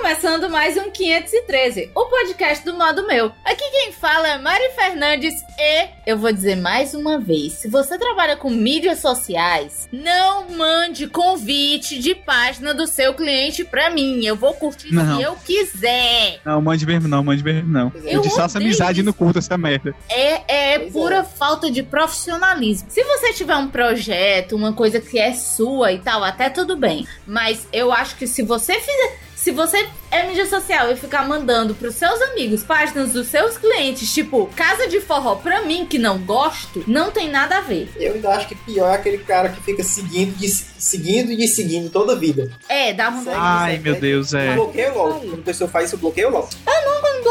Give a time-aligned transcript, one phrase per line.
[0.00, 3.26] começando mais um 513, o podcast do modo meu.
[3.44, 7.98] Aqui quem fala é Mari Fernandes e eu vou dizer mais uma vez: se você
[7.98, 14.24] trabalha com mídias sociais, não mande convite de página do seu cliente pra mim.
[14.24, 15.16] Eu vou curtir Não.
[15.16, 16.40] se eu quiser.
[16.44, 17.92] Não, mande mesmo não, mande mesmo não.
[17.96, 19.06] Eu Eu odeio amizade isso.
[19.06, 19.94] no curto essa merda.
[20.08, 21.24] É, é Pois pura é.
[21.24, 22.88] falta de profissionalismo.
[22.90, 27.06] Se você tiver um projeto, uma coisa que é sua e tal, até tudo bem.
[27.26, 29.31] Mas eu acho que se você fizer.
[29.42, 34.12] Se você é mídia social e ficar mandando pros seus amigos páginas dos seus clientes,
[34.12, 37.90] tipo, casa de forró pra mim, que não gosto, não tem nada a ver.
[37.96, 41.48] Eu ainda acho que pior é aquele cara que fica seguindo, de, seguindo e de
[41.48, 42.50] seguindo toda a vida.
[42.68, 43.24] É, dá uma.
[43.24, 43.98] Segue, Ai, meu.
[43.98, 44.54] Deus, é.
[44.54, 45.20] Bloqueio logo.
[45.20, 46.48] Quando a pessoa faz isso, eu bloqueio logo.
[46.66, 46.82] Não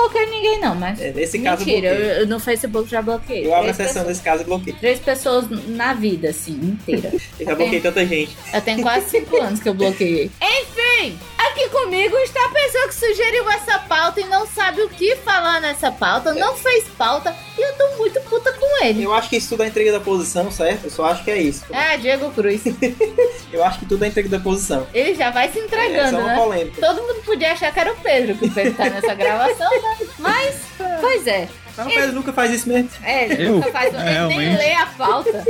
[0.01, 0.99] bloqueio ninguém, não, mas.
[0.99, 3.45] É, nesse caso, eu Mentira, eu, eu no Facebook já bloqueei.
[3.45, 4.75] Eu abro a sessão nesse caso e bloqueio.
[4.77, 7.11] Três pessoas na vida, assim, inteira.
[7.39, 8.35] Eu já bloqueei tanta gente.
[8.53, 10.29] Eu tenho quase cinco anos que eu bloqueei.
[10.41, 15.15] Enfim, aqui comigo está a pessoa que sugeriu essa pauta e não sabe o que
[15.17, 19.03] falar nessa pauta, não fez pauta e eu tô muito puta com ele.
[19.03, 20.85] Eu acho que isso tudo é entrega da posição, certo?
[20.85, 21.63] Eu só acho que é isso.
[21.71, 22.61] É, Diego Cruz.
[23.51, 24.87] Eu acho que tudo é entrega da posição.
[24.93, 26.35] Ele já vai se É entregando, só uma né?
[26.35, 26.81] polêmica.
[26.81, 29.97] Todo mundo podia achar que era o Pedro, que o Pedro tá nessa gravação, né?
[30.19, 30.55] Mas,
[31.01, 31.49] pois é.
[31.77, 32.89] Mas o Pedro nunca faz isso mesmo.
[33.03, 33.53] É, ele Eu?
[33.55, 33.93] nunca faz.
[33.93, 35.43] Ele nem lê a pauta.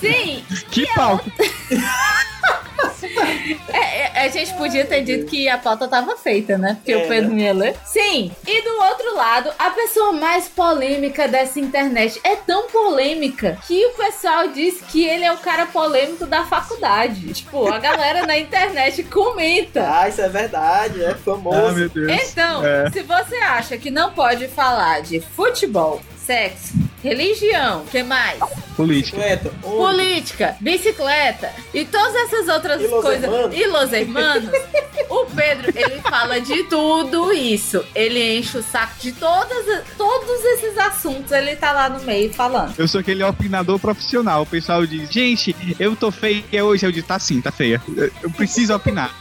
[0.00, 1.30] Sim, Que pauta.
[3.72, 6.74] É, é, a gente podia ter dito que a pauta tava feita, né?
[6.76, 7.74] Porque É, o Pedro ia ler.
[7.84, 8.30] Sim.
[8.46, 13.90] E do outro lado, a pessoa mais polêmica dessa internet é tão polêmica que o
[13.90, 17.32] pessoal diz que ele é o cara polêmico da faculdade.
[17.32, 19.88] Tipo, a galera na internet comenta.
[20.00, 21.74] Ah, isso é verdade, é Ah, famoso.
[21.74, 22.12] meu Deus.
[22.30, 22.90] Então, É.
[22.90, 28.38] se você acha que não pode falar de futebol, sexo, religião, que mais?
[28.76, 29.16] Política.
[29.18, 33.24] Bicicleta, política, bicicleta e todas essas outras E coisas.
[33.24, 33.56] Hermanos.
[33.56, 34.50] E Los Hermanos.
[35.10, 37.84] o Pedro, ele fala de tudo isso.
[37.94, 39.66] Ele enche o saco de todas,
[39.98, 41.32] todos esses assuntos.
[41.32, 42.74] Ele tá lá no meio falando.
[42.78, 44.42] Eu sou aquele opinador profissional.
[44.42, 46.86] O pessoal diz, gente, eu tô feia hoje.
[46.86, 47.80] Eu digo, tá sim, tá feia.
[48.22, 49.14] Eu preciso opinar.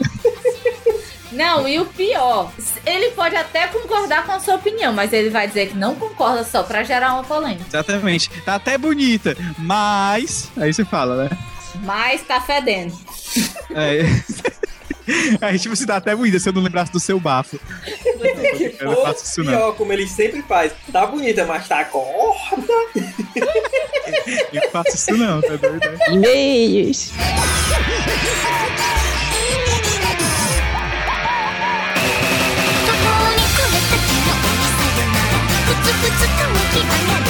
[1.31, 2.51] Não, e o pior,
[2.85, 6.43] ele pode até concordar com a sua opinião, mas ele vai dizer que não concorda
[6.43, 7.65] só pra gerar uma polêmica.
[7.67, 8.29] Exatamente.
[8.43, 10.49] Tá até bonita, mas.
[10.57, 11.37] Aí você fala, né?
[11.83, 12.93] Mas tá fedendo.
[13.73, 14.01] É.
[15.41, 17.59] Aí, tipo, se dá até bonita se eu não lembrasse do seu bafo.
[18.79, 19.51] Eu não faço isso, não.
[19.51, 20.71] pior, como ele sempre faz.
[20.91, 22.73] Tá bonita, mas tá gorda.
[24.53, 25.89] Eu não faço isso, não, tá doido?
[25.89, 26.91] né?
[36.01, 36.79] ぶつかむ牙
[37.11, 37.20] や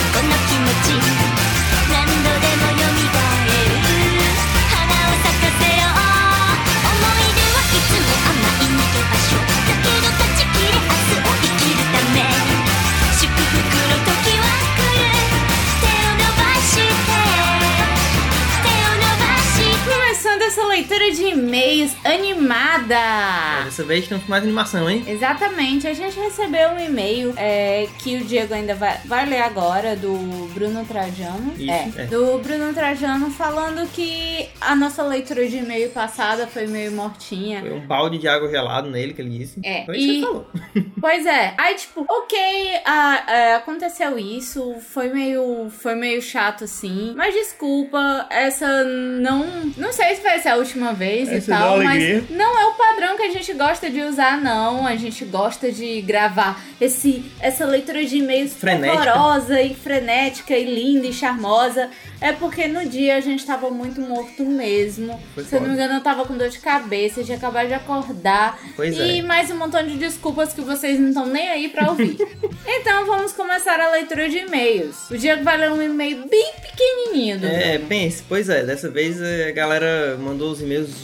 [20.92, 23.64] leitura de e-mails animada.
[23.64, 25.04] Dessa vez temos mais animação, hein?
[25.08, 29.96] Exatamente, a gente recebeu um e-mail é, que o Diego ainda vai, vai ler agora,
[29.96, 30.14] do
[30.54, 31.54] Bruno Trajano.
[31.58, 32.06] Isso, é, é.
[32.08, 37.62] do Bruno Trajano falando que a nossa leitura de e-mail passada foi meio mortinha.
[37.62, 39.62] Foi um balde de água gelado nele que ele disse.
[39.64, 40.48] É, Foi isso que e- ele falou.
[41.02, 42.38] Pois é, aí tipo, ok,
[42.86, 49.48] ah, é, aconteceu isso, foi meio, foi meio chato assim, mas desculpa, essa não,
[49.78, 52.66] não sei se vai ser a última vez e Essa dá tal, mas não é
[52.66, 57.32] o padrão que a gente gosta de usar não, a gente gosta de gravar esse,
[57.40, 59.04] essa leitura de e-mails Frenética.
[59.04, 64.02] fervorosa e frenética e linda e charmosa, é porque no dia a gente tava muito
[64.02, 67.38] morto mesmo, Foi se eu não me engano eu tava com dor de cabeça, tinha
[67.38, 69.22] acabado de acordar, Pois e é.
[69.22, 72.18] mais um montão de desculpas que vocês não estão nem aí pra ouvir.
[72.66, 75.10] então vamos começar a leitura de e-mails.
[75.10, 79.20] O Diego vai ler um e-mail bem pequenininho do É, pense, pois é, dessa vez
[79.22, 80.96] a galera mandou os e-mails mesmo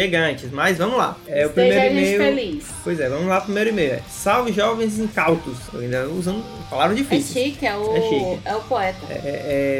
[0.00, 1.16] chegantes, mas vamos lá.
[1.26, 2.34] É o Esteja primeiro a gente e-mail.
[2.36, 2.64] feliz.
[2.84, 3.92] Pois é, vamos lá, primeiro e-mail.
[3.94, 5.56] É, Salve jovens incautos.
[5.72, 7.46] Eu ainda usando palavras É difíceis.
[7.46, 8.40] chique, é o, É chique.
[8.44, 8.98] é o poeta.
[9.10, 9.14] É,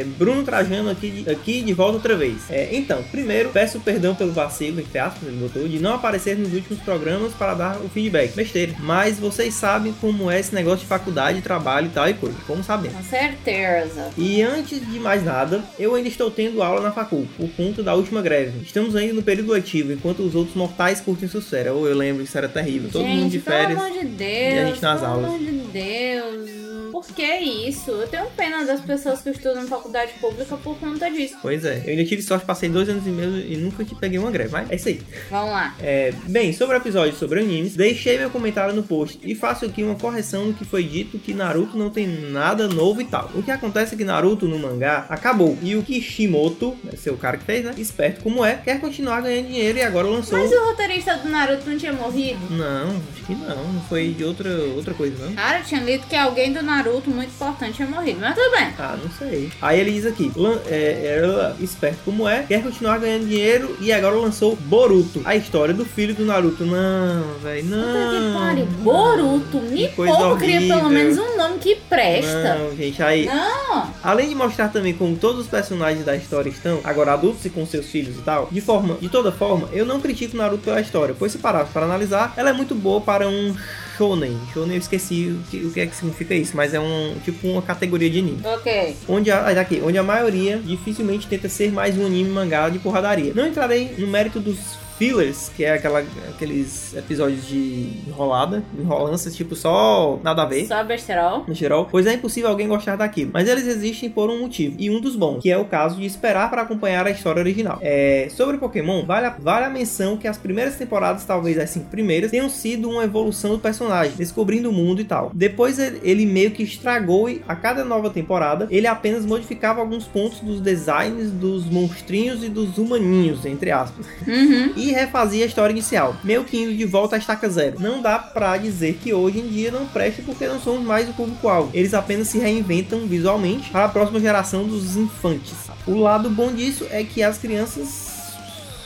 [0.01, 2.37] é, Bruno Trajano aqui, de- aqui de volta outra vez.
[2.51, 6.53] É, então, primeiro, peço perdão pelo vacilo, entre aspas, ele botou, de não aparecer nos
[6.55, 8.35] últimos programas para dar o feedback.
[8.35, 8.73] Besteira.
[8.81, 12.37] Mas vocês sabem como é esse negócio de faculdade, trabalho e tal e coisa.
[12.47, 12.97] Como sabemos.
[12.97, 14.11] Com certeza.
[14.17, 17.95] E antes de mais nada, eu ainda estou tendo aula na facul, por conta da
[17.95, 18.61] última greve.
[18.63, 21.71] Estamos ainda no período letivo, enquanto os outros mortais curtem sucesso.
[21.73, 22.91] Ou eu lembro, isso era terrível.
[22.91, 23.79] Todo gente, mundo de férias.
[23.81, 24.55] Pelo amor de Deus.
[24.55, 25.27] e a gente nas pelo aulas.
[25.27, 26.66] amor de Deus.
[26.97, 27.91] Por que isso?
[27.91, 31.37] Eu tenho pena das pessoas que estudam em faculdade pública por conta disso.
[31.43, 34.19] Pois é, eu ainda tive sorte, passei dois anos e meio e nunca te peguei
[34.19, 35.03] uma greve, mas é isso aí.
[35.31, 35.75] Vamos lá.
[35.79, 39.83] É, bem, sobre o episódio sobre animes, deixei meu comentário no post e faço aqui
[39.83, 43.31] uma correção no que foi dito que Naruto não tem nada novo e tal.
[43.35, 47.19] O que acontece é que Naruto no mangá acabou e o Kishimoto, esse é o
[47.19, 47.75] cara que fez, né?
[47.77, 50.39] Esperto como é, quer continuar ganhando dinheiro e agora lançou.
[50.39, 52.41] Mas o roteirista do Naruto não tinha morrido?
[52.53, 55.35] Não, acho que não, não foi de outra, outra coisa, não.
[55.35, 58.69] Cara, eu tinha lido que alguém do Naruto muito importante tinha morrido, mas tudo bem.
[58.79, 59.51] Ah, não sei.
[59.61, 63.93] Aí ele diz aqui, lan- é, é, esperto como é, quer continuar ganhando dinheiro e
[63.93, 66.65] agora lançou Boruto, a história do filho do Naruto.
[66.65, 67.77] Não, velho, Puta
[68.11, 68.41] que não.
[68.41, 68.67] pariu.
[68.67, 72.55] Boruto, me pouco, queria pelo menos um nome que presta.
[72.57, 73.27] Não, gente, aí.
[73.27, 73.91] Não.
[74.03, 77.67] Além de mostrar também como todos os personagens da história estão, agora adultos e com
[77.67, 81.15] seus filhos e tal, de forma, de toda forma, eu não critico Naruto pela história,
[81.19, 83.55] pois se parar para analisar, ela é muito boa para um
[83.97, 84.39] shonen.
[84.53, 87.49] Shonen eu esqueci o que, o que é que significa isso, mas é um tipo
[87.49, 88.41] uma categoria de anime.
[88.45, 88.97] Ok.
[89.09, 93.33] Onde a, aqui, onde a maioria dificilmente tenta ser mais um anime mangá de porradaria.
[93.35, 94.59] Não entrarei no mérito dos
[94.99, 100.83] fillers, que é aquela, aqueles episódios de enrolada, enrolanças, tipo só nada a ver Só
[100.85, 101.45] besterol.
[101.51, 103.31] geral, pois é impossível alguém gostar daquilo.
[103.33, 106.07] Mas eles existem por um motivo, e um dos bons, que é o caso de
[106.07, 107.79] esperar para acompanhar a história original.
[107.81, 111.87] É, sobre Pokémon, vale a, vale a menção que as primeiras temporadas, talvez as cinco
[111.91, 115.31] primeiras, tenham sido uma evolução do personagem, descobrindo o mundo e tal.
[115.35, 120.05] Depois ele, ele meio que estragou e a cada nova temporada, ele apenas modificava alguns
[120.05, 124.73] pontos dos designs dos monstrinhos e dos humaninhos, entre aspas Uhum.
[124.77, 127.81] e refazia a história inicial, meio que indo de volta à estaca zero.
[127.81, 131.13] Não dá pra dizer que hoje em dia não presta porque não somos mais o
[131.13, 131.71] público-alvo.
[131.73, 135.55] Eles apenas se reinventam visualmente para a próxima geração dos infantes.
[135.87, 138.06] O lado bom disso é que as crianças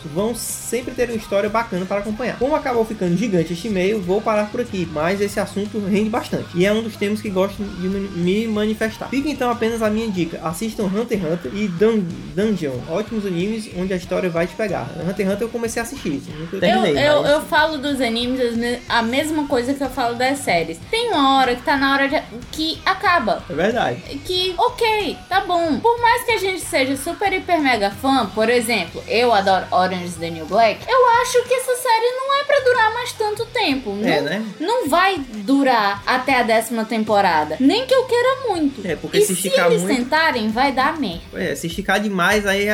[0.09, 2.39] vão sempre ter uma história bacana para acompanhar.
[2.39, 6.47] Como acabou ficando gigante este e-mail, vou parar por aqui, mas esse assunto rende bastante.
[6.55, 9.09] E é um dos temas que gosto de me manifestar.
[9.09, 12.03] Fica então apenas a minha dica: assistam Hunter x Hunter e Dun
[12.35, 14.89] Dungeon, ótimos animes onde a história vai te pegar.
[15.01, 17.09] Hunter x Hunter eu comecei a assistir, nunca Eu, terminei.
[17.09, 18.41] eu, mas- eu falo dos animes
[18.89, 20.79] a mesma coisa que eu falo das séries.
[20.91, 22.21] Tem uma hora que tá na hora de,
[22.53, 23.43] que acaba.
[23.49, 24.01] É verdade.
[24.25, 25.79] Que, ok, tá bom.
[25.81, 30.05] Por mais que a gente seja super, hiper, mega fã, por exemplo, eu adoro Orange
[30.07, 33.47] is the New Black, eu acho que essa série não é pra durar mais tanto
[33.47, 33.91] tempo.
[34.03, 34.45] É, não, né?
[34.61, 37.57] não vai durar até a décima temporada.
[37.61, 38.87] Nem que eu queira muito.
[38.87, 41.21] É, porque e se se esticar eles muito- tentarem, vai dar merda.
[41.35, 42.71] É, se esticar demais, aí é,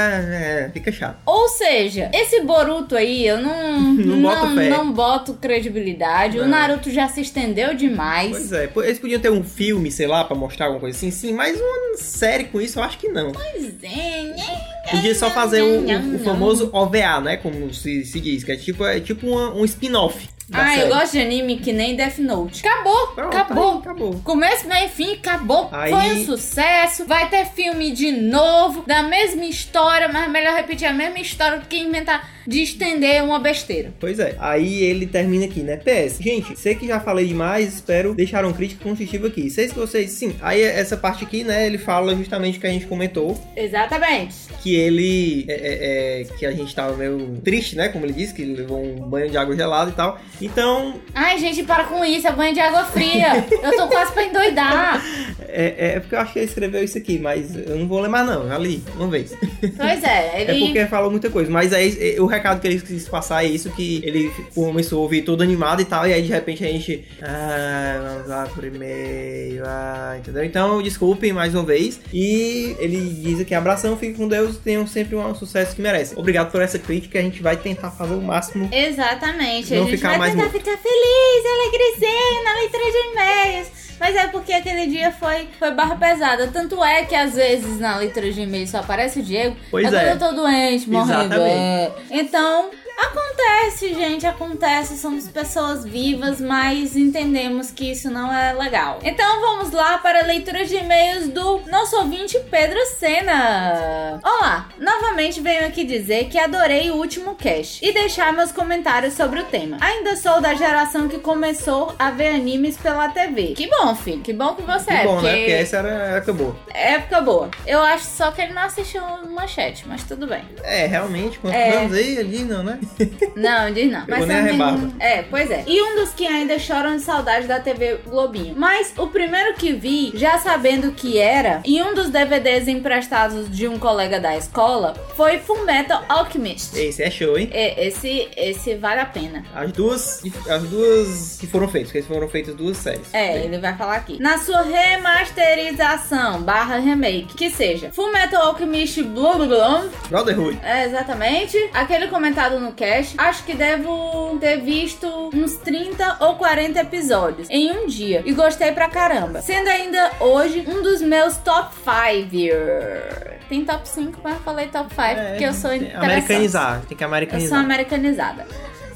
[0.66, 1.16] é, fica chato.
[1.26, 4.68] Ou seja, esse Boruto aí, eu não, Não boto fé.
[4.68, 6.38] não boto credibilidade.
[6.38, 6.48] O Não.
[6.48, 8.30] Naruto já se estendeu demais.
[8.30, 11.32] Pois é, eles podiam ter um filme, sei lá, pra mostrar alguma coisa assim, sim,
[11.32, 13.32] mas uma série com isso eu acho que não.
[13.32, 14.66] Pois é, né?
[14.90, 16.18] Podia só fazer o, Não, o- o não.
[16.20, 17.36] famoso OVA, né?
[17.36, 20.28] Como se, se diz, que é tipo, é tipo uma- um spin-off.
[20.48, 20.88] Da Ah, eu série.
[20.94, 22.64] gosto de anime que nem Death Note.
[22.66, 23.72] Acabou, Pronto, acabou.
[23.72, 24.14] aí, acabou.
[24.22, 25.68] Começo, meio fim, acabou.
[25.72, 27.04] Aí- Foi um sucesso.
[27.04, 31.66] Vai ter filme de novo, da mesma história, mas melhor repetir a mesma história do
[31.66, 33.92] que inventar de estender uma besteira.
[33.98, 35.76] Pois é, aí ele termina aqui, né?
[35.78, 39.50] PS, gente, sei que já falei demais, espero deixar um crítica construtiva aqui.
[39.50, 42.70] Sei se vocês, sim, aí essa parte aqui, né, ele fala justamente o que a
[42.70, 44.34] gente comentou, Exatamente.
[44.62, 48.32] que ele, é, é, é, que a gente tava meio triste, né, como ele disse,
[48.32, 50.20] que ele levou um banho de água gelada e tal.
[50.40, 53.44] Então, Ai, gente, para com isso, é banho de água fria.
[53.62, 55.02] Eu tô quase pra endoidar.
[55.48, 58.08] é, é porque eu acho que ele escreveu isso aqui, mas eu não vou ler
[58.08, 59.34] mais não, já li, uma vez.
[59.76, 60.66] Pois é, É ele.
[60.66, 63.70] porque falou muita coisa, mas aí é, o recado que ele quis passar é isso,
[63.70, 67.04] que ele começou a ouvir todo animado e tal, e aí de repente a gente.
[67.22, 70.44] Ah, vamos lá por e-mail, ah, entendeu?
[70.44, 72.00] Então, desculpem mais uma vez.
[72.12, 76.18] E ele diz aqui: abração, fique com Deus, tenham sempre um sucesso que merecem.
[76.18, 78.68] Obrigado por essa crítica, a gente vai tentar fazer o máximo.
[78.72, 79.74] Exatamente.
[79.74, 80.58] Não ficar vai mais tentar morto.
[80.58, 83.86] ficar feliz, alegrezinho na leitura de e-mails.
[83.98, 86.48] Mas é porque aquele dia foi, foi barra pesada.
[86.48, 89.56] Tanto é que às vezes na leitura de e-mails só aparece o Diego.
[89.70, 90.12] Pois quando é.
[90.12, 91.40] eu tô doente, morrendo.
[91.40, 91.92] É.
[92.10, 93.35] Então, acontece,
[93.80, 94.26] gente.
[94.26, 94.96] Acontece.
[94.98, 98.98] Somos pessoas vivas, mas entendemos que isso não é legal.
[99.02, 104.18] Então vamos lá para a leitura de e-mails do nosso ouvinte Pedro Sena.
[104.22, 109.40] Olá, novamente venho aqui dizer que adorei o último cast e deixar meus comentários sobre
[109.40, 109.76] o tema.
[109.80, 113.54] Ainda sou da geração que começou a ver animes pela TV.
[113.56, 114.20] Que bom, filho.
[114.22, 115.04] Que bom que você Que é.
[115.04, 115.36] bom, porque né?
[115.38, 116.56] Porque essa era a época boa.
[116.72, 117.50] é época boa.
[117.66, 120.42] Eu acho só que ele não assistiu manchete, mas tudo bem.
[120.62, 121.76] É, realmente, quantos É.
[121.76, 122.78] anos aí ali, não, né?
[123.36, 124.04] Não, diz não.
[124.08, 124.92] Mas nem a rebarba.
[124.98, 125.62] É, pois é.
[125.66, 128.54] E um dos que ainda choram de saudade da TV Globinho.
[128.56, 133.68] Mas o primeiro que vi, já sabendo que era, em um dos DVDs emprestados de
[133.68, 136.74] um colega da escola, foi Fullmetal Alchemist.
[136.76, 137.50] Esse é show, hein?
[137.52, 139.44] É, esse, esse vale a pena.
[139.54, 143.12] As duas, as duas que foram feitas, porque foram feitas duas séries.
[143.12, 144.20] É, ele vai falar aqui.
[144.20, 150.58] Na sua remasterização barra remake, que seja Fullmetal Alchemist Blue Blue, Brotherhood.
[150.62, 151.58] É, exatamente.
[151.74, 157.70] Aquele comentado no cast, acho que devo ter visto uns 30 ou 40 episódios em
[157.72, 158.22] um dia.
[158.24, 159.42] E gostei pra caramba.
[159.42, 163.46] Sendo ainda hoje um dos meus top 5.
[163.48, 165.70] Tem top 5, mas eu falei top 5 porque eu sou.
[165.70, 167.60] Americanizar, tem que Eu sou americanizar.
[167.60, 168.46] americanizada.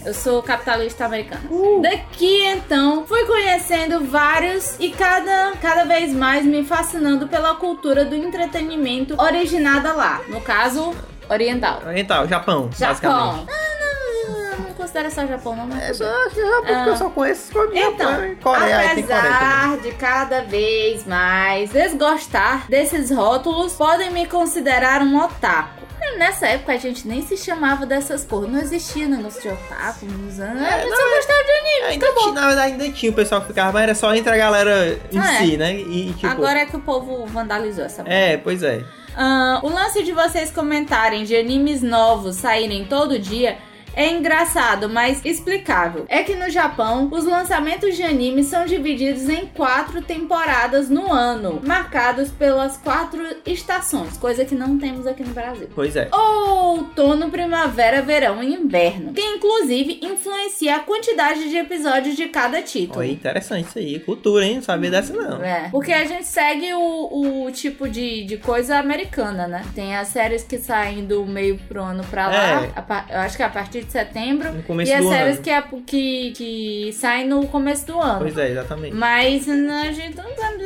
[0.04, 1.42] Eu sou capitalista americana.
[1.82, 8.14] Daqui então, fui conhecendo vários e cada, cada vez mais me fascinando pela cultura do
[8.14, 10.22] entretenimento originada lá.
[10.28, 10.94] No caso,
[11.30, 11.80] oriental.
[11.86, 12.88] Oriental, Japão, Japão.
[12.88, 13.48] basicamente.
[13.50, 15.66] Ah, não, não, considero só Japão, não.
[15.66, 16.04] Mas É só.
[16.30, 19.32] Japão, porque eu só conheço Japão Então, e Coreia, aí tem Coreia também.
[19.32, 25.80] apesar de cada vez mais desgostar desses rótulos, podem me considerar um otaku.
[26.16, 30.40] Nessa época a gente nem se chamava dessas cores, não existia negócio de otaku nos
[30.40, 30.60] anos.
[30.62, 32.22] É, a gente não, só gostava de anime, Ainda acabou.
[32.24, 34.98] tinha, na verdade, ainda tinha o pessoal que ficava, mas era só entre a galera
[35.12, 35.38] em Ah, é.
[35.38, 35.74] si, né?
[35.76, 38.82] E, tipo, Agora é que o povo vandalizou essa É, pois é.
[39.16, 43.58] Ah, o lance de vocês comentarem de animes novos saírem todo dia
[43.94, 46.04] é engraçado, mas explicável.
[46.08, 51.60] É que no Japão, os lançamentos de animes são divididos em quatro temporadas no ano,
[51.66, 55.68] marcados pelas quatro estações, coisa que não temos aqui no Brasil.
[55.74, 56.08] Pois é.
[56.12, 63.00] Outono, primavera, verão e inverno, que inclusive influencia a quantidade de episódios de cada título.
[63.00, 63.98] Olha, interessante isso aí.
[64.00, 64.56] Cultura, hein?
[64.56, 65.42] Não sabia dessa, não.
[65.42, 69.64] É, porque a gente segue o, o tipo de, de coisa americana, né?
[69.74, 72.72] Tem as séries que saem do meio pro ano pra lá, É.
[72.76, 75.34] a eu acho que é a partir de setembro, No começo e as do séries
[75.36, 75.42] ano.
[75.42, 78.20] que, é, que, que saem no começo do ano.
[78.20, 78.94] Pois é, exatamente.
[78.94, 80.64] Mas né, a gente não sabe,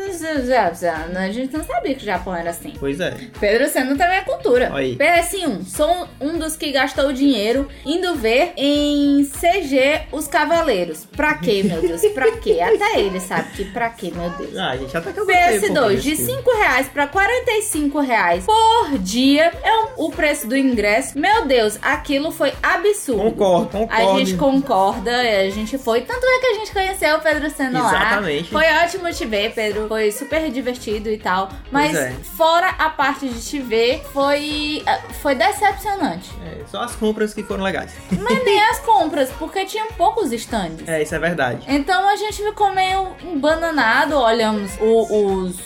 [1.16, 2.72] a gente não sabia que o Japão era assim.
[2.78, 3.14] Pois é.
[3.40, 4.70] Pedro Seno também é cultura.
[4.74, 4.96] Aí.
[4.96, 8.73] PS1, sou um dos que gastou dinheiro indo ver em
[9.40, 11.04] CG Os Cavaleiros.
[11.16, 12.02] Pra quê, meu Deus?
[12.14, 12.58] Pra quê?
[12.60, 14.56] Até ele sabe que pra quê, meu Deus.
[14.56, 16.32] Ah, gente, até que eu gostei um pouquinho PS2 desse de filme.
[16.42, 21.18] 5 reais pra 45 reais por dia é o- o preço do ingresso.
[21.18, 23.22] Meu Deus, aquilo foi absurdo.
[23.32, 24.10] Concordo, concordo.
[24.12, 26.00] A gente concorda, a gente foi.
[26.02, 27.88] Tanto é que a gente conheceu o Pedro Seno lá.
[27.90, 28.50] Exatamente.
[28.50, 29.88] Foi ótimo te ver, Pedro.
[29.88, 31.48] Foi super divertido e tal.
[31.70, 32.12] Mas é.
[32.36, 36.30] fora a parte de te ver, foi, ah, foi decepcionante.
[36.46, 37.92] É, só as compras que foram legais.
[38.10, 40.86] Mas nem as compras, porque tinham poucos stands.
[40.88, 41.64] É, isso é verdade.
[41.68, 45.56] Então a gente ficou meio embananado, olhamos o- os.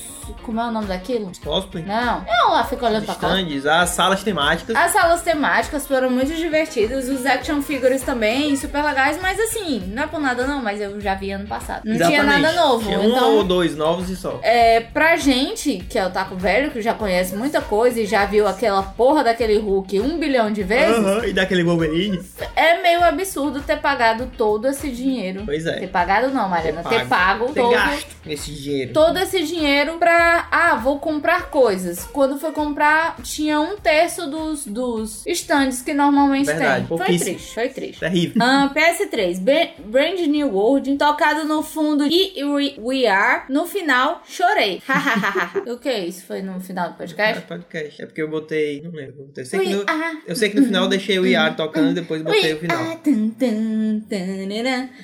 [0.42, 1.30] Como é o nome daquilo?
[1.44, 3.28] Cosplay, Não, eu lá fico olhando pra cá.
[3.28, 4.76] stands, as salas temáticas.
[4.76, 10.02] As salas temáticas foram muito divertidas, os action figures também, super legais, mas assim, não
[10.04, 11.82] é por nada não, mas eu já vi ano passado.
[11.84, 12.42] Não tinha Exatamente.
[12.42, 12.84] nada novo.
[12.86, 14.38] Tinha um então, ou dois novos e só.
[14.42, 18.24] é, pra gente, que é o Taco Velho, que já conhece muita coisa e já
[18.24, 22.20] viu aquela porra daquele Hulk um bilhão de vezes, Aham, e daquele Wolverine.
[22.56, 25.42] é meio absurdo ter pagado todo esse dinheiro.
[25.44, 25.78] Pois é.
[25.80, 28.92] Ter pagado não, Mariana, ter, pago, Ter todo, gasto esse dinheiro.
[28.92, 30.17] todo esse dinheiro pra.
[30.50, 32.04] Ah, vou comprar coisas.
[32.12, 36.98] Quando foi comprar, tinha um terço dos, dos stands que normalmente Verdade, tem.
[36.98, 38.00] Foi triste, foi triste.
[38.00, 38.42] Terrível.
[38.42, 44.22] Ah, PS3, Ba- Brand New World, tocado no fundo e We, We Are, no final,
[44.28, 44.82] chorei.
[45.66, 46.24] o que é isso?
[46.26, 47.42] Foi no final do É podcast?
[47.46, 48.02] podcast.
[48.02, 48.80] É porque eu botei.
[48.82, 49.30] Não lembro.
[49.36, 50.18] Eu sei, que We no, Are.
[50.26, 52.60] eu sei que no final eu deixei o IAR tocando e depois botei o We
[52.60, 52.78] final.
[52.78, 52.98] Are.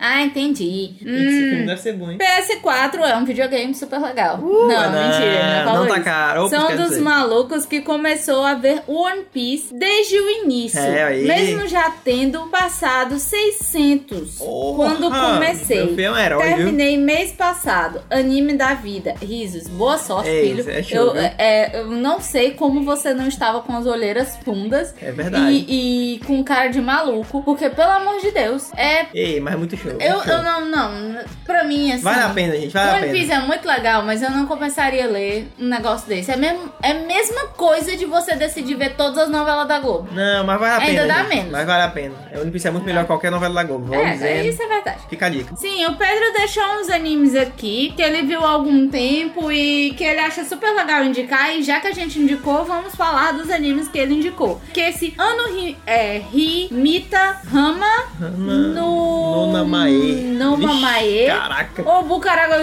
[0.01, 0.95] Ah, entendi.
[0.97, 2.19] Esse filme Hum, deve ser bom, hein?
[2.19, 4.39] PS4 é um videogame super legal.
[4.39, 6.49] não, Uh, mentira, não falou Não tá caro.
[6.49, 7.01] São dos dizer.
[7.01, 10.79] malucos que começou a ver One Piece desde o início.
[10.81, 11.25] É, aí.
[11.27, 15.79] Mesmo já tendo passado 600 Porra, quando comecei.
[15.85, 16.57] Meu filho é um herói, viu?
[16.57, 18.03] Terminei mês passado.
[18.11, 19.15] Anime da vida.
[19.23, 19.67] Risos.
[19.69, 20.71] Boa sorte, É filho.
[20.71, 21.23] é show, eu, viu?
[21.39, 24.95] é, eu não sei como você não estava com as olheiras fundas.
[25.01, 25.51] É verdade.
[25.69, 27.43] E, e com cara de maluco.
[27.43, 29.07] Porque, pelo amor de Deus, é.
[29.15, 29.93] Ei, mas é muito show.
[29.93, 30.35] Eu, muito show.
[30.35, 31.19] eu não, não.
[31.45, 32.03] Pra mim, assim.
[32.03, 32.73] Vale a pena, gente.
[32.73, 33.13] Vale a One pena.
[33.13, 36.31] Piece é muito legal, mas eu não começaria a ler um negócio desse.
[36.31, 40.09] É, mesmo, é a mesma coisa de você decidir ver todas as novelas da Globo.
[40.13, 41.15] Não, mas vale a Ainda pena.
[41.15, 41.29] dá gente.
[41.37, 41.53] menos.
[41.53, 42.15] Mas vale a pena.
[42.33, 43.87] É, One Piece é muito melhor que qualquer novela da Globo.
[43.87, 44.47] Vou É, dizendo.
[44.49, 44.99] isso é verdade.
[45.09, 45.57] Fica a dica.
[45.57, 50.05] Sim, o Pedro deixou uns animes aqui que ele viu há algum tempo e que
[50.05, 51.55] ele acha super legal indicar.
[51.57, 54.61] E já que a gente indicou, vamos falar dos animes que ele indicou.
[54.73, 57.87] Que esse ano é Himita Rama
[58.21, 59.47] Rama no.
[59.47, 60.35] Nonamae.
[60.39, 61.27] Nonamae.
[61.27, 61.83] Caraca.
[61.89, 62.57] O Bucaraga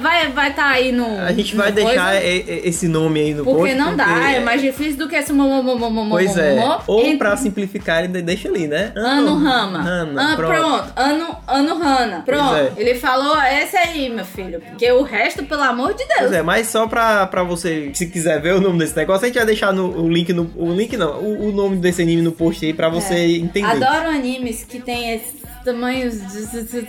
[0.00, 1.20] vai vai tá aí no no.
[1.26, 2.24] A gente vai deixar coisa,
[2.64, 3.58] esse nome aí no post.
[3.58, 6.10] Porque não dá, é mais difícil do que esse momomomomomo.
[6.10, 6.56] Pois é.
[6.86, 8.92] Ou pra simplificar, ele deixa ali, né?
[8.96, 9.78] Ano Rama.
[9.80, 10.52] Ana, Ah, pronto.
[10.54, 10.92] pronto.
[10.96, 12.22] Ano, ano Rana.
[12.24, 12.54] Pronto.
[12.56, 12.72] É.
[12.76, 14.60] Ele falou esse aí, meu filho.
[14.60, 16.18] Porque o resto, pelo amor de Deus.
[16.20, 19.28] Pois é, mas só pra, pra você, se quiser ver o nome desse negócio, a
[19.28, 20.50] gente vai deixar no, o link no.
[20.56, 23.66] O link não, o, o nome desse anime no post aí pra você entender.
[23.84, 26.14] Adoro animes que tem esses tamanhos.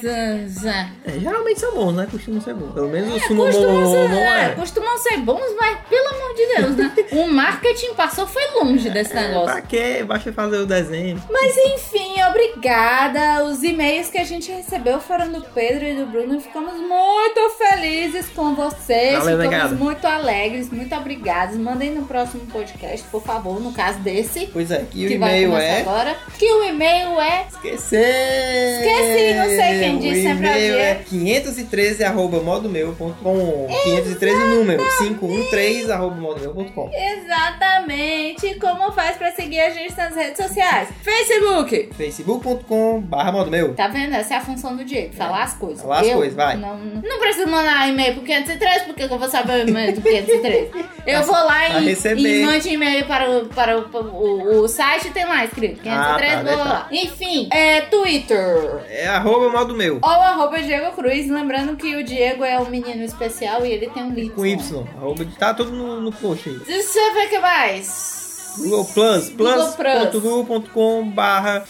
[0.05, 2.07] É, geralmente são bons, né?
[2.11, 2.73] Costumam ser bons.
[2.73, 4.49] Pelo menos o Costumam Sumomo ser, não é, é.
[4.49, 6.93] costumam ser bons, mas pelo amor de Deus, né?
[7.23, 9.45] o marketing passou, foi longe desse negócio.
[9.45, 10.03] Pra quê?
[10.05, 11.21] Basta fazer o desenho.
[11.29, 13.45] Mas enfim, obrigada.
[13.45, 16.39] Os e-mails que a gente recebeu foram do Pedro e do Bruno.
[16.39, 19.17] Ficamos muito felizes com vocês.
[19.19, 19.75] Valeu, Ficamos negado.
[19.75, 21.55] muito alegres, muito obrigados.
[21.55, 24.47] Mandem no próximo podcast, por favor, no caso desse.
[24.47, 25.81] Pois é, que o que vai e-mail é.
[25.81, 26.15] agora.
[26.37, 27.47] Que o e-mail é.
[27.49, 28.64] Esquecer!
[28.65, 30.83] Esqueci, não sei quem disse, O sempre ao e-mail dia.
[30.83, 39.69] é 513 arroba modomeu.com 513 número 513 arroba modomeu.com Exatamente como faz pra seguir a
[39.69, 40.89] gente nas redes sociais.
[41.01, 41.89] Facebook.
[41.97, 44.13] facebook.com barra modomeu Tá vendo?
[44.15, 45.81] Essa é a função do Diego, falar as coisas.
[45.81, 46.55] Falar as Eu coisas, vai.
[46.57, 50.69] Não, não preciso mandar e-mail pro 503, porque eu vou saber o e-mail do 503.
[51.05, 51.93] Eu vou lá Pra e,
[52.41, 56.35] e mande e-mail para, o, para o, o, o site, tem lá escrito 503, Ah,
[56.37, 56.87] tá, blá, blá, blá.
[56.91, 58.54] Enfim, é Twitter.
[58.89, 63.65] É arroba modomeu Ou arroba Diego Cruz, lembrando que o Diego é um menino especial
[63.65, 64.29] e ele tem um Y.
[64.29, 64.85] com Y.
[64.97, 66.57] Arroba, tá tudo no, no post aí.
[66.65, 68.25] Deixa eu ver o que mais.
[68.57, 69.75] Google Plus, Google Plus.
[69.75, 71.65] plus.google.com barra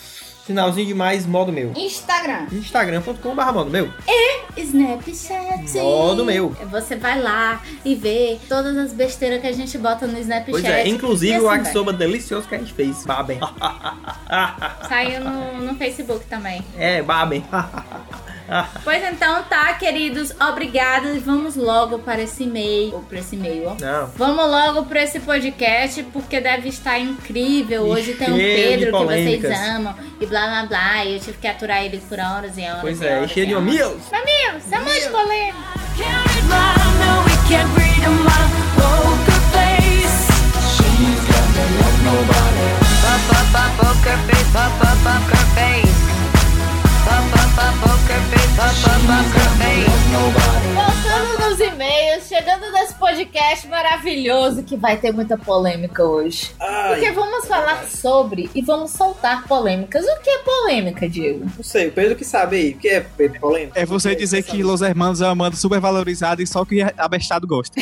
[0.46, 1.72] sinalzinho de mais modo meu.
[1.76, 2.48] Instagram.
[2.52, 3.90] Instagram.com barra modo meu.
[4.56, 5.78] Snapchat.
[5.82, 6.50] Modo meu.
[6.72, 10.52] Você vai lá e vê todas as besteiras que a gente bota no Snapchat.
[10.52, 13.04] Pois é, inclusive E o assim Akisoba delicioso que a gente fez.
[13.06, 13.40] Babem.
[14.88, 16.64] Saiu no, no Facebook também.
[16.78, 17.44] é, babem.
[18.84, 20.32] Pois então tá, queridos.
[20.40, 21.22] Obrigados.
[21.24, 22.94] Vamos logo para esse e-mail.
[22.94, 23.76] Ou para esse e-mail, ó.
[23.80, 24.08] Não.
[24.16, 27.88] Vamos logo para esse podcast, porque deve estar incrível.
[27.88, 29.96] E Hoje tem um de Pedro que vocês amam.
[30.20, 31.06] E blá blá blá.
[31.06, 32.82] E eu tive que aturar ele por horas e horas.
[32.82, 34.02] Pois e é, horas e cheio de mamilos.
[34.12, 35.58] Mamilos, é muito polêmico.
[35.98, 38.44] Can't read my, no, we can't read in my
[38.76, 40.28] poker face.
[40.76, 42.68] She's got me like nobody.
[43.02, 46.15] Pop, pop, pop, poker face, pop, pop, poker face.
[50.76, 56.52] Voltando nos e-mails, chegando nesse podcast maravilhoso que vai ter muita polêmica hoje.
[56.90, 60.04] Porque vamos falar sobre e vamos soltar polêmicas.
[60.06, 61.46] O que é polêmica, Diego?
[61.56, 62.70] Não sei, o Pedro que sabe aí.
[62.72, 63.80] O que é Pedro polêmico?
[63.80, 67.48] É você dizer que Los Hermanos é uma banda super valorizada e só que abestado
[67.48, 67.80] gosta.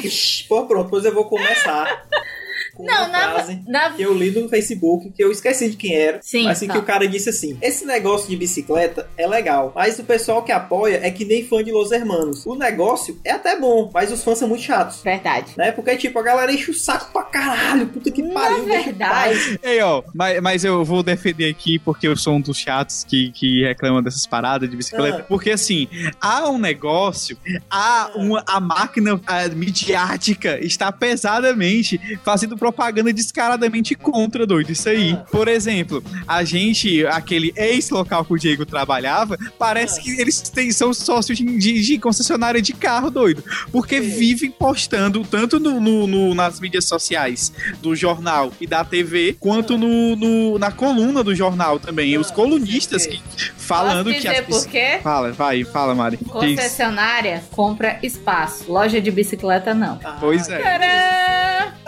[0.47, 2.05] Pô, pronto, pois eu vou começar.
[2.75, 5.77] Com Não, uma na, frase na que eu li no Facebook, que eu esqueci de
[5.77, 6.19] quem era.
[6.21, 6.73] Sim, Mas assim tá.
[6.73, 10.51] que o cara disse assim: esse negócio de bicicleta é legal, mas o pessoal que
[10.51, 12.45] apoia é que nem fã de Los Hermanos.
[12.45, 15.01] O negócio é até bom, mas os fãs são muito chatos.
[15.03, 15.53] Verdade.
[15.57, 15.71] Né?
[15.71, 17.87] Porque, tipo, a galera enche o saco pra caralho.
[17.87, 19.59] Puta que pariu, deixa em verdade.
[19.61, 23.31] Ei, ó, mas, mas eu vou defender aqui porque eu sou um dos chatos que,
[23.31, 25.19] que reclamam dessas paradas de bicicleta.
[25.19, 25.23] Ah.
[25.23, 25.87] Porque, assim,
[26.19, 27.37] há um negócio,
[27.69, 34.71] há uma, a máquina ah, midiática está pesadamente fazendo propaganda descaradamente contra, doido.
[34.71, 35.11] Isso aí.
[35.19, 35.25] Ah.
[35.29, 40.03] Por exemplo, a gente, aquele ex-local que o Diego trabalhava, parece Ah.
[40.03, 43.43] que eles têm, são sócios de, de- de concessionária de carro, doido.
[43.69, 44.09] Porque Sim.
[44.17, 49.77] vivem postando tanto no, no- no- nas mídias sociais do jornal e da TV, quanto
[49.77, 52.17] no, no- na coluna do jornal também.
[52.17, 53.21] Os colunistas que
[53.57, 54.99] falando Posso que dizer as por quê?
[55.03, 56.15] Fala, vai, fala, Mari.
[56.17, 58.71] Concessionária compra espaço.
[58.71, 59.99] Loja de bicicleta, não.
[60.21, 60.59] Pois é.
[60.59, 61.12] Tcharam!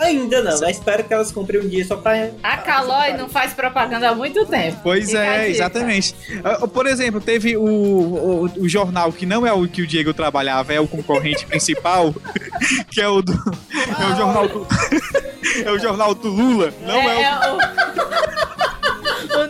[0.06, 0.70] Ainda não, né?
[0.70, 2.30] Espero que elas comprem um dia só pra.
[2.42, 4.78] A Calói não faz propaganda há muito tempo.
[4.82, 6.14] Pois Fica é, exatamente.
[6.44, 10.14] Ah, Por exemplo, teve o, o, o jornal que não é o que o Diego
[10.14, 12.14] trabalhava, é o concorrente principal,
[12.90, 13.32] que é o do.
[13.32, 14.66] É o jornal do.
[15.64, 17.54] É o jornal do Lula, não é, o.
[17.54, 18.35] o...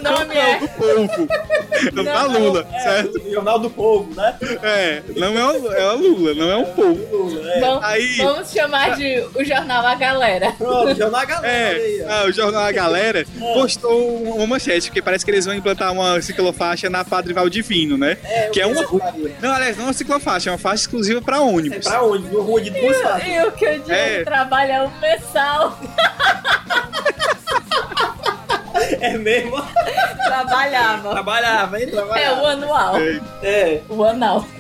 [0.09, 0.59] o nome Não é é.
[0.59, 1.29] do povo.
[1.93, 3.21] Não, da Lula, certo?
[3.27, 4.35] O Jornal do Povo, né?
[4.63, 7.17] É, não é o, é o Lula, não é o povo.
[7.17, 7.61] Lula, é.
[7.61, 10.53] Vamos, Aí- vamos chamar de o jornal A Galera.
[10.53, 11.79] Pronto, Jornal da Galera.
[11.79, 12.13] aí, É, ó.
[12.13, 13.93] ah, o jornal A Galera postou
[14.23, 18.17] um- uma manchete, porque parece que eles vão implantar uma ciclofaixa na Padre Valdivino, né?
[18.25, 18.83] É, que é uma.
[19.41, 21.87] Não, aliás, não é uma ciclofaixa, é uma faixa exclusiva pra É ônibus.
[21.87, 22.27] pra onde?
[22.29, 23.29] Numa rua de duas faixas.
[23.29, 24.25] E o que eu digo É.
[24.25, 25.79] trabalha é o mensal.
[29.01, 29.57] É mesmo?
[30.27, 31.11] Trabalhava.
[31.11, 31.87] Trabalhava, hein?
[31.89, 32.43] É Trabalhava.
[32.43, 32.95] o anual.
[32.97, 33.21] É.
[33.43, 33.83] É.
[33.89, 34.45] O anal.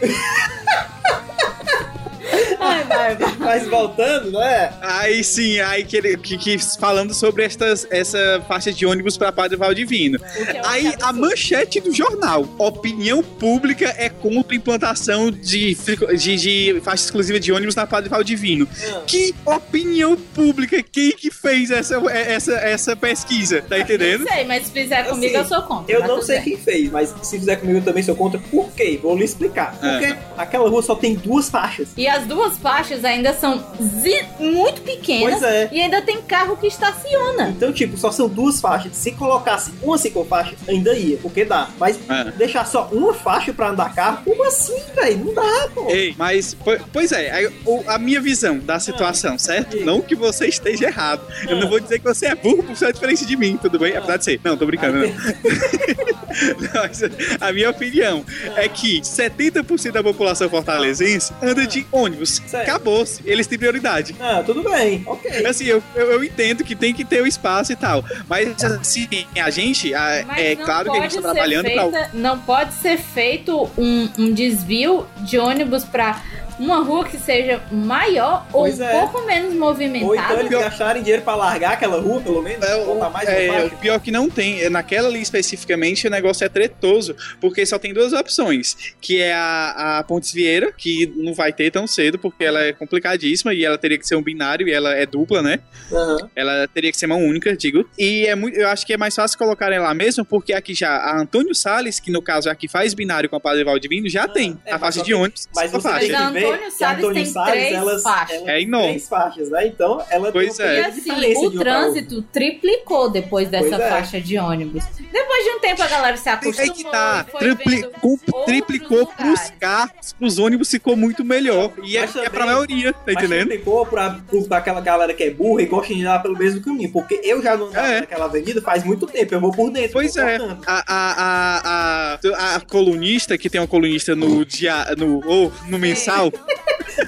[2.61, 3.37] Ai, vai, vai.
[3.39, 4.73] Mas voltando, né?
[4.81, 9.31] Aí sim, aí que, ele, que, que falando sobre estas, essa faixa de ônibus para
[9.33, 10.19] Padre Valdivino.
[10.19, 11.21] eu Aí a absurdo.
[11.21, 15.77] manchete do jornal: opinião pública é contra a implantação de,
[16.17, 18.69] de, de faixa exclusiva de ônibus na Padre Valdivino.
[18.91, 19.03] Ah.
[19.07, 20.83] Que opinião pública?
[20.83, 23.63] Quem que fez essa, essa, essa pesquisa?
[23.63, 24.25] Tá entendendo?
[24.25, 25.95] Não sei, mas se fizer Assim, comigo eu sou contra.
[25.95, 26.45] Eu não sei bem.
[26.45, 28.39] quem fez, mas se fizer comigo eu também sou contra.
[28.41, 28.99] Por quê?
[29.03, 29.73] Vou lhe explicar.
[29.79, 30.19] Porque É.
[30.37, 31.89] aquela rua só tem duas faixas.
[31.97, 35.69] E as duas faixas ainda são zi- muito pequenas Pois é.
[35.73, 37.49] e ainda tem carro que estaciona.
[37.51, 38.97] Então, tipo, só são duas faixas.
[38.97, 41.69] Se colocasse uma ciclofaixa, ainda ia, porque dá.
[41.79, 42.25] Mas É.
[42.33, 45.25] deixar só uma faixa pra andar carro, como assim, velho?
[45.25, 45.89] Não dá, pô.
[45.91, 47.49] Ei, mas, po- pois é,
[47.87, 49.77] a minha visão da situação, certo?
[49.85, 51.23] Não que você esteja errado.
[51.49, 53.97] Eu não vou dizer que você é burro por ser diferente de mim, tudo bem?
[53.97, 54.41] Apesar de ser.
[54.45, 55.07] Não, tô brincando, não.
[56.75, 57.01] Mas
[57.41, 58.25] a minha opinião
[58.57, 62.36] é que 70% da população fortalezense anda de ônibus.
[62.63, 63.21] Acabou-se.
[63.25, 64.15] Eles têm prioridade.
[64.21, 65.47] Ah, tudo bem, ok.
[65.47, 68.05] Assim, eu, eu, eu entendo que tem que ter o espaço e tal.
[68.29, 69.09] Mas, assim,
[69.41, 71.83] a gente, a- Mas é claro que a gente tá ser trabalhando pra.
[71.91, 76.23] feita- Não pode ser feito um, um desvio de ônibus pra
[76.59, 79.01] uma rua que seja maior Pois ou um é.
[79.01, 80.41] pouco menos Ou então movimentada.
[80.41, 82.65] eles gastarem dinheiro pra largar aquela rua, pelo menos.
[82.67, 83.77] É, botar o, mais é, faixa.
[83.77, 87.93] pior que não tem, é, naquela ali especificamente o negócio é tretoso, porque só tem
[87.93, 92.45] duas opções, que é a, a Pontes Vieira, que não vai ter tão cedo, porque
[92.45, 95.61] ela é complicadíssima e ela teria que ser um binário e ela é dupla, né?
[95.93, 96.19] Aham.
[96.35, 97.89] Ela teria que ser mão única, digo.
[97.99, 100.91] E é muito, eu acho que é mais fácil colocarem lá mesmo, porque aqui já
[100.97, 104.09] a Antônio Salles, que no caso é a que faz binário com a Padre Valdivino,
[104.09, 105.49] já tem é, a faixa de ônibus.
[105.55, 106.07] Mas você faixa.
[106.07, 108.43] tem que ver Antônio Salles Antônio tem Salles, três elas, faixas.
[108.47, 108.89] É enorme.
[108.89, 109.67] três faixas, né?
[109.67, 110.81] Então, ela Pois tem é.
[110.81, 113.89] E assim, o trânsito triplicou depois dessa Pois é.
[113.91, 114.85] faixa de ônibus.
[115.13, 116.75] Depois de um tempo a galera se acostumou.
[116.75, 121.73] que tá, foi tripli- vendo com- outros triplicou pros carros, pros ônibus ficou muito melhor.
[121.83, 123.49] E é, Mas é pra também- maioria, tá entendendo?
[123.49, 126.91] triplicou pra, pra aquela galera que é burra e gosta de andar pelo mesmo caminho.
[126.93, 128.01] Porque eu já não andava É.
[128.01, 129.35] naquela avenida faz muito tempo.
[129.35, 129.93] Eu vou por dentro.
[129.93, 132.19] Pois é, a, a, a,
[132.53, 136.31] a, a colunista, que tem uma colunista no dia, no, ou no mensal,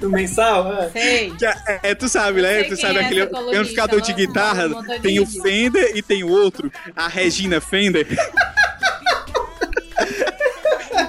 [0.00, 0.90] No mensal, é.
[0.90, 1.32] Sei.
[1.66, 2.64] é, é, tu sabe, né?
[2.64, 4.68] Tu sabe é aquele amplificador de guitarra,
[5.00, 5.26] tem o.
[5.26, 8.06] Fender e tem o outro, a Regina Fender.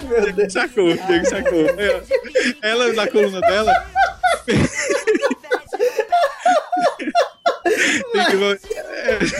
[0.09, 0.53] Meu Deus.
[0.53, 1.65] Sacou, Diego sacou.
[1.69, 2.03] Ela,
[2.61, 3.73] ela, na coluna dela.
[8.11, 8.59] Tem que-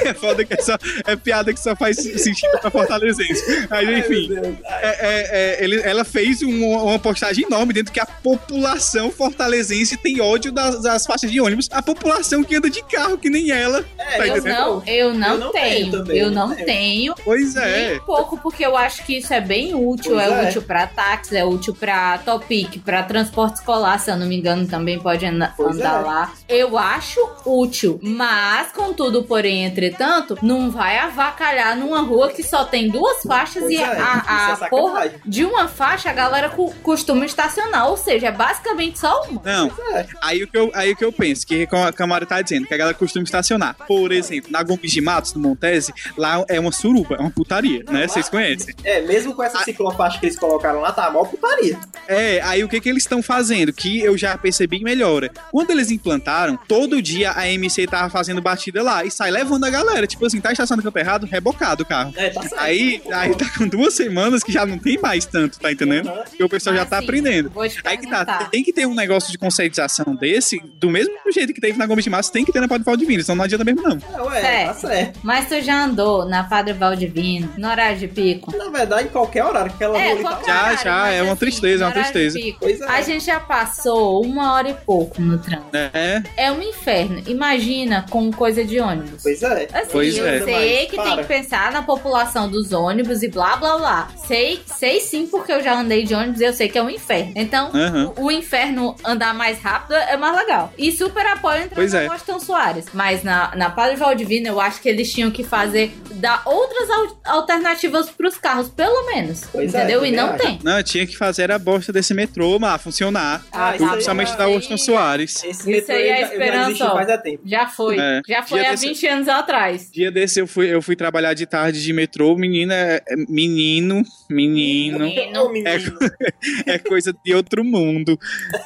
[0.06, 3.68] é, é foda que é, só, é piada que só faz sentido pra fortalezense.
[3.70, 4.30] Mas enfim.
[4.66, 9.98] É, é, é, ele- ela fez um- uma postagem enorme dentro que a população fortalezense
[9.98, 11.68] tem ódio das, das faixas de ônibus.
[11.72, 13.86] A população que anda de carro, que nem ela.
[13.98, 15.70] É, Tá Eu não, eu não, Eu não tenho.
[15.70, 16.66] tenho também, eu não tenho.
[16.66, 17.16] tenho.
[17.24, 17.96] Pois Nem é.
[18.02, 20.14] um pouco, porque eu acho que isso é bem útil.
[20.14, 20.50] Pois É, é.
[20.50, 24.68] útil pra táxi, é útil pra Topic, pra transporte escolar, se eu não me engano,
[24.68, 25.90] também pode andar é.
[26.06, 26.34] lá.
[26.48, 28.00] Eu acho útil.
[28.02, 28.29] Mas,
[28.74, 33.78] contudo, porém, entretanto, não vai avacalhar numa rua que só tem duas faixas Pois e
[33.78, 36.52] é, a, a é porra de uma faixa a galera
[36.84, 37.88] costuma estacionar.
[37.90, 39.42] Ou seja, é basicamente só uma.
[39.44, 40.06] Não, é.
[40.22, 42.68] aí o que eu, aí o que eu penso, que como a Camara tá dizendo,
[42.68, 43.76] que a galera costuma estacionar.
[43.88, 47.84] Por exemplo, na Gomes de Matos, no Montese, lá é uma suruba, é uma putaria,
[47.90, 48.02] né?
[48.02, 48.76] lá- Vocês conhecem.
[48.84, 51.78] É, mesmo com essa ciclofaixa que eles colocaram lá, tá a maior putaria.
[52.08, 53.72] É, aí o que que eles estão fazendo?
[53.74, 55.32] Que eu já percebi melhora.
[55.52, 59.70] Quando eles implantaram, todo dia a MC tava fazendo batida lá e sai levando a
[59.70, 60.06] galera.
[60.06, 62.14] Tipo assim, tá estacionando campo errado, rebocado o carro.
[62.18, 62.60] É, tá certo.
[62.60, 66.10] Aí, aí tá com duas semanas que já não tem mais tanto, tá entendendo?
[66.10, 66.24] Aham.
[66.30, 67.52] Porque o pessoal já tá assim, aprendendo.
[67.86, 71.62] Aí que tá, tem que ter um negócio de conscientização desse, do mesmo jeito que
[71.62, 73.64] teve na Gomes de Massa, tem que ter na Padre Paulo Divino, senão não adianta
[73.64, 73.98] mesmo não.
[73.98, 75.20] É, ué, tá Certo.
[75.24, 78.56] Mas tu já andou na Padre Valdivino, no horário de pico?
[78.56, 81.84] Na verdade, em qualquer horário que aquela rua É, tá Já, já, é uma tristeza,
[81.84, 82.40] é uma tristeza.
[82.60, 82.86] Pois é.
[82.86, 85.70] A gente já passou uma hora e pouco no trânsito.
[85.74, 87.22] É, É um inferno.
[87.28, 89.22] Imagina com coisa de ônibus.
[89.24, 89.68] Pois é.
[89.74, 90.42] Assim, Pois eu é.
[90.42, 91.06] sei Mas, que para.
[91.06, 94.08] tem que pensar na população dos ônibus e blá blá blá.
[94.28, 96.90] Sei, sei sim, porque eu já andei de ônibus e eu sei que é um
[96.90, 97.32] inferno.
[97.36, 98.14] Então, Aham.
[98.18, 100.74] o, o inferno andar mais rápido é mais legal.
[100.78, 102.08] E super apoio entrar Pois é.
[102.08, 102.86] Washington Soares.
[102.94, 107.20] Mas na, na Padre Valdivino, eu acho que eles tinham que fazer dar outras al-
[107.26, 109.44] alternativas pros carros, pelo menos.
[109.52, 110.06] Pois é, entendeu?
[110.06, 110.44] e também não acho.
[110.44, 110.60] tem.
[110.64, 113.44] não, tinha que fazer a bosta desse metrô, mas funcionar.
[113.52, 115.44] Ah, Principalmente é- da Washington Soares.
[115.44, 117.00] Esse Isso metrô aí é já esperança, ó.
[117.00, 117.20] é.
[117.46, 117.99] Já foi.
[118.00, 118.22] É.
[118.28, 119.92] Já foi Dia há desse- 20 anos atrás.
[119.92, 124.04] Dia desse eu fui, eu fui trabalhar de tarde de metrô, menina, é- é- menino,
[124.30, 125.50] menino, Menino.
[125.52, 125.70] Menino.
[126.66, 128.18] é coisa de outro mundo.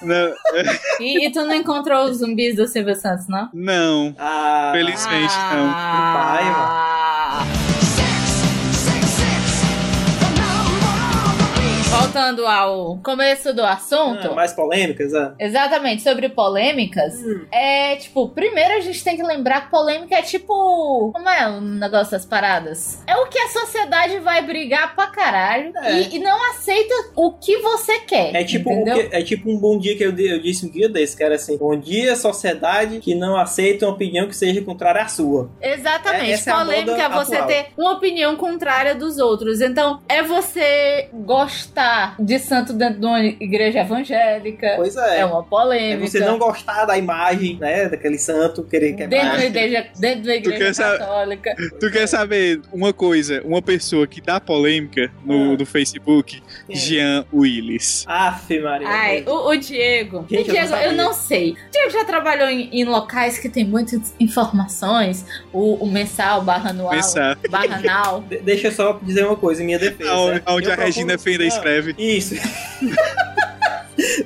[0.02, 0.34] Não,
[1.00, 3.50] E, e tu não encontrou os zumbis do Silvio Santos, não?
[3.54, 4.16] não.
[4.18, 5.70] Ah, Felizmente, não.
[5.74, 7.23] Ah, Sex, sex, sex,
[12.00, 14.28] Voltando ao começo do assunto.
[14.32, 15.34] Ah, mais polêmicas, ah.
[15.40, 17.14] Exatamente, sobre polêmicas.
[17.52, 21.12] É tipo, primeiro a gente tem que lembrar que polêmica é tipo.
[21.14, 23.00] Como é o negócio das paradas?
[23.06, 26.02] É o que a sociedade vai brigar pra caralho É.
[26.02, 28.36] e, e não aceita o que você quer.
[28.36, 31.16] É tipo, que- é tipo um bom dia que eu, eu disse um dia desse,
[31.16, 35.08] que era assim: Bom dia, sociedade que não aceita uma opinião que seja contrária à
[35.08, 35.50] sua.
[35.62, 36.50] Exatamente.
[36.50, 37.48] É- é Polêmica é você atual.
[37.48, 39.62] ter uma opinião contrária dos outros.
[39.62, 41.83] Então, é você gostar
[42.20, 44.74] de santo dentro de uma igreja evangélica.
[44.76, 45.20] Pois é.
[45.20, 46.08] É uma É polêmica.
[46.08, 49.38] você não gostar da imagem, né, daquele santo, querer Dentro quebrar.
[49.38, 51.56] da igreja, dentro da igreja sa- católica.
[51.80, 53.42] Tu quer saber uma coisa?
[53.44, 55.58] Uma pessoa que dá polêmica no, Ah.
[55.58, 56.42] no Facebook?
[56.68, 56.76] Quem?
[56.76, 58.06] Jean Willis.
[58.08, 58.88] Aff, Maria.
[58.88, 60.26] Ai, o, o Diego.
[60.30, 61.52] Gente, o eu não Diego, eu não sei.
[61.52, 65.26] O Diego já trabalhou em, em locais que tem muitas informações.
[65.52, 67.36] O, o mensal, barra anual, Mensal.
[67.50, 68.22] barra anal.
[68.30, 70.14] De- deixa eu só dizer uma coisa em minha defesa.
[70.48, 71.48] Onde, a Regina procuro- Fenda Não,
[71.98, 72.36] Isso.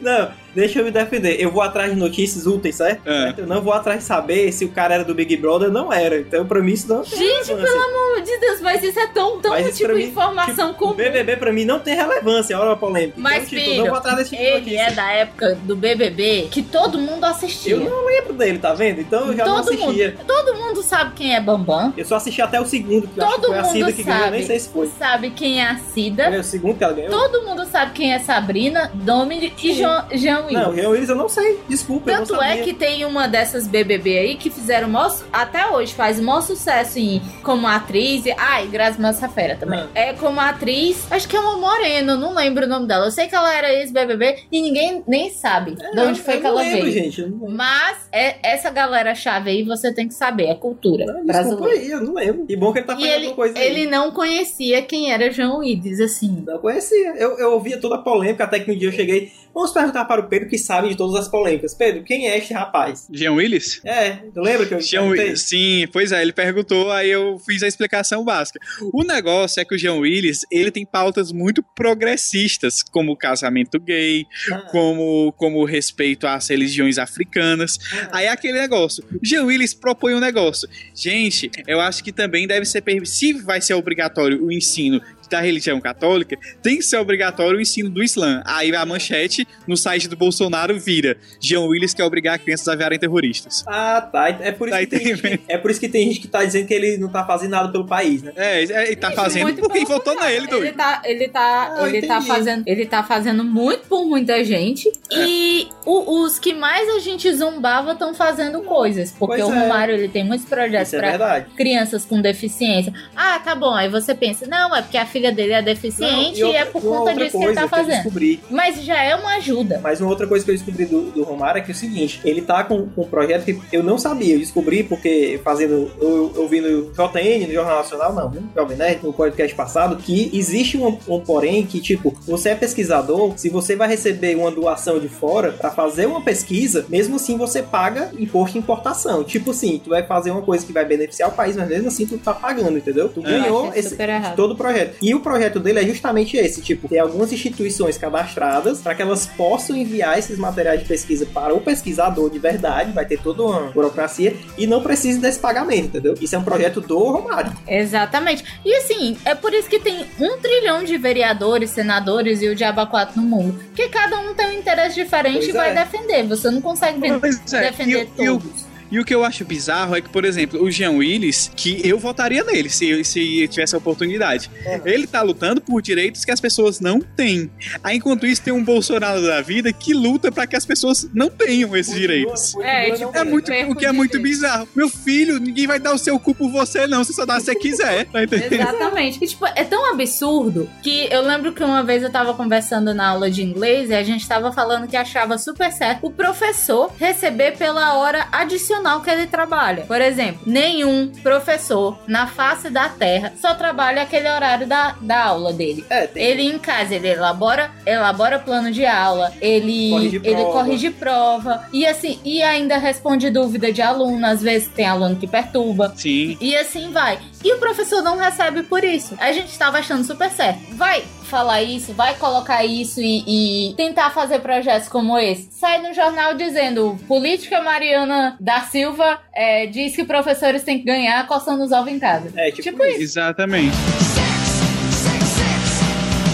[0.02, 1.39] Não, deixa eu me defender.
[1.41, 3.02] Eu vou atrás de notícias úteis, certo?
[3.06, 3.34] Ah.
[3.38, 5.91] Eu não vou atrás de saber se o cara era do Big Brother ou não
[5.91, 6.19] era.
[6.19, 7.56] Então, pra mim, isso não tem Gente, relevância.
[7.73, 10.88] pelo amor de Deus, mas isso é tão, tão Mas tipo mim, informação Tipo, o
[10.89, 10.93] comum.
[10.95, 13.13] BBB pra mim não tem relevância, olha a polêmica.
[13.17, 14.82] Mas, então, tipo, eu filho, não vou atrás desse tipo de Ele notícia.
[14.82, 17.76] é da época do BBB que todo mundo assistia.
[17.76, 19.02] Eu não lembro dele, tá vendo?
[19.02, 20.15] Então eu já não Todo assistia.
[20.28, 21.93] Todo mundo sabe quem é Bambam.
[21.95, 23.93] Eu só assisti até o segundo, que eu acho que Todo foi a mundo Cida
[23.93, 24.38] que ganhou, sabe.
[24.38, 24.88] nem sei se foi.
[24.97, 26.26] Sabe quem é a Cida.
[26.30, 27.12] Foi o segundo que ela ganhou?
[27.12, 29.81] Todo mundo sabe quem é Sabrina, Dominic e Sim.
[29.83, 30.53] Jean, Jean Willis.
[30.53, 31.59] Não, Jean Willis eu não sei.
[31.69, 35.67] Desculpa, Tanto não é que tem uma dessas BBB aí que fizeram mó su- até
[35.69, 38.25] hoje faz o maior sucesso em, como atriz.
[38.25, 39.79] E, ai, Grazi Massafera também.
[39.79, 39.87] Ah.
[39.93, 43.05] É como atriz, acho que é uma morena, não lembro o nome dela.
[43.05, 46.43] Eu sei que ela era ex-BBB e ninguém nem sabe de onde foi É, que
[46.43, 46.91] não ela lembro, veio.
[46.91, 47.21] gente.
[47.25, 47.49] Não.
[47.49, 51.79] Mas é, essa galera chave aí você tem que saber, é cultura Não, desculpa brasileira.
[51.79, 52.45] aí, eu não lembro.
[52.49, 53.65] E bom que ele tá E fazendo ele, coisa aí.
[53.67, 56.43] ele não conhecia quem era João Willis, assim.
[56.45, 57.13] Não conhecia.
[57.17, 59.31] Eu, eu ouvia toda a polêmica, até que um dia eu cheguei.
[59.67, 61.73] Vamos perguntar para o Pedro que sabe de todas as polêmicas.
[61.73, 63.06] Pedro, quem é este rapaz?
[63.12, 63.82] Jean Willis?
[63.84, 65.03] É, lembra que eu Jean?
[65.03, 68.60] Willis, sim, pois é, ele perguntou, aí eu fiz a explicação básica.
[68.93, 73.77] O negócio é que o Jean Willis, ele tem pautas muito progressistas, como o casamento
[73.80, 77.77] gay, Ah, como, como respeito às religiões africanas.
[78.12, 79.03] Aí é aquele negócio.
[79.21, 80.69] O Jean Willis propõe um negócio.
[80.95, 82.82] Gente, eu acho que também deve ser.
[83.03, 87.89] Se vai ser obrigatório o ensino da religião católica, tem que ser obrigatório o ensino
[87.89, 88.41] do Islã.
[88.45, 92.99] Aí a manchete no site do Bolsonaro vira: Jean Willis quer obrigar crianças a virarem
[92.99, 93.63] terroristas.
[93.67, 94.29] Ah, tá.
[94.29, 96.43] É por, isso Tá que tem gente, é por isso que tem gente que tá
[96.43, 98.31] dizendo que ele não tá fazendo nada pelo país, né?
[98.35, 100.75] É, é, ele tá fazendo muito porque votou nele, Ele doido.
[100.75, 105.25] tá, ele tá, Ah, ele tá fazendo, ele tá fazendo muito por muita gente É.
[105.25, 109.59] e o- os que mais a gente zombava estão fazendo coisas, porque Pois o é.
[109.61, 112.93] Romário ele tem muitos projetos Isso é crianças com deficiência.
[113.15, 113.73] Ah, tá bom.
[113.73, 116.82] Aí você pensa, não, é porque a filha dele é deficiente Não, e, é por
[116.82, 117.95] conta outra disso que ele tá fazendo.
[117.95, 118.39] descobri.
[118.49, 119.80] Mas já é uma ajuda.
[119.84, 122.19] Mas uma outra coisa que eu descobri do, do Romário é que é o seguinte,
[122.23, 126.32] ele tá com, com um projeto que eu não sabia, eu descobri porque fazendo, eu,
[126.36, 130.30] eu vi no JN, no Jornal Nacional, não, no Jovem Nerd, no podcast passado, que
[130.34, 134.99] existe um, um porém que, tipo, você é pesquisador, se você vai receber uma doação
[134.99, 139.23] de fora pra fazer uma pesquisa, mesmo assim você paga imposto de importação.
[139.23, 142.06] Tipo assim, tu vai fazer uma coisa que vai beneficiar o país, mas mesmo assim
[142.06, 143.10] tu tá pagando, entendeu?
[143.10, 143.23] Tu É.
[143.23, 143.97] ganhou esse,
[144.36, 144.95] todo o projeto.
[145.01, 149.25] E o projeto dele é justamente esse, tipo, ter algumas instituições cadastradas para que elas
[149.25, 153.59] possam enviar esses materiais de pesquisa para o pesquisador de verdade, vai ter toda uma
[153.71, 156.15] burocracia e não precisa desse pagamento, entendeu?
[156.19, 157.51] Isso é um projeto do Romário.
[157.67, 158.43] Exatamente.
[158.65, 162.85] E assim, é por isso que tem um trilhão de vereadores, senadores e o Diaba
[162.85, 163.59] 4 no mundo.
[163.67, 165.73] Porque cada um tem um interesse diferente Pois e vai é.
[165.73, 166.23] defender.
[166.27, 168.66] Você não consegue Pois é, defender e, e o- todos.
[168.91, 172.00] E o que eu acho bizarro é que, por exemplo, o Jean Willis, que eu
[172.00, 174.50] votaria nele se, se tivesse a oportunidade.
[174.65, 174.82] É.
[174.86, 177.50] Ele tá lutando por direitos que as pessoas não têm.
[177.84, 181.30] Aí, enquanto isso, tem um Bolsonaro da vida que luta para que as pessoas não
[181.30, 182.56] tenham esses direitos.
[182.56, 184.67] É, tipo, É muito, o que é muito bizarro.
[184.76, 187.04] Meu filho, ninguém vai dar o seu cu por você, não.
[187.04, 188.06] Você só dá se você quiser.
[188.06, 188.54] Tá entendendo?
[188.54, 189.23] Exatamente.
[189.23, 193.10] E, tipo, é tão absurdo que eu lembro que uma vez eu tava conversando na
[193.10, 197.58] aula de inglês e a gente tava falando que achava super certo o professor receber
[197.58, 199.83] pela hora adicional que ele trabalha.
[199.85, 205.53] Por exemplo, nenhum professor na face da Terra só trabalha aquele horário da, da aula
[205.53, 205.85] dele.
[205.89, 210.51] É, tem Ele em casa, ele elabora, elabora plano de aula, ele Corrige ele prova.
[210.51, 215.27] corrige prova e assim, e ainda responde dúvida de aluno, às vezes tem aluno que
[215.27, 215.93] perturba.
[215.95, 216.37] Sim.
[216.39, 217.19] E assim vai.
[217.43, 219.15] E o professor não recebe por isso.
[219.19, 220.59] A gente estava achando super certo.
[220.75, 225.49] Vai falar isso, vai colocar isso e, e tentar fazer projetos como esse.
[225.51, 231.25] Sai no jornal dizendo: política Mariana da Silva é, diz que professores têm que ganhar
[231.27, 232.31] coçando os ovos em casa.
[232.35, 233.01] É, tipo, Tipo isso.
[233.01, 233.75] Exatamente.
[233.75, 234.47] Sex,
[234.89, 235.79] sex, sex.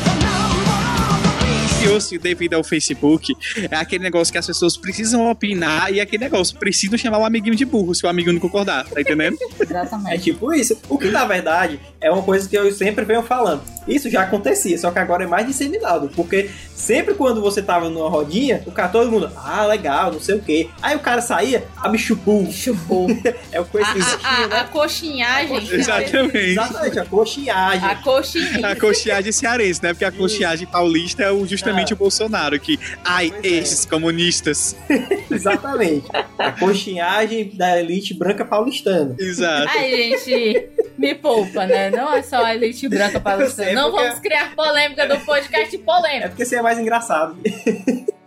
[0.04, 3.34] The number criou-se devido ao Facebook
[3.70, 7.56] é aquele negócio que as pessoas precisam opinar e aquele negócio, precisam chamar o amiguinho
[7.56, 9.38] de burro se o amiguinho não concordar, tá entendendo?
[9.60, 10.24] É Exatamente.
[10.24, 10.78] tipo isso.
[10.88, 13.62] O que na verdade é uma coisa que eu sempre venho falando.
[13.88, 16.10] Isso já acontecia, só que agora é mais disseminado.
[16.16, 20.36] Porque sempre quando você tava numa rodinha, o cara todo mundo, ah, legal, não sei
[20.36, 20.70] o quê.
[20.82, 22.48] Aí o cara saía, a bichupu.
[22.50, 23.08] Chupou.
[23.52, 23.88] É o coisa
[24.24, 25.68] A, a, a, a coxinhagem.
[25.70, 26.38] Exatamente.
[26.38, 27.90] Exatamente, a coxinhagem.
[27.90, 28.68] A coxinha.
[28.70, 29.90] A coxiagem cearense, né?
[29.94, 31.96] Porque a coxiagem paulista é justamente Ah.
[31.96, 33.48] o Bolsonaro, que, ai, Pois é.
[33.58, 34.76] esses comunistas.
[35.30, 36.06] Exatamente.
[36.40, 39.16] A coxinhagem da elite branca paulistana.
[39.20, 39.68] Exato.
[39.76, 41.90] Ai, gente, me poupa, né?
[41.90, 45.80] Não é só a elite branca sei, Não porque- vamos criar polêmica do podcast É
[45.80, 46.30] polêmica.
[46.30, 47.36] porque você é mais engraçado.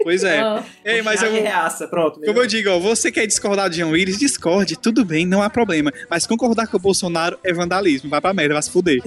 [0.03, 0.39] Pois é.
[0.41, 2.21] Ah, Ei, mas eu, reaça, pronto.
[2.21, 5.51] como eu digo, ó, você quer discordar de João Willis, discorde, tudo bem, não há
[5.51, 5.93] problema.
[6.09, 9.01] Mas concordar com o Bolsonaro é vandalismo, vai pra merda, vai se fuder.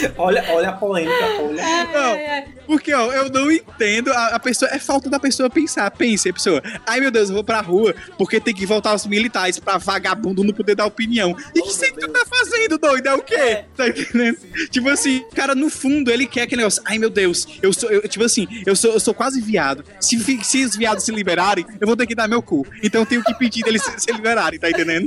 [0.16, 1.62] Olha, olha a polêmica, olha.
[1.92, 2.44] Não, ai, ai.
[2.66, 4.12] porque, ó, eu não entendo.
[4.12, 4.70] A, a pessoa.
[4.72, 5.90] É falta da pessoa pensar.
[5.90, 6.62] Pense, a pessoa.
[6.86, 10.42] Ai, meu Deus, eu vou pra rua porque tem que voltar os militares pra vagabundo
[10.44, 11.36] não poder dar opinião.
[11.54, 13.06] E Oh, que você tá fazendo, doido?
[13.08, 13.64] É o quê?
[13.76, 14.38] Tá entendendo?
[14.70, 16.82] Tipo assim, o cara, no fundo, ele quer aquele negócio.
[16.86, 17.90] Ai, meu Deus, eu sou.
[17.90, 19.84] eu- tipo assim, eu sou, eu sou quase viado.
[20.00, 22.66] Se, se os viados se liberarem, eu vou ter que dar meu cu.
[22.82, 25.06] Então eu tenho que pedir deles se, se liberarem, tá entendendo?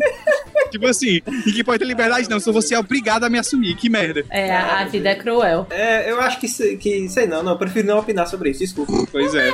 [0.72, 2.40] tipo assim, e que pode ter liberdade, não.
[2.40, 4.24] Se você é obrigado a me assumir, que merda.
[4.30, 5.68] É, a, a vida é cruel.
[5.70, 8.94] É, eu acho que, que sei não, não, eu prefiro não opinar sobre isso, desculpa.
[9.12, 9.52] Pois é.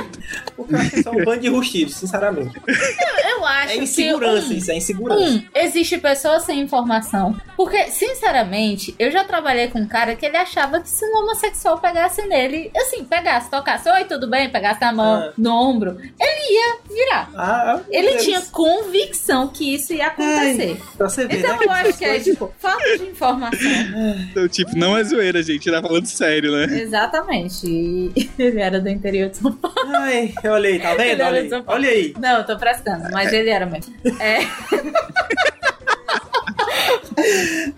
[0.56, 2.52] Porque eu acho que são um bando de rustidos, sinceramente.
[3.30, 4.54] Eu acho É insegurança, que.
[4.54, 5.22] um, isso é insegurança.
[5.24, 7.36] Um, existe pessoas sem informação.
[7.56, 11.78] Porque, sinceramente, eu já trabalhei com um cara que ele achava que se um homossexual
[11.78, 15.32] pegasse nele, assim, pegasse, tocasse, oi, tudo bem, pegasse na mão, Ah.
[15.36, 17.30] no ombro, ele ia virar.
[17.36, 18.24] Ah, Ele Deus.
[18.24, 20.78] tinha convicção que isso ia acontecer.
[20.96, 21.64] Pra você ver, Então né?
[21.64, 23.56] eu acho que é, tipo, falta de informação.
[24.30, 25.70] Então, tipo, não é zoeira, gente.
[25.70, 26.80] Tá falando sério, né?
[26.80, 27.66] Exatamente.
[27.66, 29.76] E ele era do interior de São Paulo.
[29.94, 31.00] Ai, olha aí, tá vendo?
[31.02, 31.64] Ele era Olha.
[31.66, 32.14] Olha aí.
[32.18, 33.94] Não, eu tô prestando, mas ele era mesmo.
[34.20, 34.38] É.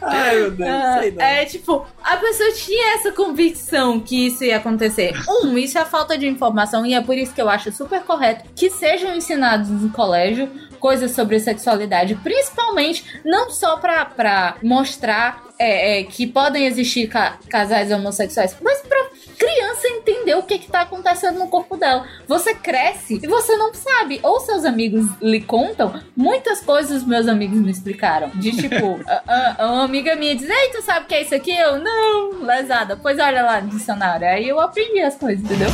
[0.02, 1.22] Ai, meu Deus, Ah, sei não.
[1.24, 5.12] é tipo, a pessoa tinha essa convicção que isso ia acontecer.
[5.28, 8.44] Um, isso é falta de informação e é por isso que eu acho super correto
[8.54, 16.00] que sejam ensinados no colégio coisas sobre sexualidade, principalmente não só pra, pra mostrar é,
[16.00, 20.80] é, que podem existir ca- casais homossexuais, mas pra criança entender o que que tá
[20.82, 22.06] acontecendo no corpo dela.
[22.26, 24.18] Você cresce e você não sabe.
[24.22, 28.30] Ou seus amigos lhe contam, muitas coisas meus amigos me explicaram.
[28.34, 31.34] De tipo, a, a- uma amiga minha diz, ei, tu sabe o que é isso
[31.34, 31.56] aqui?
[31.56, 32.96] Eu, não, lesada.
[33.00, 34.26] Pois olha lá no dicionário.
[34.26, 35.68] Aí eu aprendi as coisas, entendeu?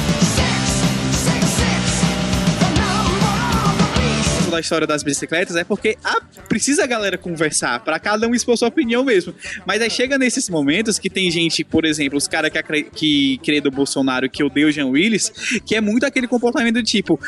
[4.55, 8.57] Da história das bicicletas é porque a- precisa a galera conversar, pra cada um expor
[8.57, 9.35] sua opinião mesmo.
[9.67, 13.61] Mas aí chega nesses momentos que tem gente, por exemplo, os caras que, que crê
[13.61, 15.31] do Bolsonaro, que odeia o Jean Willis,
[15.65, 17.19] que é muito aquele comportamento do tipo,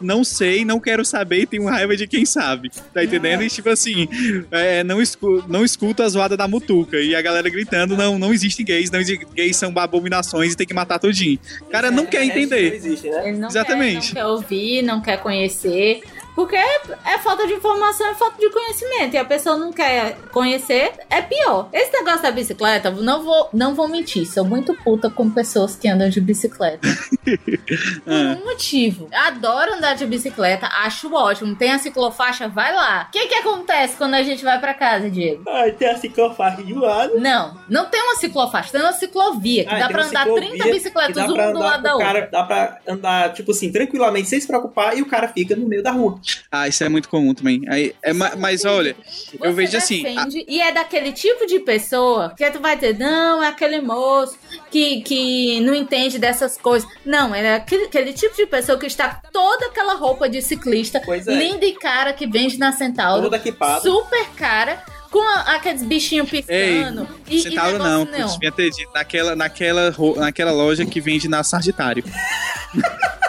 [0.00, 2.70] não sei, não quero saber e tenho raiva de quem sabe.
[2.92, 3.42] Tá entendendo?
[3.42, 4.08] E tipo assim,
[4.50, 6.98] é, não, escu não escuta a zoada da mutuca.
[7.00, 10.66] E a galera gritando, não, não existem gays, não existe, gays são abominações e tem
[10.66, 11.38] que matar tudinho.
[11.62, 12.74] O cara não quer É, Não entender.
[12.74, 13.28] existe, né?
[13.28, 14.12] Ele não Exatamente.
[14.12, 16.00] Quer, não quer ouvir, não quer conhecer.
[16.34, 19.14] Porque é, é falta de informação, é falta de conhecimento.
[19.14, 21.68] E a pessoa não quer conhecer, é pior.
[21.72, 24.26] Esse negócio da bicicleta, não vou, não vou mentir.
[24.26, 26.86] Sou muito puta com pessoas que andam de bicicleta.
[27.24, 28.36] Por Ah.
[28.40, 29.08] um motivo.
[29.12, 31.54] Adoro andar de bicicleta, acho ótimo.
[31.56, 33.06] Tem a ciclofaixa, vai lá.
[33.08, 35.42] O que que acontece quando a gente vai pra casa, Diego?
[35.48, 37.18] Ai, tem a ciclofaixa de um lado.
[37.18, 40.64] Não, não tem uma ciclofaixa, tem uma ciclovia que Ah, dá pra andar ciclovia 30
[40.64, 42.06] que bicicletas um do lado da outra.
[42.06, 45.66] cara, Dá pra andar, tipo assim, tranquilamente, sem se preocupar, e o cara fica no
[45.66, 46.18] meio da rua.
[46.50, 47.62] Ah, isso é muito comum também.
[47.68, 48.96] Aí, é, ma- mas olha,
[49.34, 50.04] eu Você vejo assim.
[50.16, 54.36] a- E é daquele tipo de pessoa que tu vai ter, não, é aquele moço
[54.70, 56.88] que, que não entende dessas coisas.
[57.04, 61.18] Não, é aquele, aquele tipo de pessoa que está toda aquela roupa de ciclista, é.
[61.34, 63.80] linda e cara, que vende na Centauro, Toda equipada.
[63.82, 67.06] super cara, com a- aqueles bichinhos piscando.
[67.28, 68.90] e, e Centauro não, negócio putz, devia ter dito.
[68.94, 72.02] Naquela, naquela, naquela loja que vende na Sarditário.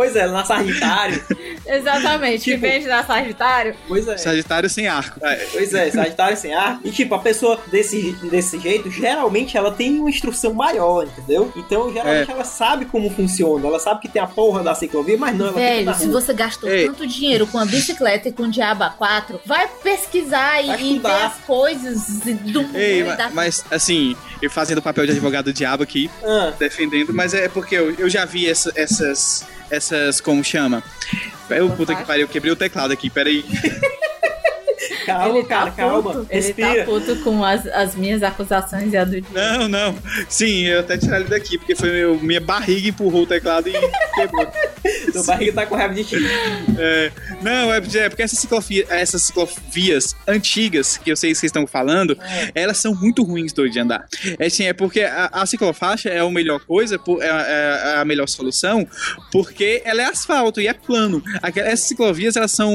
[0.00, 1.22] Pois é, na Sagitário.
[1.66, 3.74] Exatamente, Tipo- que vende na Sagitário.
[3.86, 4.16] pois é.
[4.16, 5.20] Sarditário sem arco.
[5.24, 6.80] É, Pois é, Sagitário sem ar.
[6.82, 11.52] E tipo, a pessoa desse, desse jeito, geralmente ela tem uma instrução maior, entendeu?
[11.54, 13.66] Então, geralmente ela sabe como funciona.
[13.66, 16.20] Ela sabe que tem a porra da ciclovia, mas não, ela Velho, se rua.
[16.20, 16.86] você gastou Ei.
[16.86, 20.98] tanto dinheiro com a bicicleta e com o Diaba 4, vai pesquisar e, Vai e
[20.98, 25.04] ver as coisas do mundo Ei, e ma- da- mas assim, eu fazendo o papel
[25.04, 28.72] de advogado do diabo aqui, Ah, defendendo, mas é porque eu, eu já vi essa-
[28.74, 29.44] essas.
[29.70, 30.20] Essas.
[30.20, 30.82] Como chama?
[31.48, 33.44] Eu, puta que pariu, quebrei o teclado aqui, peraí.
[35.06, 36.02] Calma, ele tá cara, calma.
[36.12, 36.26] puto.
[36.30, 36.74] Ele Respira.
[36.76, 39.26] tá puto com as, as minhas acusações e a do Diego.
[39.32, 39.98] Não, não.
[40.28, 43.72] Sim, eu até tirar ele daqui, porque foi meu, minha barriga empurrou o teclado e
[44.14, 44.46] quebrou.
[45.12, 46.16] Seu barriga tá com raiva de ti.
[46.78, 47.10] É,
[47.42, 51.66] não, é, é porque essas, ciclofia, essas ciclovias antigas que eu sei que vocês estão
[51.66, 52.16] falando,
[52.54, 54.06] elas são muito ruins doido, de andar.
[54.38, 58.04] É, assim, é porque a, a ciclofaixa é a melhor coisa, por- é, é a
[58.04, 58.86] melhor solução,
[59.32, 61.22] porque ela é asfalto e é plano.
[61.42, 62.70] Aquela- essas ciclovias, elas são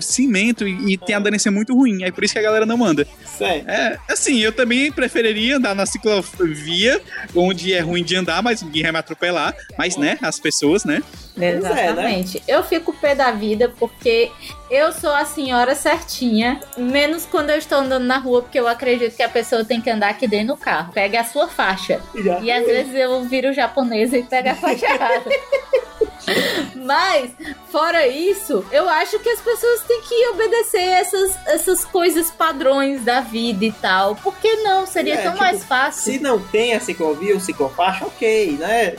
[0.00, 3.06] cimento e, e tem aderência muito ruim, é por isso que a galera não anda.
[3.24, 3.64] Sério.
[3.68, 7.00] É, assim, eu também preferiria andar na ciclovia,
[7.34, 9.54] onde é ruim de andar, mas ninguém vai me atropelar.
[9.78, 11.02] Mas, né, as pessoas, né?
[11.36, 11.58] é, né?
[11.58, 12.42] Exatamente.
[12.46, 14.30] Eu fico pé da vida porque
[14.70, 19.16] eu sou a senhora certinha, menos quando eu estou andando na rua, porque eu acredito
[19.16, 20.92] que a pessoa tem que andar aqui dentro do carro.
[20.92, 22.00] Pegue a sua faixa.
[22.14, 22.40] Já.
[22.40, 25.24] E às vezes eu viro japonesa e pego a faixa errada.
[26.76, 27.30] Mas,
[27.70, 33.20] fora isso, eu acho que as pessoas têm que obedecer essas, essas coisas padrões da
[33.20, 34.16] vida e tal.
[34.16, 34.86] Por que não?
[34.86, 36.12] Seria É, tão tipo, mais fácil.
[36.12, 38.96] Se não tem a ciclovia ou ciclofaixa, ok, né?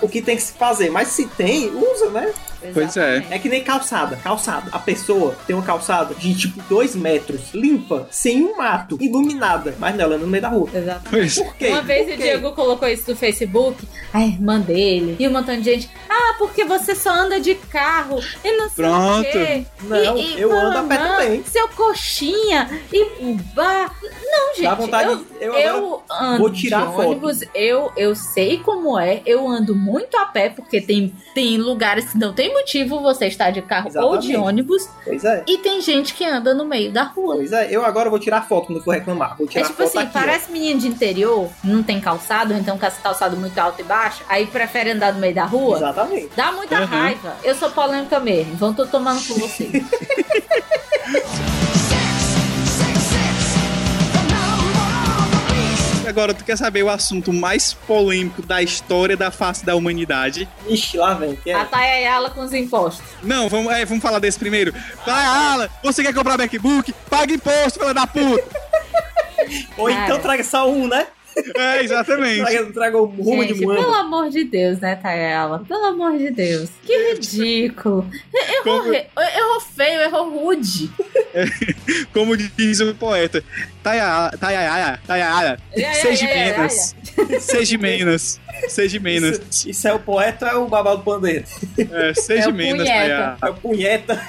[0.00, 2.32] O que tem que se fazer, mas se tem, usa, né?
[2.72, 3.24] Pois é.
[3.30, 4.16] É que nem calçada.
[4.16, 4.68] Calçada.
[4.72, 9.94] A pessoa tem uma calçada de tipo 2 metros, limpa, sem um mato, iluminada, mas
[9.96, 10.68] não, ela é no meio da rua.
[10.72, 11.10] Exatamente.
[11.10, 11.38] Pois.
[11.38, 11.68] Por quê?
[11.68, 12.22] Uma vez Por o quê?
[12.22, 15.90] Diego colocou isso no Facebook, a irmã dele, e um montão de gente.
[16.08, 19.28] Ah, porque você só anda de carro e não sei Pronto.
[19.28, 19.64] o quê.
[19.82, 21.44] Não, E- e eu ando a pé também.
[21.44, 23.04] Seu coxinha e
[23.54, 23.90] bah.
[24.02, 24.62] Não, gente.
[24.64, 25.10] Dá vontade
[25.40, 27.08] eu, eu eu ando vou tirar de foto.
[27.08, 29.22] ônibus, eu, eu sei como é.
[29.26, 33.50] Eu ando muito a pé, porque tem, tem lugares que não tem motivo você estar
[33.50, 34.36] de carro ou de Exatamente.
[34.36, 34.88] ônibus.
[35.04, 35.42] Pois é.
[35.46, 37.36] E tem gente que anda no meio da rua.
[37.36, 39.36] Pois é, eu agora vou tirar foto quando for reclamar.
[39.36, 40.10] Vou É tirar tipo foto assim, aqui.
[40.16, 40.20] ó.
[40.20, 44.22] parece menino de interior, não tem calçado, então com esse calçado muito alto e baixo,
[44.28, 45.76] aí prefere andar no meio da rua.
[45.78, 46.30] Exatamente.
[46.36, 46.86] Dá muita Uhum.
[46.86, 47.36] raiva.
[47.44, 48.54] Eu sou polêmica mesmo.
[48.56, 49.70] Vão tô tomando com você.
[56.12, 60.46] Agora, tu quer saber o assunto mais polêmico da história da face da humanidade?
[60.68, 61.36] Ixi, lá vem.
[61.36, 61.54] Que é?
[61.54, 63.02] A Tayayala com os impostos.
[63.22, 64.74] Não, vamos, é, vamos falar desse primeiro.
[65.06, 66.92] Vai, Alan, você quer comprar MacBook?
[67.08, 68.44] Paga imposto, filha da puta!
[69.78, 70.04] Ou Cara.
[70.04, 71.06] então traga só um, né?
[71.56, 72.40] É, exatamente.
[72.42, 75.64] Traga, traga um rumo de pelo amor de Deus, né, Tayala?
[75.66, 76.70] Pelo amor de Deus.
[76.84, 78.08] Que ridículo.
[78.34, 80.90] Errou, Como- errou feio, errou rude.
[82.12, 83.42] Como diz o poeta.
[83.82, 84.36] Tayara,
[85.06, 85.58] Tayara,
[86.00, 86.94] seja menos.
[87.40, 88.40] Seja menos.
[88.68, 89.40] Seja menos.
[89.50, 91.44] Isso, isso é o poeta ou é o babado do pandeiro?
[91.78, 92.86] É, seja É menos.
[92.86, 93.36] Tayara.
[93.42, 94.22] É o punheta.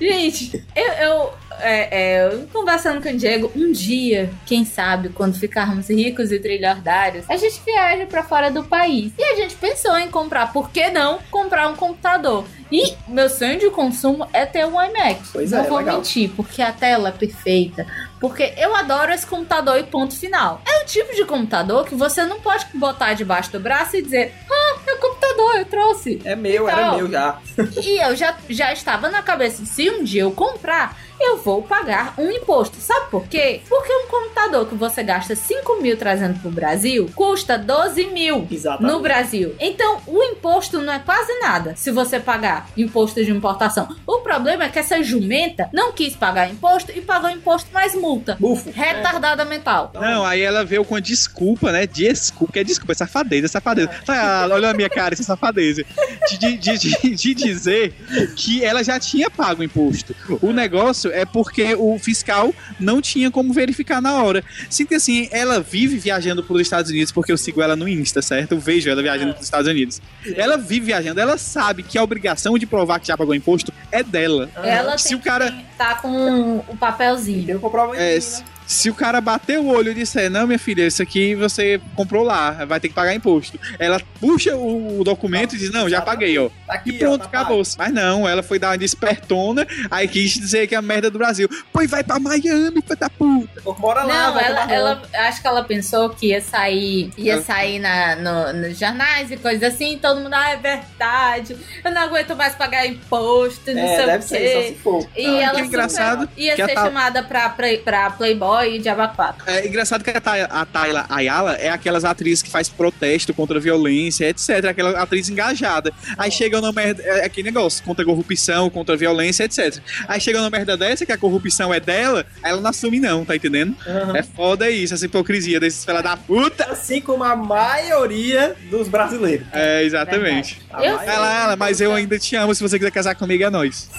[0.00, 5.88] Gente, eu, eu, é, é, conversando com o Diego, um dia, quem sabe, quando ficarmos
[5.88, 9.12] ricos e trilhardários, a gente viaja pra fora do país.
[9.18, 12.44] E a gente pensou em comprar, por que não comprar um computador?
[12.70, 15.20] E meu sonho de consumo é ter um iMac.
[15.32, 15.96] Pois não é, vou legal.
[15.96, 17.86] mentir, porque a tela é perfeita.
[18.20, 20.60] Porque eu adoro esse computador e ponto final.
[20.66, 24.32] É o tipo de computador que você não pode botar debaixo do braço e dizer,
[24.50, 26.22] ah, é o computador, eu trouxe.
[26.24, 26.96] É meu, era Então.
[26.96, 27.38] meu já.
[27.82, 32.14] E eu já, já estava na cabeça, se um dia eu comprar, eu vou pagar
[32.18, 32.76] um imposto.
[32.80, 33.60] Sabe por quê?
[33.68, 38.92] Porque um computador que você gasta 5 mil trazendo pro Brasil, custa 12 mil Exatamente.
[38.92, 39.54] no Brasil.
[39.58, 43.88] Então, o imposto não é quase nada se você pagar imposto de importação.
[44.06, 48.36] O problema é que essa jumenta não quis pagar imposto e pagou imposto mais multa.
[48.38, 48.70] Bufo.
[48.70, 49.90] Retardada mental.
[49.94, 51.86] Não, aí ela veio com a desculpa, né?
[51.86, 53.90] Desculpa, que é desculpa, é safadeza, é safadeza.
[54.06, 55.84] Ah, olha a minha cara, isso é safadeza.
[56.28, 57.92] De, de, de, de dizer
[58.36, 60.14] que ela já tinha pago o imposto.
[60.40, 64.44] O negócio é porque o fiscal não tinha como verificar na hora.
[64.68, 68.20] Sim, que assim, ela vive viajando pelos Estados Unidos, porque eu sigo ela no Insta,
[68.22, 68.52] certo?
[68.52, 70.00] Eu vejo ela viajando pelos Estados Unidos.
[70.36, 74.02] Ela vive viajando, ela sabe que a obrigação de provar que já pagou imposto é
[74.02, 74.50] dela.
[74.62, 77.42] Ela Se tem o cara- que tá com o papelzinho.
[77.44, 78.00] Deu comprovante.
[78.02, 78.44] É, né?
[78.66, 81.80] Se, se o cara bater o olho e disser, não, minha filha, isso aqui você
[81.94, 83.58] comprou lá, vai ter que pagar imposto.
[83.78, 86.48] Ela puxa o documento e diz, não, já paguei, ó.
[86.66, 87.62] Tá aqui, E pronto, ó, tá acabou.
[87.78, 91.18] Mas não, ela foi dar uma despertona, aí quis dizer que é a merda do
[91.18, 91.48] Brasil.
[91.72, 92.42] Pois vai pra Miami,
[92.82, 93.60] filha da puta.
[93.78, 97.42] Bora lá, Não, vai ela, ela acho que ela pensou que ia sair, ia Ela-
[97.42, 102.02] sair na, no- nos jornais e coisas assim, todo mundo, ah, é verdade, eu não
[102.02, 104.52] aguento mais pagar imposto, não É, sei deve o ser, quê.
[104.52, 105.08] só se for.
[105.16, 108.78] E Ah, ela que engraçado ia que ser tal- chamada pra, pra, pra Playboy e
[108.78, 109.44] Diaba 4.
[109.46, 113.58] É engraçado que a, Tay, a Tayla Ayala é aquelas atrizes que faz protesto contra
[113.58, 114.66] a violência, etc.
[114.66, 115.92] Aquela atriz engajada.
[116.16, 119.78] Aí chega uma merda, é aquele negócio, contra a corrupção, contra a violência, etc.
[120.06, 123.24] Aí chega uma merda dessa, que a corrupção é dela, aí ela não assume não,
[123.24, 123.76] tá entendendo?
[123.86, 124.16] Aham.
[124.16, 126.64] É foda isso, essa hipocrisia desses fela da puta.
[126.64, 129.46] Assim como a maioria dos brasileiros.
[129.52, 130.60] É, exatamente.
[130.70, 131.12] Maioria.
[131.12, 133.90] Ela, ela, mas eu ainda te amo, se você quiser casar comigo é nós.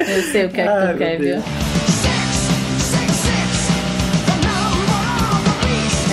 [0.00, 1.44] Eu sei o que é que tu quer, Deus.
[1.44, 1.63] viu?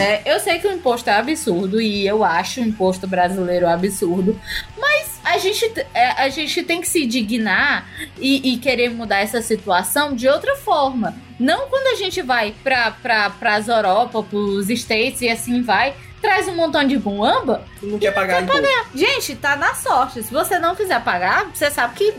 [0.01, 4.39] É, eu sei que o imposto é absurdo e eu acho o imposto brasileiro absurdo,
[4.77, 7.87] mas a gente, é, a gente tem que se dignar
[8.17, 11.15] e, e querer mudar essa situação de outra forma.
[11.39, 16.47] Não quando a gente vai pra, pra, pras Europa, pros States e assim vai, traz
[16.47, 17.65] um montão de buamba.
[17.81, 18.61] Não quer pagar imposto.
[18.93, 20.23] Gente, tá na sorte.
[20.23, 22.13] Se você não quiser pagar, você sabe que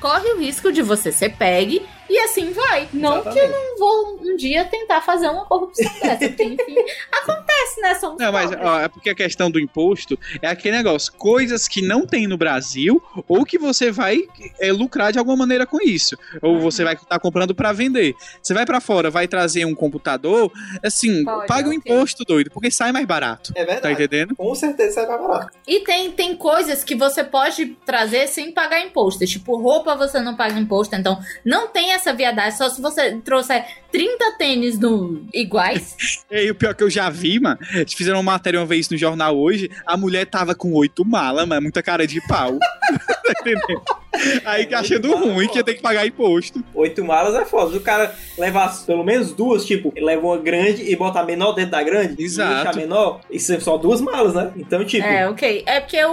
[0.00, 2.88] corre o risco de você ser pegue e assim vai.
[2.92, 3.52] Não que eu Exatamente.
[3.52, 6.74] não vou um dia tentar fazer uma corrupção dessa, porque enfim,
[7.12, 7.94] acontece, né?
[7.94, 11.82] Somos Não, mas ó, é porque a questão do imposto é aquele negócio, coisas que
[11.82, 14.22] não tem no Brasil ou que você vai
[14.60, 18.14] é, lucrar de alguma maneira com isso, ou você vai estar comprando pra vender.
[18.42, 20.50] Você vai pra fora, vai trazer um computador,
[20.82, 21.92] assim, Pode, paga o ok.
[21.92, 23.52] imposto, doido, porque sai mais barato.
[23.54, 23.94] É Tá verdade.
[23.94, 24.36] entendendo?
[24.36, 25.58] Com certeza sai mais barato.
[25.66, 29.24] E tem, tem coisas que você pode trazer sem pagar imposto.
[29.26, 32.56] Tipo, roupa você não paga imposto, então não tem essa viadagem.
[32.56, 35.96] Só se você trouxer 30 tênis no, iguais.
[36.30, 38.96] E o pior que eu já vi, mano, eles fizeram uma matéria uma vez no
[38.96, 42.58] jornal hoje, a mulher tava com oito malas, mano, muita cara de pau.
[43.24, 43.82] tá entendendo?
[44.44, 46.62] Aí que achando ruim que ia ter que pagar imposto.
[46.74, 47.72] Oito malas é foda.
[47.72, 51.24] Se o cara levar pelo menos duas, tipo, ele leva uma grande e bota a
[51.24, 52.50] menor dentro da grande, Exato.
[52.50, 54.52] e deixa a menor, isso é só duas malas, né?
[54.56, 55.62] Então, tipo, É, ok.
[55.66, 56.12] É porque o,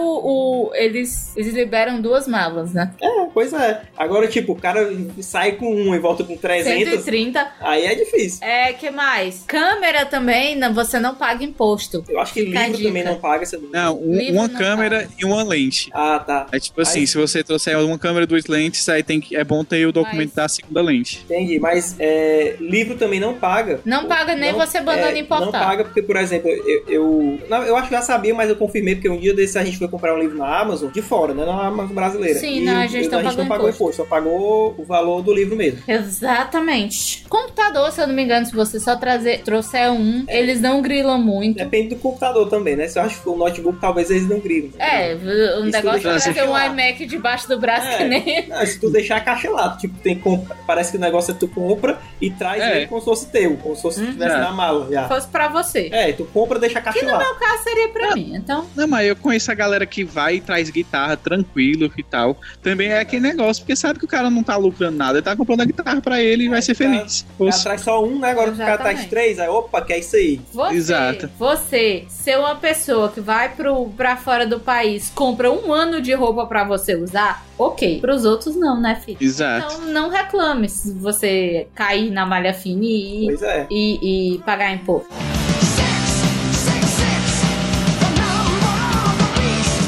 [0.70, 2.91] o- eles, eles liberam duas malas, né?
[3.01, 3.82] é, pois é.
[3.97, 4.89] Agora, tipo, o cara
[5.22, 7.47] sai com um e volta com 300, 130.
[7.60, 8.45] aí é difícil.
[8.45, 9.43] É, que mais?
[9.47, 12.04] Câmera também, não, você não paga imposto.
[12.08, 13.45] Eu acho que Fica livro também não paga.
[13.45, 13.60] Você...
[13.72, 15.89] Não, um- Livro uma não câmera e uma lente.
[15.93, 16.47] Ah, tá.
[16.51, 19.36] É tipo assim, Aí- se você trouxer uma câmera e duas lentes, aí tem que,
[19.36, 21.22] é bom ter o documento Mas- da segunda lente.
[21.26, 21.60] Entendi.
[21.60, 23.80] Mas é, livro também não paga.
[23.86, 25.46] Não paga nem Não- você mandando é, importar.
[25.46, 28.56] Não paga porque, por exemplo, eu, eu, não, eu acho que já sabia, mas eu
[28.56, 31.34] confirmei porque um dia desse a gente foi comprar um livro na Amazon, de fora,
[31.34, 31.46] né?
[31.46, 32.39] Na Amazon brasileira.
[32.39, 33.84] Sim, E não, a gente não a gente pagou não pagou imposto.
[33.84, 35.80] imposto, só pagou o valor do livro mesmo.
[35.88, 37.26] Exatamente.
[37.30, 41.18] Computador, se eu não me engano, se você só trazer, trouxer um, eles não grilam
[41.18, 41.58] muito.
[41.58, 42.88] Depende do computador também, né?
[42.88, 44.72] Se eu acho que o notebook talvez eles não grilam.
[44.80, 47.98] É, o Isso negócio é ter um iMac debaixo do braço É.
[47.98, 48.48] que nem.
[48.48, 51.32] Não, se tu deixar a caixa lá, tipo, tem que comp- parece que o negócio
[51.32, 52.78] é tu compra e traz É.
[52.78, 54.12] ele como se fosse teu, como se fosse Uhum.
[54.12, 54.40] tivesse É.
[54.40, 55.08] na mala já.
[55.08, 55.90] fosse pra você.
[55.92, 57.20] É, tu compra, deixa a caixa Que no lá.
[57.20, 58.34] meu caso seria pra mim.
[58.36, 62.38] Então, Não, mas eu conheço a galera que vai e traz guitarra tranquilo e tal.
[62.62, 65.36] Também é aquele negócio, porque sabe que o cara não tá lucrando nada, ele tá
[65.36, 67.26] comprando a guitarra pra ele e vai ser cara- feliz.
[67.38, 68.32] Fosse- traz só um, né?
[68.32, 69.10] Agora o cara traz Exatamente.
[69.10, 70.40] três, aí opa, que é isso aí.
[70.52, 71.30] você, Exato.
[71.38, 76.14] você ser uma pessoa que vai pro, pra fora do país, compra um ano de
[76.14, 77.99] roupa pra você usar, ok.
[78.01, 79.18] Pros outros, não, né, filho?
[79.20, 79.76] Exato.
[79.76, 83.68] Então não reclame se você cair na malha fina e, é.
[83.70, 85.09] e, e pagar imposto.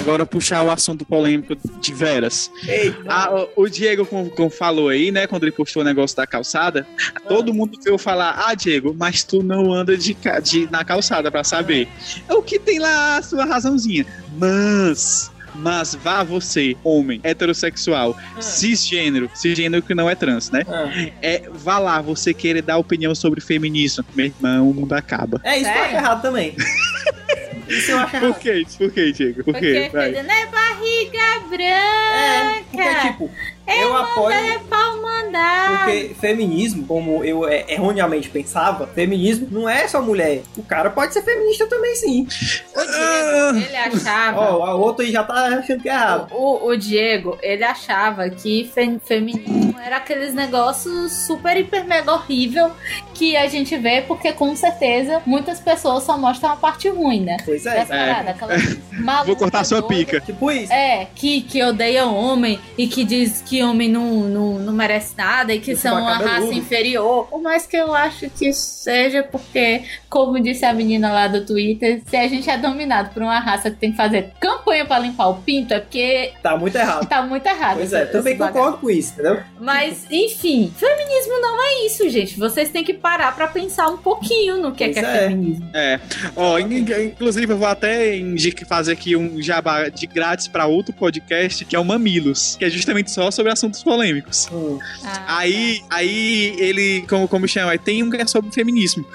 [0.02, 2.52] Agora puxar o assunto polêmico de veras.
[2.68, 3.02] Eita.
[3.08, 6.28] Ah, o, o Diego, como, como falou aí, né, quando ele postou o negócio da
[6.28, 6.86] calçada,
[7.28, 11.44] todo mundo veio falar: Ah, Diego, mas tu não anda de, de- na calçada pra
[11.44, 11.88] saber.
[12.30, 14.06] É o que tem lá a sua razãozinha.
[14.38, 15.32] Mas.
[15.58, 20.64] Mas vá você, homem, heterossexual, cisgênero, cisgênero que não é trans, né?
[20.68, 20.90] Ah.
[21.22, 24.06] É, vá lá, você querer dar opinião sobre feminismo.
[24.14, 25.40] Meu irmão, o mundo acaba.
[25.44, 26.56] É isso que eu acho errado também.
[27.68, 28.34] Isso eu acho errado.
[28.34, 28.66] Por que?
[28.78, 29.44] Por que, Diego?
[29.44, 29.90] Por Porque quê?
[29.92, 31.18] Fedendo é barriga
[31.64, 33.32] É, porque, branca, tipo,
[33.68, 34.36] eu apoio.
[34.36, 35.86] é pau mandar.
[35.86, 40.44] Porque feminismo, como eu é, erroneamente pensava, feminismo não é só mulher.
[40.58, 42.28] O cara pode ser feminista também, sim.
[42.76, 44.40] O Diego, ele achava.
[44.42, 46.32] Ó, a outra aí já tá achando que é errado.
[46.34, 52.72] O, o Diego, ele achava que fe- feminismo era aqueles negócios super, hiper, mega horrível
[53.14, 57.38] que a gente vê, porque com certeza muitas pessoas só mostram a parte ruim, né?
[57.46, 57.76] Pois é.
[57.76, 58.54] Dessa parada, aquela
[59.00, 59.96] maluca Vou cortar sua doida.
[59.96, 60.20] pica.
[60.22, 60.72] Tipo isso.
[60.72, 65.54] É, que, que odeia homem e que diz que homem não, não, não merece nada
[65.54, 67.28] e que Isso são uma raça inferior.
[67.28, 72.02] Por mais que eu acho que seja porque, como disse a menina lá do Twitter,
[72.06, 75.28] se a gente é dominado por uma raça que tem que fazer campanha pra limpar
[75.30, 77.08] o pinto, é porque Tá muito errado.
[77.08, 77.78] tá muito errado.
[77.78, 78.58] Pois esse- é, também esse bagaço.
[78.58, 79.40] concordo com isso, entendeu?
[79.60, 82.38] Mas, enfim, feminismo não é isso, gente.
[82.40, 85.30] Vocês têm que parar pra pensar um pouquinho no que é, que é, é.
[85.30, 85.70] feminismo.
[85.74, 86.00] É.
[86.36, 88.20] Ó, in- inclusive eu vou até
[88.68, 92.70] fazer aqui um jabá de grátis pra outro podcast, que é o Mamilos, que é
[92.70, 94.48] justamente só sobre assuntos polêmicos.
[94.52, 94.80] Hum.
[95.04, 99.06] Ah, Aí, aí ele, como, como chama, aí tem um que é sobre feminismo.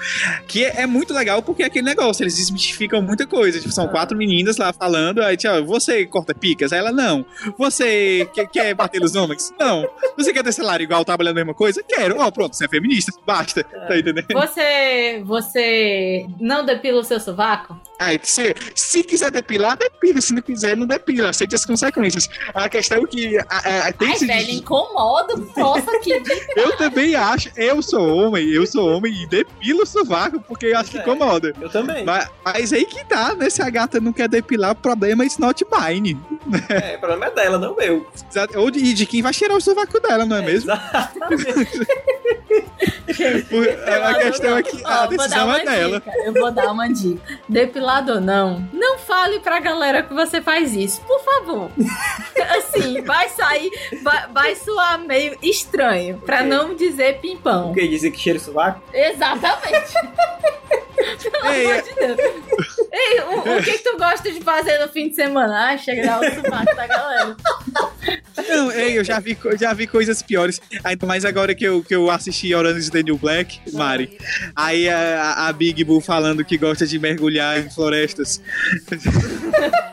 [0.47, 3.59] Que é, é muito legal porque é aquele negócio, eles desmistificam muita coisa.
[3.59, 3.89] Tipo, são Ah.
[3.89, 6.71] quatro meninas lá falando, aí tia, você corta picas?
[6.71, 7.25] Aí ela, não.
[7.57, 9.51] Você quer, quer bater nos homens?
[9.59, 9.87] Não.
[10.17, 11.83] Você quer ter salário igual, trabalhando a mesma coisa?
[11.87, 12.19] Quero.
[12.19, 13.63] Ó, pronto, você é feminista, basta.
[13.63, 14.27] Tá entendendo?
[14.33, 17.79] Você, você não depila o seu sovaco?
[17.99, 20.19] Aí, se, se quiser depilar, depila.
[20.21, 21.29] Se não quiser, não depila.
[21.29, 22.29] Aceite as consequências.
[22.53, 25.33] A questão é que a, a, tem Ai, esse- velho, incomoda.
[25.57, 26.21] Nossa, que
[26.55, 30.77] Eu também acho, eu sou homem, eu sou homem e depilo o sovaco porque eu
[30.77, 31.01] acho que É.
[31.01, 31.53] incomoda.
[31.59, 32.03] Eu também.
[32.05, 33.49] Mas, mas aí que tá, né?
[33.49, 36.19] Se a gata não quer depilar, o problema é it's not mine.
[36.69, 38.05] É, o problema é dela, não meu.
[38.55, 40.71] Ou de, de quem vai cheirar o sovaco dela, não é mesmo?
[40.71, 41.87] Exatamente.
[43.49, 45.99] Por- a, questão é que a decisão uma é dela.
[45.99, 47.21] dica, Eu vou dar uma dica.
[47.47, 51.69] Depilado ou não, não fale pra galera que você faz isso, por favor.
[52.57, 53.69] Assim, vai sair,
[54.11, 56.47] vai, vai soar meio estranho, pra Ok.
[56.49, 57.67] não dizer pimpão.
[57.67, 58.81] Porque dizer que cheira o sovaco?
[58.93, 59.93] Exatamente.
[61.31, 62.19] Pelo Ei, amor de Deus.
[62.91, 65.71] Ei, o, o que, tu gosta de fazer no fim de semana?
[65.71, 67.37] Ah, chegar o sovaco da galera.
[68.47, 70.61] Não, ei, eu já vi, já vi coisas piores.
[70.83, 74.15] Ainda mais agora que eu, que eu assisti Orange the New Black, Mari.
[74.55, 78.39] Aí a, a Big Bull falando que gosta de mergulhar em florestas.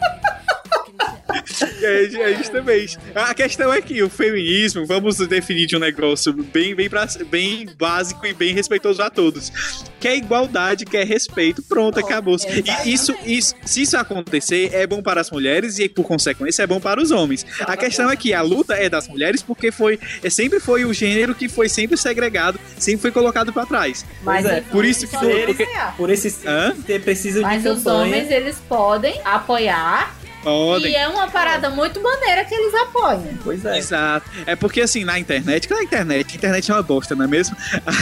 [1.82, 2.98] É, é justamente.
[3.14, 7.66] A questão é que o feminismo, vamos definir de um negócio bem, bem, pra- bem
[7.78, 9.52] básico e bem respeitoso a todos.
[10.00, 12.36] Quer igualdade, quer respeito, pronto, acabou.
[12.84, 16.66] E isso, isso, se isso acontecer, é bom para as mulheres e, por consequência, é
[16.66, 17.44] bom para os homens.
[17.60, 20.92] A questão é que a luta é das mulheres porque foi, é, sempre foi o
[20.92, 24.04] gênero que foi sempre segregado, sempre foi colocado para trás.
[24.22, 25.68] Mas é, os por isso que foi- porque-.
[25.96, 26.30] Por esse
[26.86, 28.04] ter precisam Mas de os campanha.
[28.16, 30.16] homens, eles podem apoiar.
[30.42, 30.92] Podem.
[30.92, 33.38] E é uma parada muito maneira que eles apoiam.
[33.42, 33.78] Pois é.
[33.78, 34.28] Exato.
[34.46, 37.56] É porque assim, na internet, na internet, a internet é uma bosta, não é mesmo?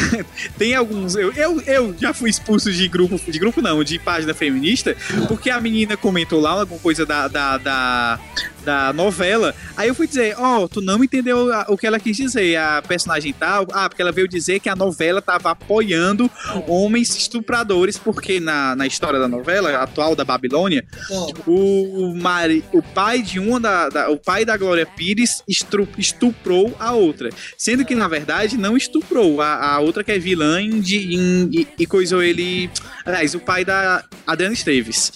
[0.59, 1.14] Tem alguns.
[1.14, 4.97] Eu, eu, eu já fui expulso de grupo, de grupo não, de página feminista,
[5.28, 8.20] porque a menina comentou lá alguma coisa da, da, da,
[8.64, 9.55] da novela.
[9.76, 13.32] Aí eu fui dizer, ó, tu não entendeu o que ela quis dizer, a personagem
[13.32, 13.66] tal.
[13.72, 16.30] Ah, porque ela veio dizer que a novela tava apoiando
[16.66, 20.84] homens estupradores, porque na, na história da novela atual da Babilônia,
[21.47, 25.45] o, Mari, o pai de uma da, da- o pai da Glória Pires
[25.97, 29.41] estuprou a outra, sendo que na verdade não estuprou.
[29.41, 32.68] A, a outra que é vilã de- e, e coisou ele,
[33.05, 35.12] aliás, o pai da Adriana Esteves,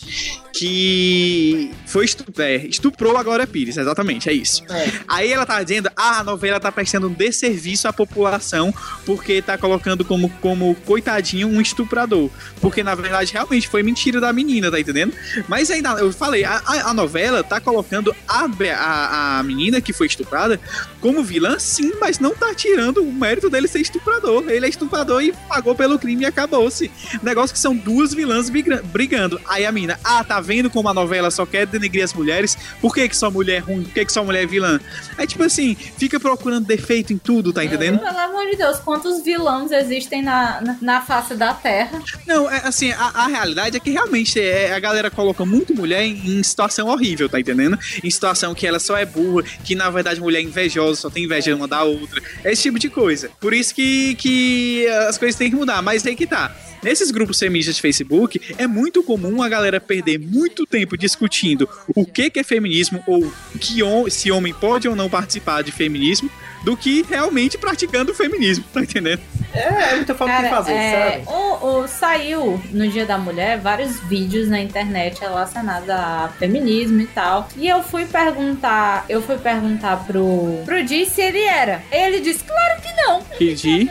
[0.52, 4.62] que foi estu, é, estuprou a Glória Pires, exatamente, é isso.
[4.70, 4.90] É.
[5.08, 8.72] Aí ela tá dizendo, ah, a novela tá prestando um desserviço à população
[9.04, 12.30] porque tá colocando como, como coitadinho um estuprador.
[12.60, 15.14] Porque na verdade realmente foi mentira da menina, tá entendendo?
[15.48, 20.06] Mas ainda, eu falei, a, a, novela tá colocando a, a, a menina que foi
[20.06, 20.60] estuprada
[21.00, 24.44] como vilã, sim, mas não tá tirando o mérito dele ser estuprador.
[24.48, 26.90] Ele é estuprador e pagou pelo crime e acabou-se.
[27.22, 29.40] Negócio que são duas vilãs briga- brigando.
[29.48, 32.56] Aí a menina, ah, tá vendo como a novela só quer denegrir as mulheres?
[32.80, 33.82] Por que, que só mulher é ruim?
[33.82, 34.80] Por que, que só mulher é vilã?
[35.16, 37.98] É tipo assim, fica procurando defeito em tudo, tá entendendo?
[37.98, 42.02] Pelo amor de Deus, quantos vilões existem na, na, na face da Terra?
[42.26, 46.04] Não, é assim, a, a realidade é que realmente é, a galera coloca muito mulher
[46.04, 47.78] em, em situação horrível, tá entendendo?
[48.02, 51.24] Em situação que ela só é burra, que na verdade mulher é invejosa, só tem
[51.24, 52.20] inveja uma da outra.
[52.44, 53.30] Esse tipo de coisa.
[53.40, 55.80] Por isso que, que as coisas têm que mudar.
[55.82, 56.54] Mas aí que tá.
[56.82, 62.06] Nesses grupos feministas de Facebook, é muito comum a galera perder muito tempo discutindo o
[62.06, 63.30] que, que é feminismo ou
[63.60, 66.30] que hom- se homem pode ou não participar de feminismo,
[66.64, 69.20] do que realmente praticando o feminismo, tá entendendo?
[69.52, 71.24] É, é muita falta de Cara, fazer, é, sabe?
[71.26, 77.06] o, o- saiu no Dia da Mulher vários vídeos na internet relacionados a feminismo e
[77.08, 77.48] tal.
[77.56, 81.82] E eu fui perguntar, eu fui perguntar pro, pro Di se ele era.
[81.90, 83.22] Ele disse, claro que não.
[83.36, 83.90] Que de.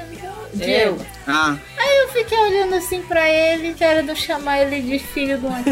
[0.52, 1.06] Diego.
[1.28, 1.56] Ah,
[2.02, 5.60] Eu fiquei olhando assim pra ele, querendo chamar ele de filho de uma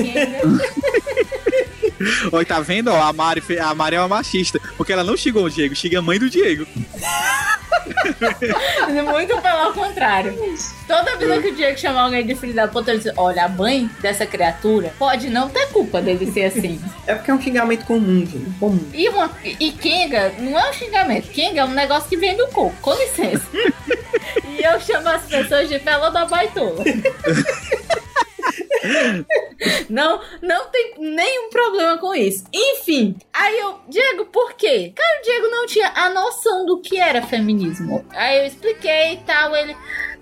[2.31, 2.91] Oi, tá vendo?
[2.91, 4.59] Ó, a Mari, a Mari é uma machista.
[4.75, 6.65] Porque ela não xingou o Diego, xinga a mãe do Diego.
[9.11, 10.33] Muito pelo contrário.
[10.87, 13.49] Toda vez que o Diego chamar alguém de filho da puta, ele diz: Olha, a
[13.49, 16.79] mãe dessa criatura pode não ter culpa dele ser assim.
[17.05, 18.51] É porque é um xingamento comum, gente.
[18.59, 18.89] Comum.
[18.93, 21.29] E, uma, e Kenga não é um xingamento.
[21.29, 22.75] Kenga é um negócio que vem do coco.
[22.81, 23.45] Com licença.
[24.47, 26.83] e eu chamo as pessoas de fela da baitola.
[29.89, 32.43] Não, não tem nenhum problema com isso.
[32.53, 34.93] Enfim, aí eu, Diego, por quê?
[34.95, 38.05] Cara, o Diego não tinha a noção do que era feminismo.
[38.11, 39.75] Aí eu expliquei e tal, ele,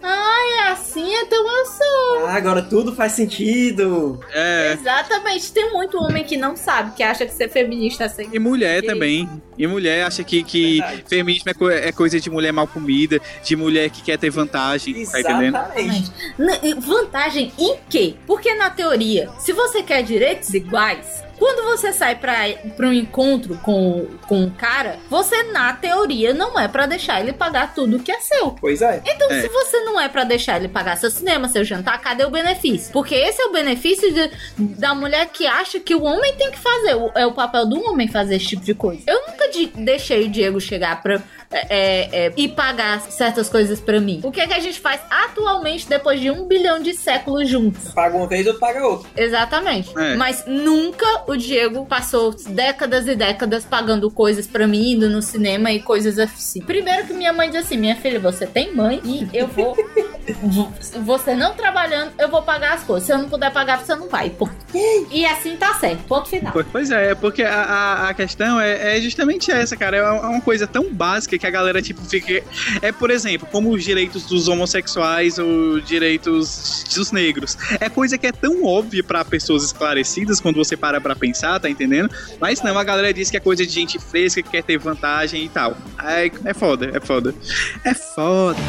[0.07, 2.25] ai, é assim, então eu sou.
[2.27, 4.19] Ah, agora tudo faz sentido.
[4.33, 4.73] É.
[4.79, 8.39] Exatamente, tem muito homem que não sabe, que acha que ser feminista é ser E
[8.39, 9.29] mulher também.
[9.57, 11.03] E mulher acha que, que Verdade.
[11.07, 14.93] feminismo é, co- é coisa de mulher mal comida, de mulher que quer ter vantagem,
[15.05, 15.55] tá entendendo?
[15.57, 16.11] Exatamente.
[16.79, 18.15] Vantagem em quê?
[18.25, 22.35] Porque na teoria, teoria, se você quer direitos iguais, quando você sai pra,
[22.75, 27.33] pra um encontro com, com um cara, você, na teoria, não é pra deixar ele
[27.33, 28.51] pagar tudo que é seu.
[28.51, 29.01] Pois é.
[29.05, 29.41] Então, É.
[29.41, 32.91] se você não é pra deixar ele pagar seu cinema, seu jantar, cadê o benefício?
[32.93, 36.59] Porque esse é o benefício de- da mulher que acha que o homem tem que
[36.59, 36.95] fazer.
[36.95, 39.01] O- é o papel do homem fazer esse tipo de coisa.
[39.07, 41.21] Eu nunca de- deixei o Diego chegar pra.
[41.55, 44.19] É, é, é, e pagar certas coisas pra mim.
[44.23, 47.91] O que é que a gente faz atualmente depois de um bilhão de séculos juntos?
[47.93, 49.09] Paga uma vez, outro paga outra.
[49.15, 49.91] Exatamente.
[49.97, 50.15] É.
[50.15, 55.71] Mas nunca o Diego passou décadas e décadas pagando coisas pra mim, indo no cinema
[55.71, 56.61] e coisas assim.
[56.61, 59.75] Primeiro que minha mãe diz assim: minha filha, você tem mãe e eu vou.
[61.03, 63.05] você não trabalhando, eu vou pagar as coisas.
[63.05, 64.29] Se eu não puder pagar, você não vai.
[64.29, 64.53] Ponto.
[65.11, 66.03] E assim tá certo.
[66.03, 66.51] Ponto final.
[66.51, 69.97] Po- Pois é, é porque a, a, a questão é, é justamente essa, cara.
[69.97, 72.43] É uma uma coisa tão básica que a galera, tipo, fica.
[72.81, 77.57] É, por exemplo, como os direitos dos homossexuais ou direitos dos negros.
[77.79, 81.69] É coisa que é tão óbvia pra pessoas esclarecidas quando você para pra pensar, tá
[81.69, 82.09] entendendo?
[82.39, 85.43] Mas não, a galera diz que é coisa de gente fresca, que quer ter vantagem
[85.43, 85.77] e tal.
[86.03, 87.33] É, é foda, é foda.
[87.83, 88.59] É foda.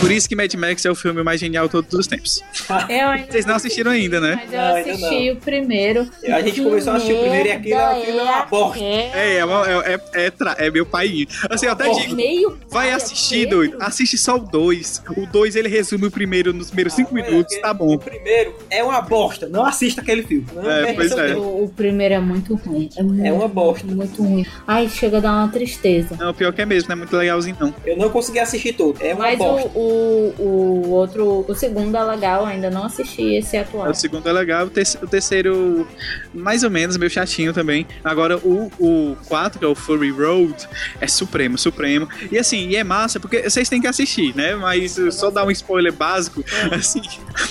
[0.00, 2.42] Por isso que Mad Max é o filme mais genial de todos os tempos.
[2.88, 4.40] Eu ainda Vocês não assistiram ainda, né?
[4.42, 6.10] Mas eu Não, ainda assisti o primeiro.
[6.26, 8.82] A gente começou a assistir o primeiro e aquilo, aquilo é uma bosta.
[8.82, 11.26] É, é, uma- é, é, é, tra- é meu pai.
[11.50, 12.00] Assim, eu até Porra.
[12.00, 13.76] digo, Meio vai assistir, doido.
[13.80, 15.02] Assiste só o 2.
[15.16, 17.98] O 2 ele resume o primeiro nos primeiros 5 Ah, minutos, é, tá O bom.
[17.98, 19.48] primeiro é uma bosta.
[19.48, 20.46] Não assista aquele filme.
[20.54, 21.34] Não É, pois é.
[21.36, 22.88] O, o primeiro é muito ruim.
[22.96, 23.86] É, muito, É uma bosta.
[23.86, 24.46] Muito ruim.
[24.66, 26.16] Ai, chega a dar uma tristeza.
[26.18, 27.74] Não, pior que é mesmo, não é muito legalzinho, não.
[27.84, 28.96] Eu não consegui assistir todo.
[29.00, 29.70] É uma Mas o, bosta.
[29.90, 33.90] O, o outro, o segundo é legal, ainda não assisti esse atual.
[33.90, 35.86] O segundo é legal, o, terce- o terceiro,
[36.32, 37.86] mais ou menos, meio chatinho também.
[38.04, 40.54] Agora, o, o 4, que é o Furry Road,
[41.00, 42.08] é supremo, supremo.
[42.30, 44.54] E assim, e é massa, porque vocês têm que assistir, né?
[44.54, 47.02] Mas só dar um spoiler básico, assim,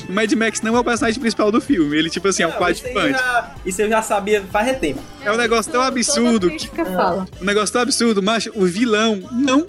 [0.08, 1.98] o Mad Max não é o personagem principal do filme.
[1.98, 3.20] Ele, tipo assim, é um Não, isso, aí coadjuvante.
[3.20, 5.00] já, isso eu já sabia faz tempo.
[5.24, 7.28] É um negócio tão absurdo que fala.
[7.42, 9.66] Um negócio tão absurdo, mas o vilão não,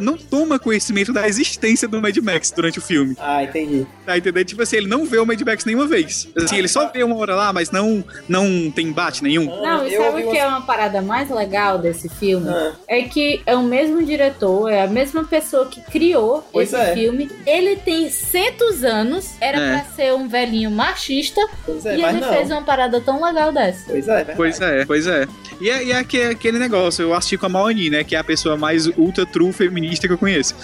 [0.00, 3.16] não toma conhecimento da existência do Mad Max durante o filme.
[3.18, 3.86] Ah, entendi.
[4.04, 4.44] Tá entendendo?
[4.44, 6.28] Tipo assim, ele não vê o Mad Max nenhuma vez.
[6.36, 9.46] Assim, ele só vê uma hora lá, mas não, não tem embate nenhum.
[9.46, 12.48] Não, e sabe ouvi o que é uma parada mais legal desse filme?
[12.48, 12.72] Ah.
[12.88, 16.94] É que é o mesmo diretor, é a mesma pessoa que criou Pois esse é.
[16.94, 17.30] filme.
[17.46, 19.72] Ele tem centos anos, era É.
[19.80, 22.28] pra ser um velhinho machista, Pois é, e ele não.
[22.32, 23.84] fez uma parada tão legal dessa.
[23.86, 24.36] Pois é, verdade.
[24.36, 25.26] Pois é, pois é.
[25.60, 28.02] E é, e é aque- aquele negócio, eu assisti com a Maoni, né?
[28.02, 30.56] Que é a pessoa mais ultra true feminista que eu conheço.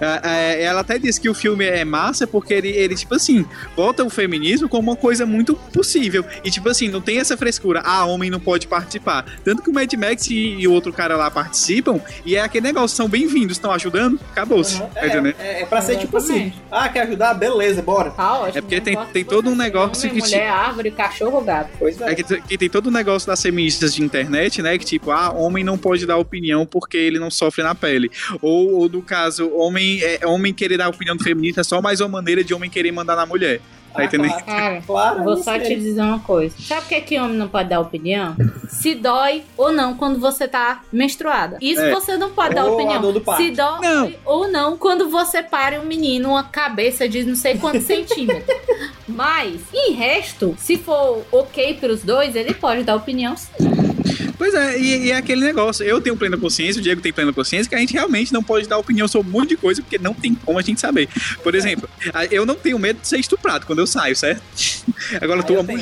[0.00, 3.44] É, é, ela até disse que o filme é massa porque ele, ele, tipo assim,
[3.74, 6.24] bota o feminismo como uma coisa muito possível.
[6.44, 9.24] E, tipo assim, não tem essa frescura, ah, homem não pode participar.
[9.44, 12.66] Tanto que o Mad Max e, e o outro cara lá participam, e é aquele
[12.66, 14.80] negócio, são bem-vindos, estão ajudando, acabou-se.
[14.80, 14.88] Uhum.
[14.88, 15.00] Tá?
[15.06, 16.52] É, é, é pra ser tipo assim.
[16.70, 17.34] Ah, quer ajudar?
[17.34, 18.10] Beleza, bora.
[18.10, 18.58] Tá ótimo.
[18.58, 21.70] É porque tem- tem todo um é negócio homem, que mulher, árvore, cachorro, gato.
[21.78, 22.12] Pois é.
[22.12, 24.76] É que, que tem todo um negócio das feministas de internet, né?
[24.78, 28.10] Que tipo, ah, homem não pode dar opinião porque ele não sofre na pele.
[28.40, 32.00] Ou, ou no caso, homem, é, homem querer dar opinião do feminista é só mais
[32.00, 33.60] uma maneira de homem querer mandar na mulher.
[33.92, 34.30] Tá Ah, entendendo?
[34.32, 34.44] claro.
[34.46, 36.52] Cara, Claro, vou isso só te dizer uma coisa.
[36.58, 38.34] Sabe por que, que homem não pode dar opinião?
[38.68, 41.58] Se dói ou não quando você tá menstruada.
[41.60, 41.92] Isso É.
[41.92, 43.36] você não pode dar Ou a opinião.
[43.36, 44.12] Se dói Não.
[44.24, 48.44] ou não quando você pare um menino uma cabeça de não sei quantos centímetros.
[49.06, 53.52] Mas, em resto, se for ok pros dois, ele pode dar opinião sim.
[54.36, 55.84] Pois é, e, e é aquele negócio.
[55.84, 58.66] Eu tenho plena consciência, o Diego tem plena consciência, que a gente realmente não pode
[58.68, 61.08] dar opinião sobre um monte de coisa, porque não tem como a gente saber.
[61.42, 64.42] Por exemplo, a- eu não tenho medo de ser estuprado quando eu saio, certo?
[65.20, 65.78] Agora, Ah, tua eu tenho.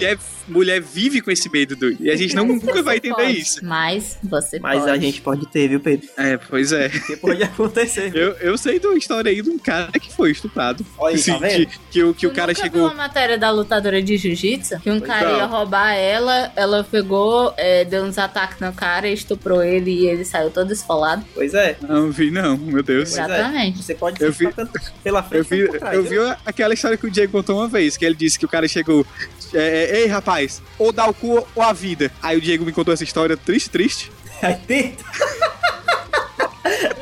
[0.49, 1.99] Mulher, vive com esse medo, doido.
[2.05, 3.38] E a gente não, Mas nunca vai entender pode.
[3.40, 3.64] isso.
[3.64, 4.90] Mas você Mas pode.
[4.90, 6.09] a gente pode ter, viu, Pedro?
[6.16, 6.88] É, pois é.
[6.88, 8.11] Porque pode acontecer.
[8.14, 10.84] Eu, eu sei de uma história aí de um cara que foi estuprado.
[10.99, 11.66] Olha aí, Assim, tá vendo?
[11.66, 12.70] que, que o, que o cara chegou.
[12.72, 14.78] viu uma matéria da lutadora de jiu-jitsu?
[14.80, 15.36] Que um Pois cara não.
[15.38, 20.24] ia roubar ela, ela pegou, é, deu uns ataques no cara, estuprou ele e ele
[20.24, 21.24] saiu todo esfolado.
[21.34, 21.76] Pois é.
[21.88, 23.11] Não vi, não, meu Deus.
[23.11, 23.24] Pois é.
[23.24, 23.82] Exatamente.
[23.82, 24.72] Você pode Eu ser vi- tanto
[25.03, 25.95] pela frente Eu vi, trás.
[25.97, 28.49] eu vi aquela história que o Diego contou uma vez, que ele disse que o
[28.49, 29.07] cara chegou.
[29.55, 32.11] É, é, Ei, rapaz, ou dá o cu ou a vida.
[32.22, 34.12] Aí o Diego me contou essa história triste, triste.
[34.42, 35.05] Aí dentro.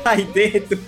[0.05, 0.79] Aí dentro.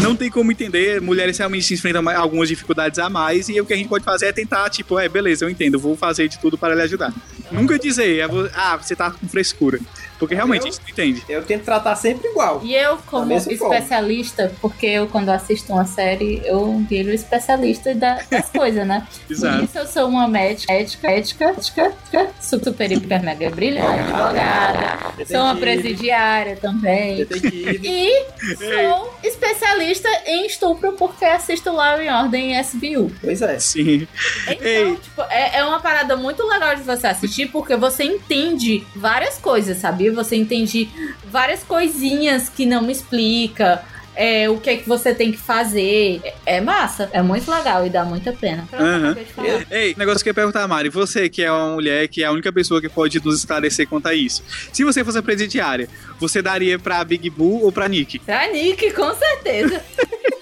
[0.00, 3.74] Não tem como entender, mulheres realmente se enfrentam algumas dificuldades a mais, e o que
[3.74, 6.56] a gente pode fazer é tentar, tipo, é, beleza, eu entendo, vou fazer de tudo
[6.56, 7.12] para lhe ajudar.
[7.52, 9.78] Nunca dizer, é ah, você tá com frescura.
[10.20, 11.24] Porque realmente Eu- a gente não entende.
[11.28, 12.60] Eu tento tratar sempre igual.
[12.62, 13.74] E eu, como mesma forma.
[13.74, 19.06] especialista, porque eu, quando assisto uma série, eu viro especialista da- das coisas, né?
[19.26, 19.64] Por Exato.
[19.64, 25.00] isso eu sou uma médica, ética, ética, ética, ética, super, hiper, mega brilhante, advogada.
[25.26, 27.16] Sou uma presidiária também.
[27.16, 27.80] Detetive.
[27.82, 28.24] E
[28.56, 33.10] sou especialista em estupro porque assisto Law and Order em SBU.
[33.22, 33.58] Pois é.
[33.58, 34.06] Sim.
[34.48, 34.96] Então, Ei.
[34.96, 39.78] tipo, é, é uma parada muito legal de você assistir porque você entende várias coisas,
[40.10, 40.24] sabia?
[40.24, 40.88] Você entende
[41.30, 43.82] várias coisinhas que não me explica.
[44.14, 46.20] É, o que é que você tem que fazer.
[46.44, 48.66] É, é massa, é muito legal e dá muita pena.
[48.66, 49.66] Falar.
[49.70, 50.88] Ei, negócio que eu ia perguntar, Mari.
[50.90, 54.08] Você que é uma mulher, que é a única pessoa que pode nos esclarecer quanto
[54.08, 54.42] a isso.
[54.72, 55.88] Se você fosse a presidiária,
[56.18, 58.18] você daria pra Big Boo ou pra Nick?
[58.18, 59.82] Pra Nick, com certeza.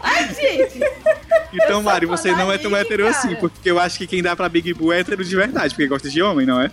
[0.00, 0.80] Ai, gente.
[1.52, 3.16] Então, Mari, você não é tão Nick, hétero cara.
[3.16, 5.86] assim, porque eu acho que quem dá pra Big Boo é hétero de verdade, porque
[5.86, 6.70] gosta de homem, não é?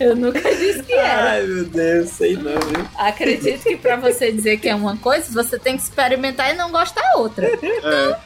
[0.00, 1.30] Eu nunca disse que era.
[1.30, 2.86] Ai, meu Deus, sei não, viu?
[2.96, 6.70] Acredito que pra você dizer que é uma coisa, você tem que experimentar e não
[6.70, 7.48] gostar outra.
[7.84, 8.18] Ah,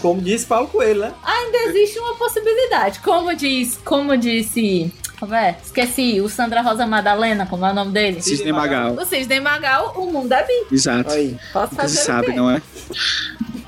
[0.00, 1.12] como disse Paulo Coelho, né?
[1.22, 3.00] Ainda existe uma possibilidade.
[3.00, 4.92] Como diz, como disse.
[5.20, 5.54] Como é?
[5.62, 8.22] Esqueci, o Sandra Rosa Madalena, como é o nome dele?
[8.22, 8.94] Cisne Magal.
[8.94, 10.74] O Cisne Magal, o mundo é bi.
[10.74, 11.12] Exato.
[11.12, 11.36] Aí.
[11.52, 12.36] Posso Você fazer sabe, o quê?
[12.36, 12.62] não é?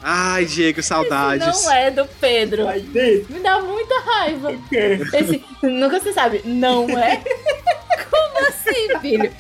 [0.03, 1.47] Ai, Diego, saudades.
[1.47, 2.67] Não é do Pedro.
[2.67, 3.35] Dentro.
[3.35, 4.55] Me dá muita raiva.
[4.73, 6.41] Esse, nunca se sabe.
[6.45, 7.21] Não é?
[8.11, 9.31] Como assim, filho?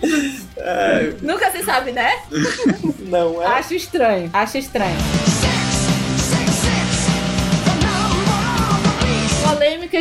[1.22, 2.12] Nunca se sabe, né?
[3.00, 3.46] Não é?
[3.46, 4.28] Acho estranho.
[4.34, 4.96] Acho estranho.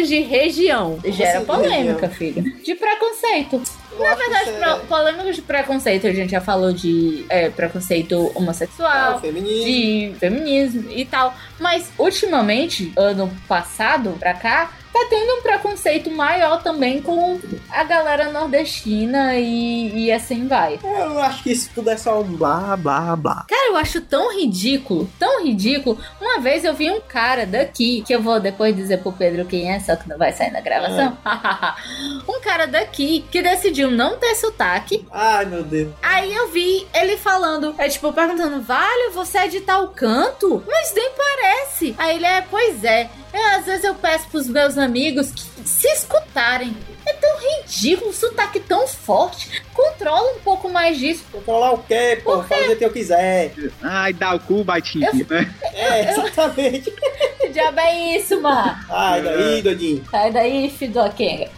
[0.02, 0.99] Polêmicas de região.
[1.06, 2.43] Gera de polêmica, filho.
[2.64, 3.62] De preconceito.
[3.91, 9.18] Eu Na verdade, pro- polêmicas de preconceito, a gente já falou de é, preconceito homossexual,
[9.18, 9.66] o feminismo.
[9.66, 11.36] de feminismo e tal.
[11.60, 17.39] Mas ultimamente, ano passado pra cá, tá tendo um preconceito maior também com
[17.70, 20.80] a galera nordestina e, e assim vai.
[20.84, 23.46] Eu acho que isso tudo é só um blá, blá, blá.
[23.48, 25.98] Cara, eu acho tão ridículo, tão ridículo.
[26.20, 29.72] Uma vez eu vi um cara daqui, que eu vou depois dizer pro Pedro quem
[29.72, 31.18] é, só que não vai sair na gravação.
[32.28, 35.06] um cara daqui que decidiu não ter sotaque.
[35.12, 35.94] Ai, meu Deus.
[36.02, 40.64] Aí eu vi ele falando, é tipo, perguntando, vale, você é de tal canto?
[40.68, 41.96] Mas nem parece.
[41.98, 43.10] Aí ele é, pois é.
[43.34, 46.76] Eu, às vezes eu peço pros meus amigos que se escutarem.
[47.06, 49.62] É tão ridículo, sotaque tão forte.
[49.74, 51.24] Controla um pouco mais disso.
[51.32, 52.43] Controlar o quê, pô?
[52.43, 53.54] Fala o jeito que eu quiser.
[53.82, 55.54] Ai, dá o cu, baitinho, né?
[55.74, 56.91] É, exatamente.
[57.39, 58.76] Que diabo é isso, mano?
[58.89, 60.04] Ai, daí, doidinho.
[60.10, 61.49] Sai daí, filho do Kenga.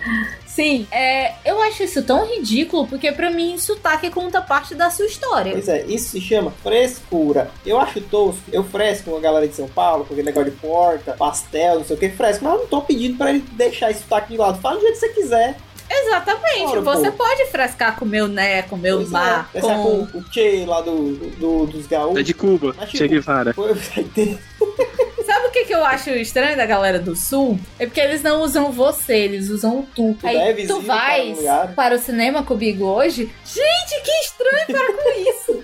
[0.54, 5.08] Sim, é, eu acho isso tão ridículo, porque pra mim sotaque conta parte da sua
[5.08, 5.52] história.
[5.52, 7.50] Pois é, isso se chama frescura.
[7.66, 10.58] Eu acho tosco, eu fresco com a galera de São Paulo, com aquele negócio de
[10.58, 13.89] porta, pastel, não sei o que, fresco, mas eu não tô pedindo pra ele deixar
[13.89, 14.62] esse sotaque de lado.
[14.62, 15.33] Fala do jeito que você quiser.
[15.90, 17.18] Exatamente, Ora, você pô.
[17.24, 20.08] pode frescar com meu né, com meu Pois mar, é, com...
[20.08, 22.24] com o Che lá do, do- dos É gaúchos.
[22.26, 23.54] de Cuba, Mas, tipo, Che Guevara.
[23.54, 23.66] Pô,
[25.54, 27.60] o que, que eu acho estranho da galera do sul?
[27.78, 30.18] É porque eles não usam você, eles usam o tu.
[30.20, 31.76] Tu Aí deve tu para vais um lugar.
[31.76, 33.32] para o cinema comigo hoje.
[33.45, 35.64] Gente, que estranho para com isso.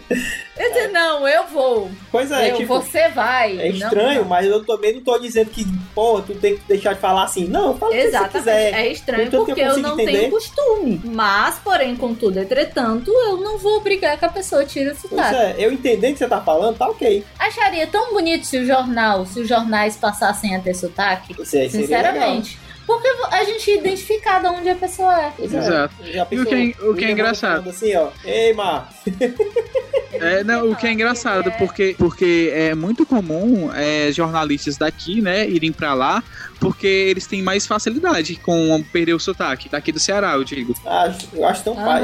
[0.59, 1.89] Eu disse, não, eu vou.
[2.11, 3.57] Pois é, eu, tipo, você vai.
[3.57, 4.27] é estranho, não.
[4.27, 5.65] mas eu também não tô dizendo que,
[5.95, 7.45] porra, tu tem que deixar de falar assim.
[7.47, 8.73] Não, fala o que você Exatamente, quiser.
[8.73, 10.17] é estranho eu porque eu, consiga não entender.
[10.17, 11.01] tenho costume.
[11.05, 15.55] Mas, porém, contudo, entretanto, eu não vou obrigar que a pessoa tire o Pois é,
[15.57, 17.23] eu entendendo o que você tá falando, tá ok.
[17.39, 19.47] Acharia tão bonito se o jornal, se os
[19.79, 21.33] jornais passassem a ter sotaque.
[21.41, 22.13] Isso aí seria legal.
[22.13, 22.59] Sinceramente.
[22.85, 25.33] Porque a gente ia identificar de onde a pessoa é.
[25.39, 25.45] É.
[25.45, 25.93] Exato.
[26.11, 27.57] Já E o que é- o que é engraçado?
[27.57, 28.09] falando Assim, ó.
[28.25, 28.89] Ei, Mar.
[30.11, 35.47] É, não, o que é engraçado, porque, porque é muito comum é, jornalistas daqui, né,
[35.47, 36.21] irem pra lá,
[36.59, 39.69] porque eles têm mais facilidade com perder o sotaque.
[39.69, 40.73] Daqui do Ceará, eu digo.
[40.85, 42.03] Acho, eu acho tão pai.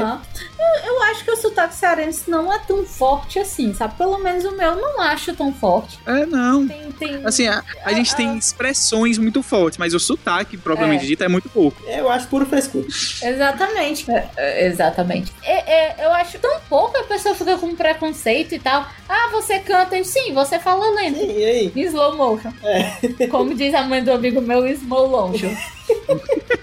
[0.84, 3.94] Eu, acho que o sotaque cearense não é tão forte assim, sabe?
[3.96, 5.98] Pelo menos o meu eu não acho tão forte.
[6.06, 6.66] É, não.
[6.66, 7.20] Tem, tem...
[7.24, 11.06] Assim, a, a gente Ah, tem expressões muito fortes, mas o sotaque, propriamente É.
[11.08, 11.82] dito, é muito pouco.
[11.86, 12.86] Eu acho puro frescura.
[13.22, 14.10] Exatamente.
[14.10, 15.32] É, é, exatamente.
[15.42, 18.86] É, é, eu acho tão pouco a pessoa fica com preconceito e tal.
[19.08, 20.02] Ah, você canta.
[20.04, 21.18] Sim, você fala lento.
[21.18, 21.72] Sim, e aí?
[21.76, 22.52] Slow motion.
[23.30, 25.54] Como diz a mãe do amigo meu, slow motion.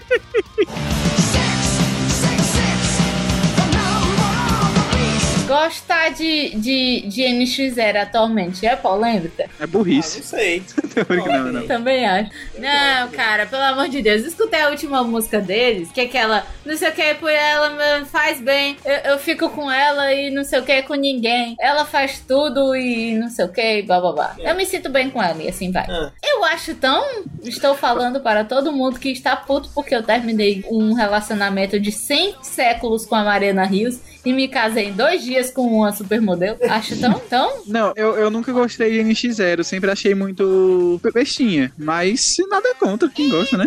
[5.54, 9.44] Gostar de, de, de NX0 atualmente é polêmica?
[9.44, 10.18] É Ah, burrice.
[10.18, 10.62] não sei.
[11.28, 11.66] não, não.
[11.66, 12.30] Também acho.
[12.58, 14.22] Não, cara, pelo amor de Deus.
[14.24, 18.40] Escutei a última música deles, que é aquela, não sei o que, por ela faz
[18.40, 18.76] bem.
[18.84, 21.54] Eu, eu fico com ela e não sei o que com ninguém.
[21.60, 24.36] Ela faz tudo e não sei o que, blá blá blá.
[24.38, 25.86] Eu me sinto bem com ela e assim vai.
[25.88, 26.10] Ah.
[26.22, 27.04] Eu acho tão.
[27.42, 32.36] Estou falando para todo mundo que está puto porque eu terminei um relacionamento de 100
[32.42, 36.58] séculos com a Mariana Rios e me casei em dois dias com uma supermodelo.
[36.68, 37.62] Acho tão, tão.
[37.66, 41.72] Não, eu, eu nunca gostei de NX0, sempre achei muito bestinha.
[41.78, 43.66] Mas nada contra quem gosta, né?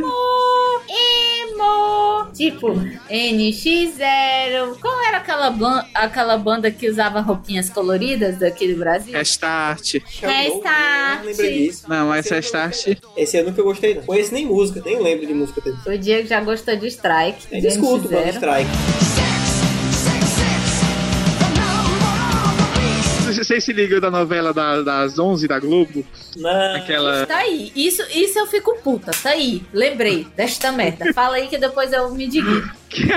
[0.90, 2.28] Emo!
[2.34, 2.74] Tipo,
[3.10, 4.78] NX0.
[4.80, 9.14] Qual era aquela, ban- aquela banda que usava roupinhas coloridas daqui do Brasil?
[9.14, 9.96] Restart.
[10.22, 11.20] Restart.
[11.20, 11.84] Não lembro disso.
[11.88, 12.88] Não, mas Esse eu Restart.
[12.88, 14.04] nunca- Esse eu nunca gostei, não.
[14.04, 15.78] Conheço nem música, nem lembro de música dele.
[15.86, 17.48] O Diego já gostou de Strike.
[17.62, 18.30] De escuto quando NX0.
[18.36, 19.27] strike.
[23.36, 26.06] Vocês se ligam da novela da- das 11 da Globo?
[26.36, 26.76] Não.
[26.76, 27.26] Aquela.
[27.26, 27.72] Tá aí.
[27.76, 29.12] Isso, isso eu fico puta.
[29.12, 29.64] Tá aí.
[29.74, 31.14] Lembrei desta merda.
[31.14, 32.50] Fala aí que depois eu me digo.
[32.90, 33.08] Que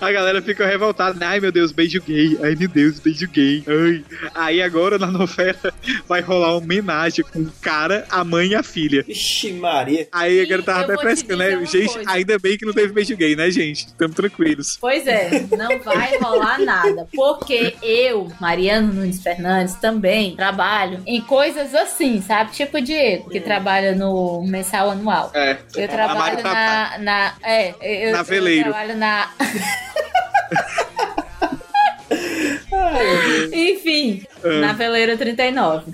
[0.00, 1.18] a galera fica revoltada.
[1.18, 1.26] né?
[1.26, 2.38] Ai meu Deus, beijo gay.
[2.42, 3.64] Ai meu Deus, beijo gay.
[3.66, 4.04] Ai.
[4.34, 5.72] Aí agora na novela
[6.08, 9.04] vai rolar uma homenagem com o cara, a mãe e a filha.
[9.08, 10.08] Ixi, Maria.
[10.12, 11.64] Aí a galera tava até dizer né?
[11.66, 12.10] Gente, coisa.
[12.10, 13.92] ainda bem que não teve beijo gay, né, gente?
[13.94, 14.76] Tamo tranquilos.
[14.80, 17.08] Pois é, não vai rolar nada.
[17.14, 22.52] Porque eu, Mariano Nunes Fernandes, também trabalho em coisas assim, sabe?
[22.52, 25.30] Tipo o Diego, que trabalha no mensal anual.
[25.34, 25.56] É.
[25.74, 27.34] Eu trabalho tá- na, na.
[27.42, 27.74] É,
[28.08, 28.73] eu, Na veleiro.
[28.74, 29.30] Trabalho na.
[33.52, 34.26] Enfim,
[34.60, 35.92] na Veleira 39.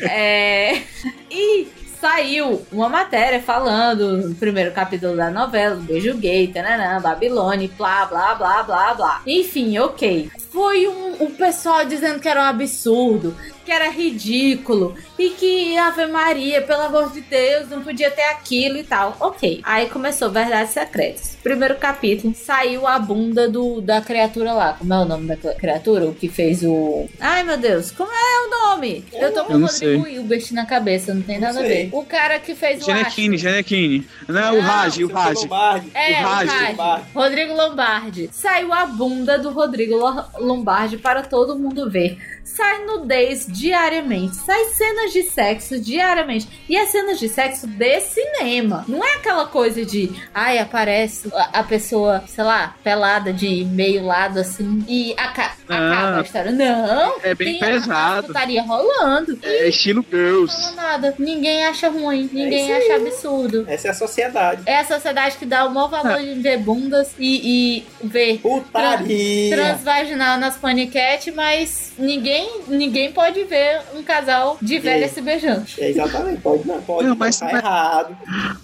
[0.00, 0.82] é,
[1.30, 1.68] e
[2.00, 8.06] saiu uma matéria falando no primeiro capítulo da novela, do beijo gay, tananã, Babilônia, blá,
[8.06, 9.22] blá, blá, blá, blá.
[9.26, 10.30] Enfim, ok.
[10.56, 16.06] Foi um, o pessoal dizendo que era um absurdo, que era ridículo, e que Ave
[16.06, 19.14] Maria, pelo amor de Deus, não podia ter aquilo e tal.
[19.20, 19.60] Ok.
[19.62, 21.36] Aí começou Verdades Secretas.
[21.42, 24.72] Primeiro capítulo, saiu a bunda do, da criatura lá.
[24.78, 26.06] Como é o nome da criatura?
[26.06, 27.06] O que fez o.
[27.20, 29.04] Ai meu Deus, como é o nome?
[29.12, 31.90] Eu tô com o Rodrigo Hilbert na cabeça, não tem Não nada a ver.
[31.92, 33.50] O cara que fez o Genequine, Astro.
[33.50, 34.08] Genequine.
[34.26, 35.38] Não, Não, o Raj, o Raj.
[35.42, 35.90] Lombardi.
[35.92, 36.68] É, O o Raj.
[36.70, 37.04] Lombardi.
[37.14, 38.30] Rodrigo Lombardi.
[38.32, 42.18] Saiu a bunda do Rodrigo Lo- Lombardi para todo mundo ver.
[42.46, 44.36] Sai nudez diariamente.
[44.36, 46.48] Sai cenas de sexo diariamente.
[46.68, 48.84] E é cenas de sexo de cinema.
[48.88, 54.38] Não é aquela coisa de, ai, aparece a, pessoa, sei lá, pelada de meio lado
[54.38, 55.90] assim e aca- Ah.
[55.92, 56.52] acaba a história.
[56.52, 57.14] Não!
[57.22, 58.20] É bem pesado.
[58.20, 59.36] A putaria rolando.
[59.42, 60.56] É estilo Girls.
[60.62, 61.14] Não nada.
[61.18, 62.30] Ninguém acha ruim.
[62.32, 63.64] Ninguém isso acha absurdo.
[63.68, 64.62] Essa é a sociedade.
[64.66, 69.56] É a sociedade que dá o maior valor de ver bundas e, e ver Putaria.
[69.56, 72.35] transvaginal nas paniquete, mas ninguém,
[72.68, 75.64] ninguém pode ver um casal de velha se beijando.
[75.78, 78.16] É, exatamente, pode não, pode Não, mas- tá mas- errado.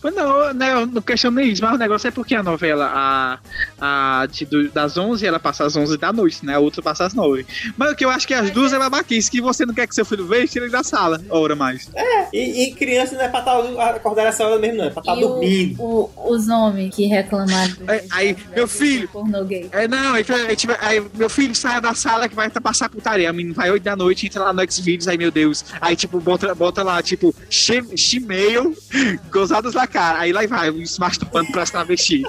[0.02, 2.90] Mas não, né, eu não questiono nem isso, mas o negócio é porque a novela,
[2.92, 3.38] a,
[3.80, 6.54] a de, do- das 11, ela passa às 11 da noite, né?
[6.54, 7.46] A outra passa às 9.
[7.76, 9.94] Mas o que eu acho que as duas é babaquice, que você não quer que
[9.94, 11.88] seu filho veja, tira ele da sala, hora mais.
[12.32, 14.84] E, e criança não é pra estar acordar essa hora mesmo, não.
[14.86, 15.82] É pra estar E o, dormindo.
[15.82, 19.68] o- os homens que reclamaram É, aí, meu filho- pornô gay.
[19.72, 23.28] É, não, aí, aí, tipo, aí meu filho sai da sala que vai passar putaria.
[23.30, 25.64] A menina vai 8 da noite, entra lá no Xvideos, aí meu Deus.
[25.80, 28.76] Aí, tipo, bota, bota lá, tipo, Shemale,
[29.30, 30.18] gozadas na cara.
[30.18, 32.22] Aí lá vai, se masturbando pra se travesti.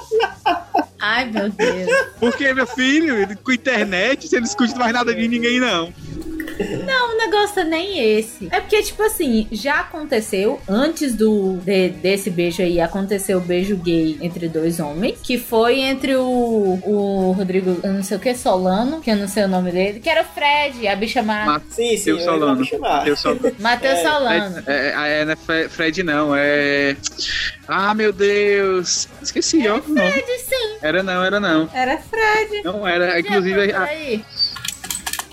[0.99, 1.89] Ai, meu Deus.
[2.19, 5.91] Porque, meu filho, com internet, você não escuta mais nada de ninguém, não.
[6.85, 8.47] Não, o negócio é nem esse.
[8.51, 13.75] É porque, tipo assim, já aconteceu, antes do de- desse beijo aí, aconteceu o beijo
[13.77, 18.33] gay entre dois homens, que foi entre o, o Rodrigo, eu não sei o que,
[18.35, 21.45] Solano, que eu não sei o nome dele, que era o Fred, a bicha má.
[21.45, 22.63] Ma- Sim, sim, Eu Solano.
[23.05, 23.35] Eu só.
[23.59, 24.53] Matheus É, Solano.
[24.63, 26.95] Fred, é, é, não é Fre- Fred, não, é.
[27.67, 29.07] Ah, meu Deus.
[29.21, 29.79] Esqueci, ó.
[29.87, 30.11] Não.
[30.11, 30.77] Fred, sim.
[30.81, 31.69] Era não, era não.
[31.73, 32.61] Era Fred.
[32.63, 33.19] Não era.
[33.19, 34.23] Inclusive, Já, a, aí.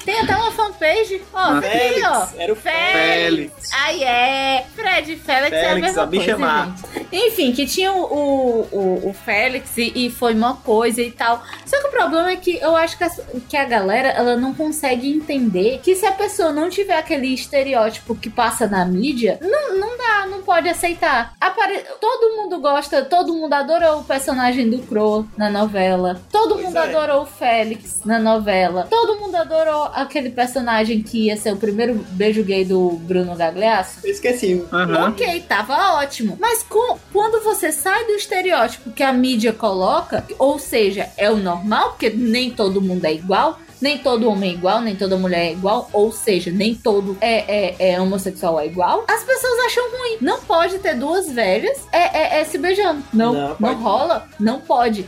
[0.04, 1.22] Tem até uma fanpage.
[1.32, 1.58] Ó, Ah.
[1.58, 2.28] aqui, Félix, ó.
[2.38, 3.52] era o Félix.
[3.72, 4.66] Aí é.
[4.74, 7.06] Fred e Félix, é a Félix, mesma a bicha coisa, gente.
[7.12, 11.42] Enfim, que tinha o, o, o- o Félix e, e foi uma coisa e tal.
[11.70, 13.10] Só que o problema é que eu acho que a,
[13.48, 18.14] que a galera ela não consegue entender que se a pessoa não tiver aquele estereótipo
[18.16, 21.32] que passa na mídia, não, não dá, não pode aceitar.
[21.40, 21.84] Apare...
[22.00, 26.20] Todo mundo gosta, todo mundo adorou o personagem do Crow na novela.
[26.32, 26.80] Todo Pois mundo é.
[26.80, 28.86] adorou o Félix na novela.
[28.90, 34.00] Todo mundo adorou aquele personagem que ia ser o primeiro beijo gay do Bruno Gagliasso.
[34.02, 34.64] Eu esqueci.
[34.72, 35.10] Aham.
[35.10, 36.36] Ok, tava ótimo.
[36.40, 41.36] Mas co- quando você sai do estereótipo que a mídia coloca, ou seja, é o
[41.36, 41.59] normal,
[41.90, 43.58] porque nem todo mundo é igual.
[43.80, 47.78] nem todo homem é igual, nem toda mulher é igual, ou seja, nem todo é,
[47.80, 50.18] é, é homossexual é igual, as pessoas acham ruim.
[50.20, 53.02] Não pode ter duas velhas é, é, é se beijando.
[53.12, 55.06] Não, Não, não, rola, não pode.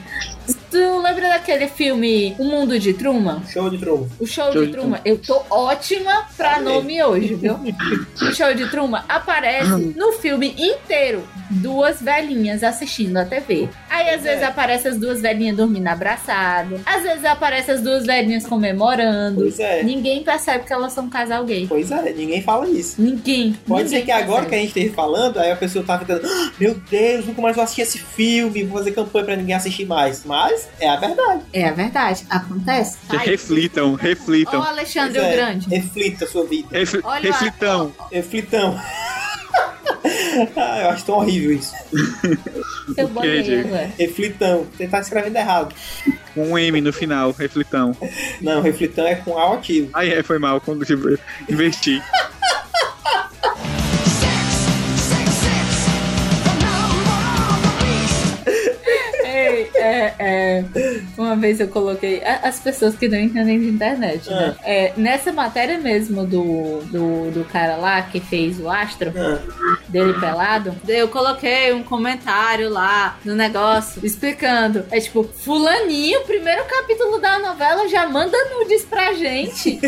[0.72, 3.42] Tu lembra daquele filme O Mundo de Truman?
[3.46, 4.08] Show de trovo.
[4.18, 6.72] O show, Show de de Truman, eu tô ótima pra Amei.
[6.72, 7.58] nome hoje, viu?
[8.22, 13.68] o show de Truman aparece no filme inteiro duas velhinhas assistindo a TV.
[13.90, 14.44] Aí às Pois vezes é.
[14.46, 19.42] aparece as duas velhinhas dormindo abraçadas, às vezes aparece as duas velhinhas comemorando.
[19.42, 19.82] Pois é.
[19.82, 21.66] Ninguém percebe que elas são um casal gay.
[21.68, 23.00] Pois é, ninguém fala isso.
[23.02, 23.52] Ninguém.
[23.66, 26.22] Pode ninguém ser que agora que a gente esteja falando, aí a pessoa tá ficando,
[26.26, 29.84] "Ah, meu Deus, nunca mais vou assistir esse filme, vou fazer campanha pra ninguém assistir
[29.84, 30.24] mais.
[30.24, 31.42] Mas é a verdade.
[31.52, 32.96] É a verdade, acontece.
[33.08, 34.60] Que Ai, reflitam, Ó, reflitam.
[34.60, 35.68] o Alexandre Pois o é, Grande.
[35.68, 36.68] Reflita a sua vida.
[36.70, 37.94] Ref- Olha, reflitão.
[38.10, 38.80] Reflitão.
[40.56, 41.72] ah, eu acho tão horrível isso.
[42.96, 43.68] Eu bolei Diego?
[43.68, 43.90] agora.
[43.98, 44.66] Reflitão.
[44.76, 45.74] Você tá escrevendo errado.
[46.34, 47.96] Com um M no final, reflitão.
[48.40, 49.90] Não, reflitão é com A ativo.
[49.92, 52.02] Aí é, foi mal quando eu investi.
[60.02, 60.64] É, é,
[61.16, 64.56] uma vez eu coloquei as pessoas que não entendem de internet, né?
[64.64, 70.14] É, nessa matéria mesmo do, do, do cara lá que fez o Astro, Ah, dele
[70.14, 74.84] pelado, eu coloquei um comentário lá no negócio explicando.
[74.90, 79.80] É tipo, fulaninho, primeiro capítulo da novela já manda nudes pra gente.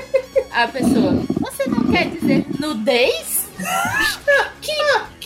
[0.52, 3.48] A pessoa, você não quer dizer nudez?
[4.60, 4.72] Que,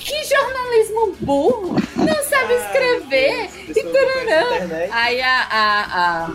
[0.06, 1.76] que jornalismo burro!
[1.96, 3.44] Não sabe escrever!
[3.70, 3.82] as E
[4.58, 4.90] internet.
[4.92, 6.30] Aí a, a, a-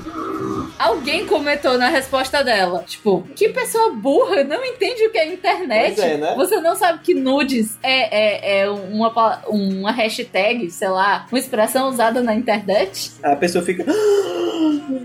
[0.79, 5.95] Alguém comentou na resposta dela, tipo, que pessoa burra, não entende o que é internet.
[5.95, 6.33] Pois é, né?
[6.35, 11.89] Você não sabe que nudes é, é, é uma, uma hashtag, sei lá, uma expressão
[11.89, 13.11] usada na internet?
[13.21, 13.85] A pessoa fica.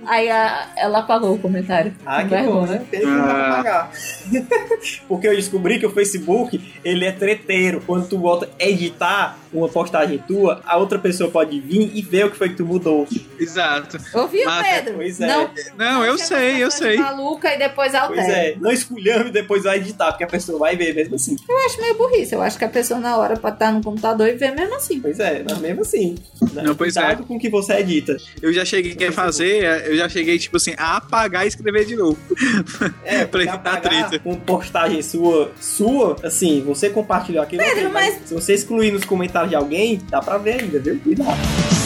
[0.07, 1.95] Aí a- ela apagou o comentário.
[2.05, 2.67] Ah, que bom, vergonha.
[2.67, 2.87] né?
[2.91, 3.53] Pena que Ah.
[3.57, 3.91] pagar.
[5.09, 7.83] Porque eu descobri que o Facebook, ele é treteiro.
[7.87, 12.27] Quando tu volta a editar uma postagem tua, a outra pessoa pode vir e ver
[12.27, 13.07] o que foi que tu mudou.
[13.39, 13.99] Exato.
[14.15, 14.95] Ouviu, Mas- Pedro?
[14.97, 15.27] Pois é.
[15.27, 16.97] Não, Não, eu sei, eu sei.
[16.97, 18.23] maluca e depois altera.
[18.23, 21.37] Pois é, não esculhame e depois vai editar, porque a pessoa vai ver mesmo assim.
[21.49, 22.35] Eu acho meio burrice.
[22.35, 25.01] Eu acho que a pessoa na hora pode estar no computador e ver mesmo assim.
[25.01, 26.17] Pois é, mas mesmo assim.
[26.53, 26.63] né?
[26.63, 27.01] Não, pois é.
[27.01, 28.17] Cuidado com o que você edita.
[28.43, 31.95] Eu já cheguei a fazer, eu já cheguei, tipo assim, a apagar e escrever de
[31.97, 32.19] novo.
[33.05, 34.19] É, Pra evitar treta.
[34.19, 37.63] com postagem sua, sua, assim, você compartilhou aquilo.
[37.63, 40.99] Pedro, mas se você excluir nos comentários de alguém, dá pra ver ainda, viu?
[41.01, 41.86] Cuidado.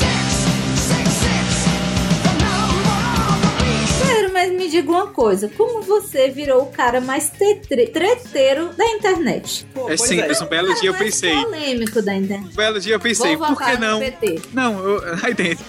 [4.40, 5.48] Mas me diga uma coisa.
[5.56, 9.66] Como você virou o cara mais treteiro da internet?
[9.74, 11.32] Pô, É simples, um belo dia eu mais pensei.
[11.34, 12.52] polêmico da internet.
[12.52, 14.00] Um belo dia eu pensei, Vou por que não?
[14.52, 15.64] Não, eu, aí dentro.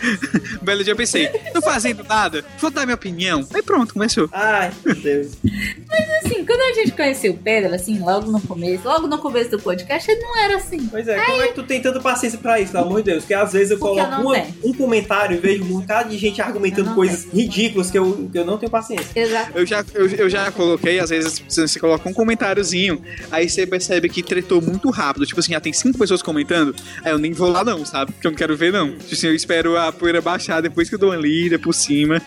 [0.61, 3.45] Um belo dia eu pensei, tô fazendo nada, vou dar minha opinião.
[3.53, 4.30] Aí pronto, começou.
[4.32, 5.32] Ai, meu Deus.
[6.24, 9.59] Assim, quando a gente conheceu o Pedro, assim, logo no começo, logo no começo do
[9.59, 10.88] podcast, ele não era assim.
[10.88, 13.24] Pois é, como é que tu tem tanta paciência pra isso, pelo amor de Deus?
[13.24, 14.53] Porque às vezes eu Porque eu coloco não uma- tenho.
[14.63, 18.38] um comentário e vejo um bocado de gente Eu argumentando coisas ridículas que eu, que
[18.38, 19.20] eu não tenho paciência.
[19.20, 19.51] Exato.
[19.55, 23.01] Eu já, eu, eu já coloquei, às vezes, você você coloca um comentáriozinho,
[23.32, 25.26] aí você percebe que tretou muito rápido.
[25.26, 28.12] Tipo assim, já tem cinco pessoas comentando, aí eu nem vou lá não, sabe?
[28.12, 28.91] Porque eu não quero ver não.
[28.97, 32.22] Tipo assim, eu espero a poeira baixar depois que eu dou uma lida por cima.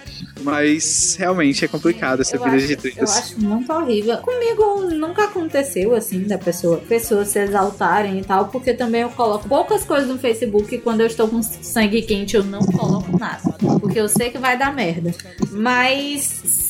[0.44, 3.18] Mas realmente é complicado essa Eu vida acho, de eu tretas.
[3.18, 4.16] acho muito horrível.
[4.18, 9.48] Comigo nunca aconteceu assim da pessoa, pessoas se exaltarem e tal, porque também eu coloco
[9.48, 13.40] poucas coisas no Facebook e quando eu estou com sangue quente eu não coloco nada,
[13.80, 15.14] porque eu sei que vai dar merda.
[15.50, 16.22] Mas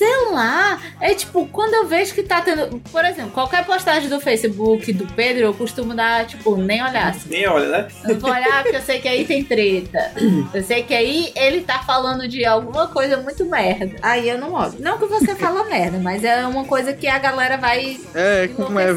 [0.04, 4.20] sei lá, é tipo quando eu vejo que tá tendo, por exemplo, qualquer postagem do
[4.20, 7.30] Facebook do Pedro, eu costumo dar tipo nem olhar assim.
[7.30, 7.88] Nem olha, né?
[8.06, 10.12] Eu vou olhar porque eu sei que aí tem treta.
[10.52, 13.96] Eu sei que aí ele tá falando de alguma coisa muito merda.
[14.02, 14.74] Aí eu não olho.
[14.78, 17.98] Não que você fala merda, mas é uma coisa que a galera vai.
[18.14, 18.88] É, como é,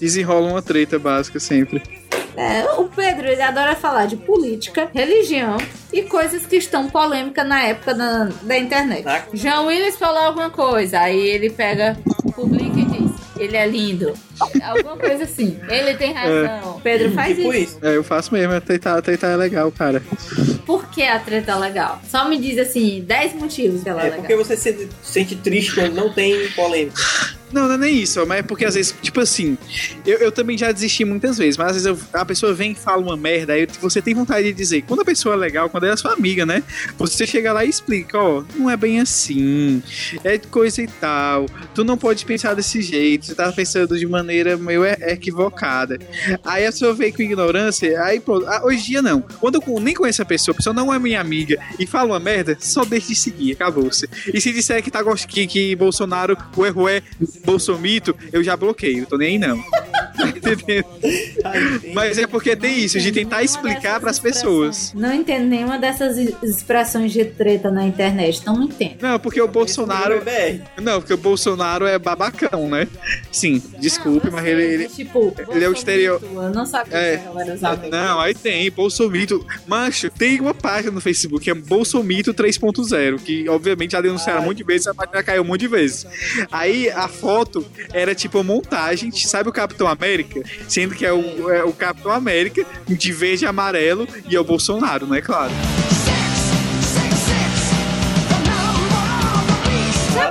[0.00, 1.82] desenrola uma treta básica sempre.
[2.36, 5.56] É, o Pedro, ele adora falar de política, religião
[5.92, 9.04] e coisas que estão polêmicas na época da, da internet.
[9.04, 9.24] Tá.
[9.34, 11.96] João Willis falou alguma coisa, aí ele pega,
[12.34, 13.12] publica e diz.
[13.38, 14.14] Ele é lindo.
[14.62, 15.58] Alguma coisa assim.
[15.68, 16.80] Ele tem razão.
[16.80, 17.76] Pedro faz tipo isso.
[17.76, 17.78] isso.
[17.82, 20.00] É, eu faço mesmo, a treta, a treta é legal, cara.
[20.64, 22.00] Por que a treta é legal?
[22.08, 24.20] Só me diz assim, 10 motivos que ela é, É legal.
[24.20, 27.00] porque você se sente triste quando não tem polêmica.
[27.52, 29.58] Não, não é nem isso, mas é porque às vezes, tipo assim,
[30.06, 32.74] eu, eu também já desisti muitas vezes, mas às vezes eu- a pessoa vem e
[32.74, 35.84] fala uma merda, aí você tem vontade de dizer, quando a pessoa é legal, quando
[35.84, 36.62] ela é sua amiga, né?
[36.98, 39.82] Você chega lá e explica, ó, não é bem assim,
[40.24, 44.56] é coisa e tal, tu não pode pensar desse jeito, você tá pensando de maneira
[44.56, 45.98] meio e- equivocada.
[46.44, 49.20] Aí a pessoa vem com ignorância, aí pronto, ah, hoje em dia não.
[49.40, 52.20] Quando eu nem conheço a pessoa, a pessoa não é minha amiga e fala uma
[52.20, 54.08] merda, só deixa de seguir, acabou-se.
[54.32, 57.02] E se disser que, tá, que, que Bolsonaro, o erro é
[57.44, 59.62] Bolsomito, eu já bloqueio, tô nem aí não.
[61.94, 64.92] Mas é porque tem isso, de tentar explicar pras pessoas.
[64.94, 68.42] Não entendo nenhuma dessas expressões de treta na internet.
[68.46, 68.96] Não entendo.
[69.00, 70.22] Não, porque o Bolsonaro.
[70.80, 72.86] Não, porque o Bolsonaro é babacão, né?
[73.30, 74.88] Sim, desculpe, Não, mas ele.
[74.88, 77.16] tipo, ele é o exterior- Eu não sabia É.
[77.16, 77.86] que a galera usava.
[77.88, 79.44] Não, aí tem, Bolsomito.
[79.66, 84.44] Mancho, tem uma página no Facebook que é Bolsomito 3.0, que obviamente já denunciaram um
[84.46, 86.06] monte de vezes, a página caiu um monte de vezes.
[86.50, 87.31] Aí a foto
[87.92, 90.42] era tipo uma montagem, sabe o Capitão América?
[90.68, 94.44] Sendo que é o, é o Capitão América de verde e amarelo e é o
[94.44, 95.20] Bolsonaro, né?
[95.20, 95.52] Claro.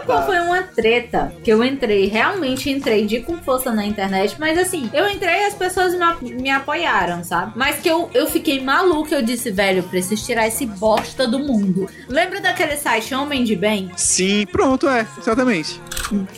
[0.02, 2.08] Sabe qual foi uma treta que eu entrei?
[2.08, 6.34] Realmente entrei de com força na internet, mas assim, eu entrei e as pessoas me,
[6.34, 7.54] me apoiaram, sabe?
[7.56, 11.90] Mas que eu, eu fiquei maluca, eu disse, velho, preciso tirar esse bosta do mundo.
[12.08, 13.92] Lembra daquele site Homem de Bem?
[13.96, 15.80] Sim, pronto, é, exatamente.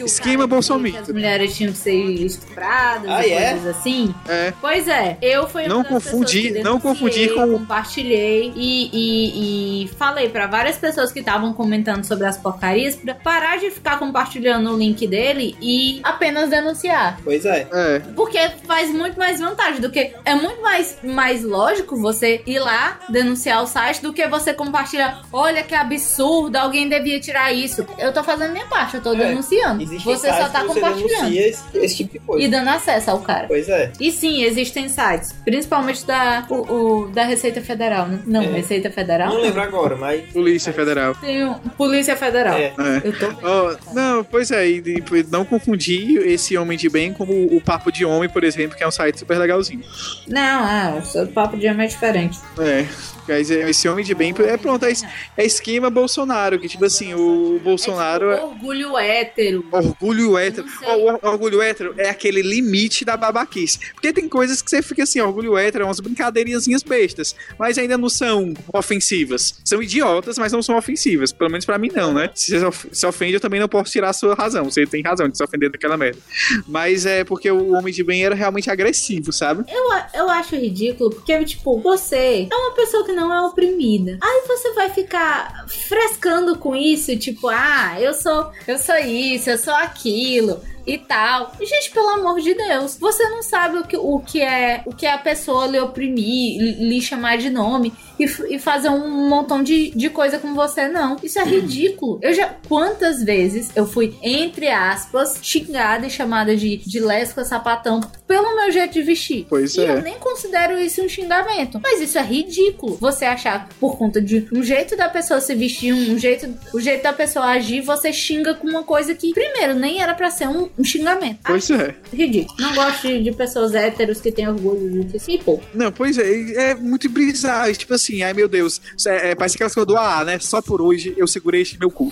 [0.06, 3.52] Esquema Que as mulheres tinham que ser estupradas Ah, e é?
[3.53, 4.14] coisas assim.
[4.27, 4.53] É.
[4.61, 10.30] Pois é, eu fui Não que não confundir denunciei, com- compartilhei e, e, e falei
[10.30, 14.77] pra várias pessoas que estavam comentando sobre as porcarias pra parar de ficar compartilhando o
[14.77, 17.19] link dele e apenas denunciar.
[17.23, 17.67] Pois é.
[17.71, 17.99] É.
[18.15, 20.13] Porque faz muito mais vantagem do que.
[20.25, 25.21] É muito mais, mais lógico você ir lá denunciar o site do que você compartilhar.
[25.31, 27.85] Olha que absurdo, alguém devia tirar isso.
[27.97, 29.81] Eu tô fazendo minha parte, eu tô É, denunciando.
[29.84, 31.34] Existem Você só tá você compartilhando.
[31.34, 32.45] esse, esse tipo de coisa.
[32.45, 33.47] E dando acesso ao cara.
[33.47, 33.91] Pois é.
[33.99, 36.55] E sim, existem sites, principalmente da, o,
[37.03, 38.19] o- da Receita Federal, né?
[38.25, 38.47] Não, É.
[38.47, 39.30] Receita Federal?
[39.30, 40.21] Não lembro agora, mas.
[40.31, 41.15] Polícia Federal.
[41.15, 42.55] Tem um- Polícia Federal.
[42.55, 42.65] É.
[42.77, 43.01] É.
[43.03, 43.43] Eu tô.
[43.44, 44.84] Ó, não, pois é, e,
[45.30, 48.88] não confundir esse Homem de Bem como o Papo de Homem, por exemplo, que é
[48.88, 49.84] um site super legalzinho.
[50.28, 52.38] Não, é, o seu papo de homem é diferente.
[52.60, 52.86] É.
[53.28, 54.91] Mas é- esse Homem de Bem é pronto, é,
[55.38, 58.38] é esquema Bolsonaro, que tipo assim, o Bolsonaro É é.
[58.38, 59.65] tipo orgulho hétero.
[59.72, 60.68] Orgulho hétero.
[60.86, 63.80] O or- orgulho hétero é aquele limite da babaquice.
[63.94, 67.98] Porque tem coisas que você fica assim, orgulho hétero é umas brincadeirinhas bestas, mas ainda
[67.98, 69.56] não são ofensivas.
[69.64, 71.32] São idiotas, mas não são ofensivas.
[71.32, 72.30] Pelo menos pra mim não, né?
[72.36, 74.65] Se of- se ofende, eu também não posso tirar a sua razão.
[74.65, 76.19] Você tem razão de se ofender daquela merda.
[76.68, 79.64] Mas é porque o Homem de Bem era realmente agressivo, sabe?
[79.69, 79.84] Eu,
[80.14, 84.18] eu acho ridículo, porque, tipo, você é uma pessoa que não é oprimida.
[84.22, 89.57] Aí você vai ficar frescando com isso, tipo, ah, eu sou, eu sou isso, eu
[89.57, 90.61] sou aquilo.
[90.85, 91.51] E tal.
[91.60, 95.05] Gente, pelo amor de Deus, você não sabe o que, o que é o que
[95.05, 99.91] é a pessoa lhe oprimir, lhe chamar de nome e, e fazer um montão de,
[99.91, 101.18] de coisa com você, não.
[101.23, 102.19] Isso é ridículo.
[102.22, 102.53] Eu já.
[102.68, 108.72] Quantas vezes eu fui, entre aspas, xingada e chamada de, de lésbica sapatão pelo meu
[108.72, 109.45] jeito de vestir.
[109.49, 109.91] Pois e é.
[109.91, 111.80] eu nem considero isso um xingamento.
[111.81, 112.97] Mas isso é ridículo.
[112.99, 117.03] Você achar por conta de um jeito da pessoa se vestir, um jeito, o jeito
[117.03, 120.69] da pessoa agir, você xinga com uma coisa que, primeiro, nem era pra ser um,
[120.78, 121.40] um xingamento.
[121.45, 121.95] Pois é.
[122.12, 122.56] Ridículo.
[122.60, 125.30] Não gosto de, de pessoas héteros que têm orgulho disso.
[125.30, 125.60] E pô.
[125.74, 127.72] Não, pois é, é muito bizarro.
[127.74, 130.40] Tipo assim, ai meu Deus, é, é, parece aquelas coisas do AA, né?
[130.40, 132.12] Só por hoje eu segurei este meu cu.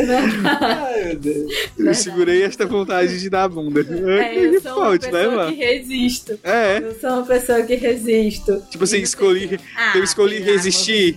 [0.00, 1.52] Ai, meu Deus.
[1.78, 3.80] Eu segurei esta vontade de dar a bunda.
[3.80, 5.52] É, eu sou uma Pode, né, pessoa mano?
[5.56, 6.38] que resisto.
[6.42, 8.62] É, Eu sou uma pessoa que resisto.
[8.70, 9.60] tipo assim, escolhi.
[9.94, 11.12] eu escolhi resistir.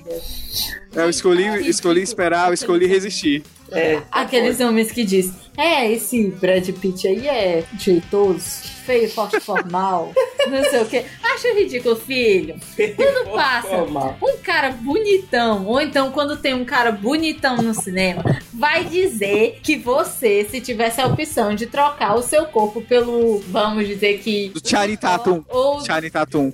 [0.94, 1.00] de.
[1.00, 3.44] Eu escolhi, É escolhi esperar, eu escolhi resistir.
[3.72, 4.02] É.
[4.12, 8.40] Aqueles homens que dizem, é, esse Brad Pitt aí é jeitoso,
[8.86, 10.14] feio, forte, formal,
[10.50, 11.06] não sei o que.
[11.24, 12.56] Acho ridículo, filho.
[12.76, 13.84] Tudo passa.
[13.84, 18.24] Um cara bonitão, ou então quando tem um cara bonitão no cinema,
[18.54, 23.88] vai dizer que você, se tivesse a opção de trocar o seu corpo pelo, vamos
[23.88, 24.50] dizer que...
[24.50, 25.44] Do Charlie Tatum.
[25.50, 26.52] Ou Charlie Tatum.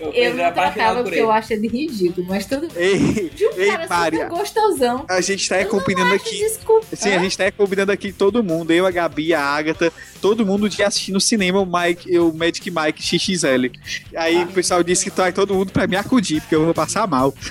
[0.00, 2.82] O eu é não trocava por porque eu acho ele ridículo, mas tudo bem.
[2.84, 4.24] Ei, De um ei, cara Maria.
[4.24, 5.04] super gostosão.
[5.08, 6.36] A gente tá Eu combinando aqui.
[6.36, 6.86] Desculpa.
[6.94, 10.68] Sim, a gente tá combinando aqui todo mundo, eu, a Gabi, a Agatha, todo mundo
[10.68, 13.70] de assistir no cinema o Mike, o Magic Mike XXL.
[14.16, 17.06] Aí o pessoal disse que traz todo mundo pra me acudir, porque eu vou passar
[17.06, 17.34] mal.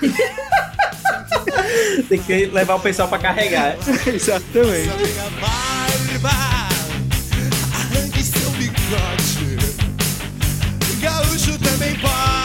[2.09, 3.77] Tem que levar o pessoal pra carregar.
[4.07, 4.89] Exatamente.
[7.73, 9.57] Arranque seu bigode.
[11.01, 12.44] Gaúcho também pode.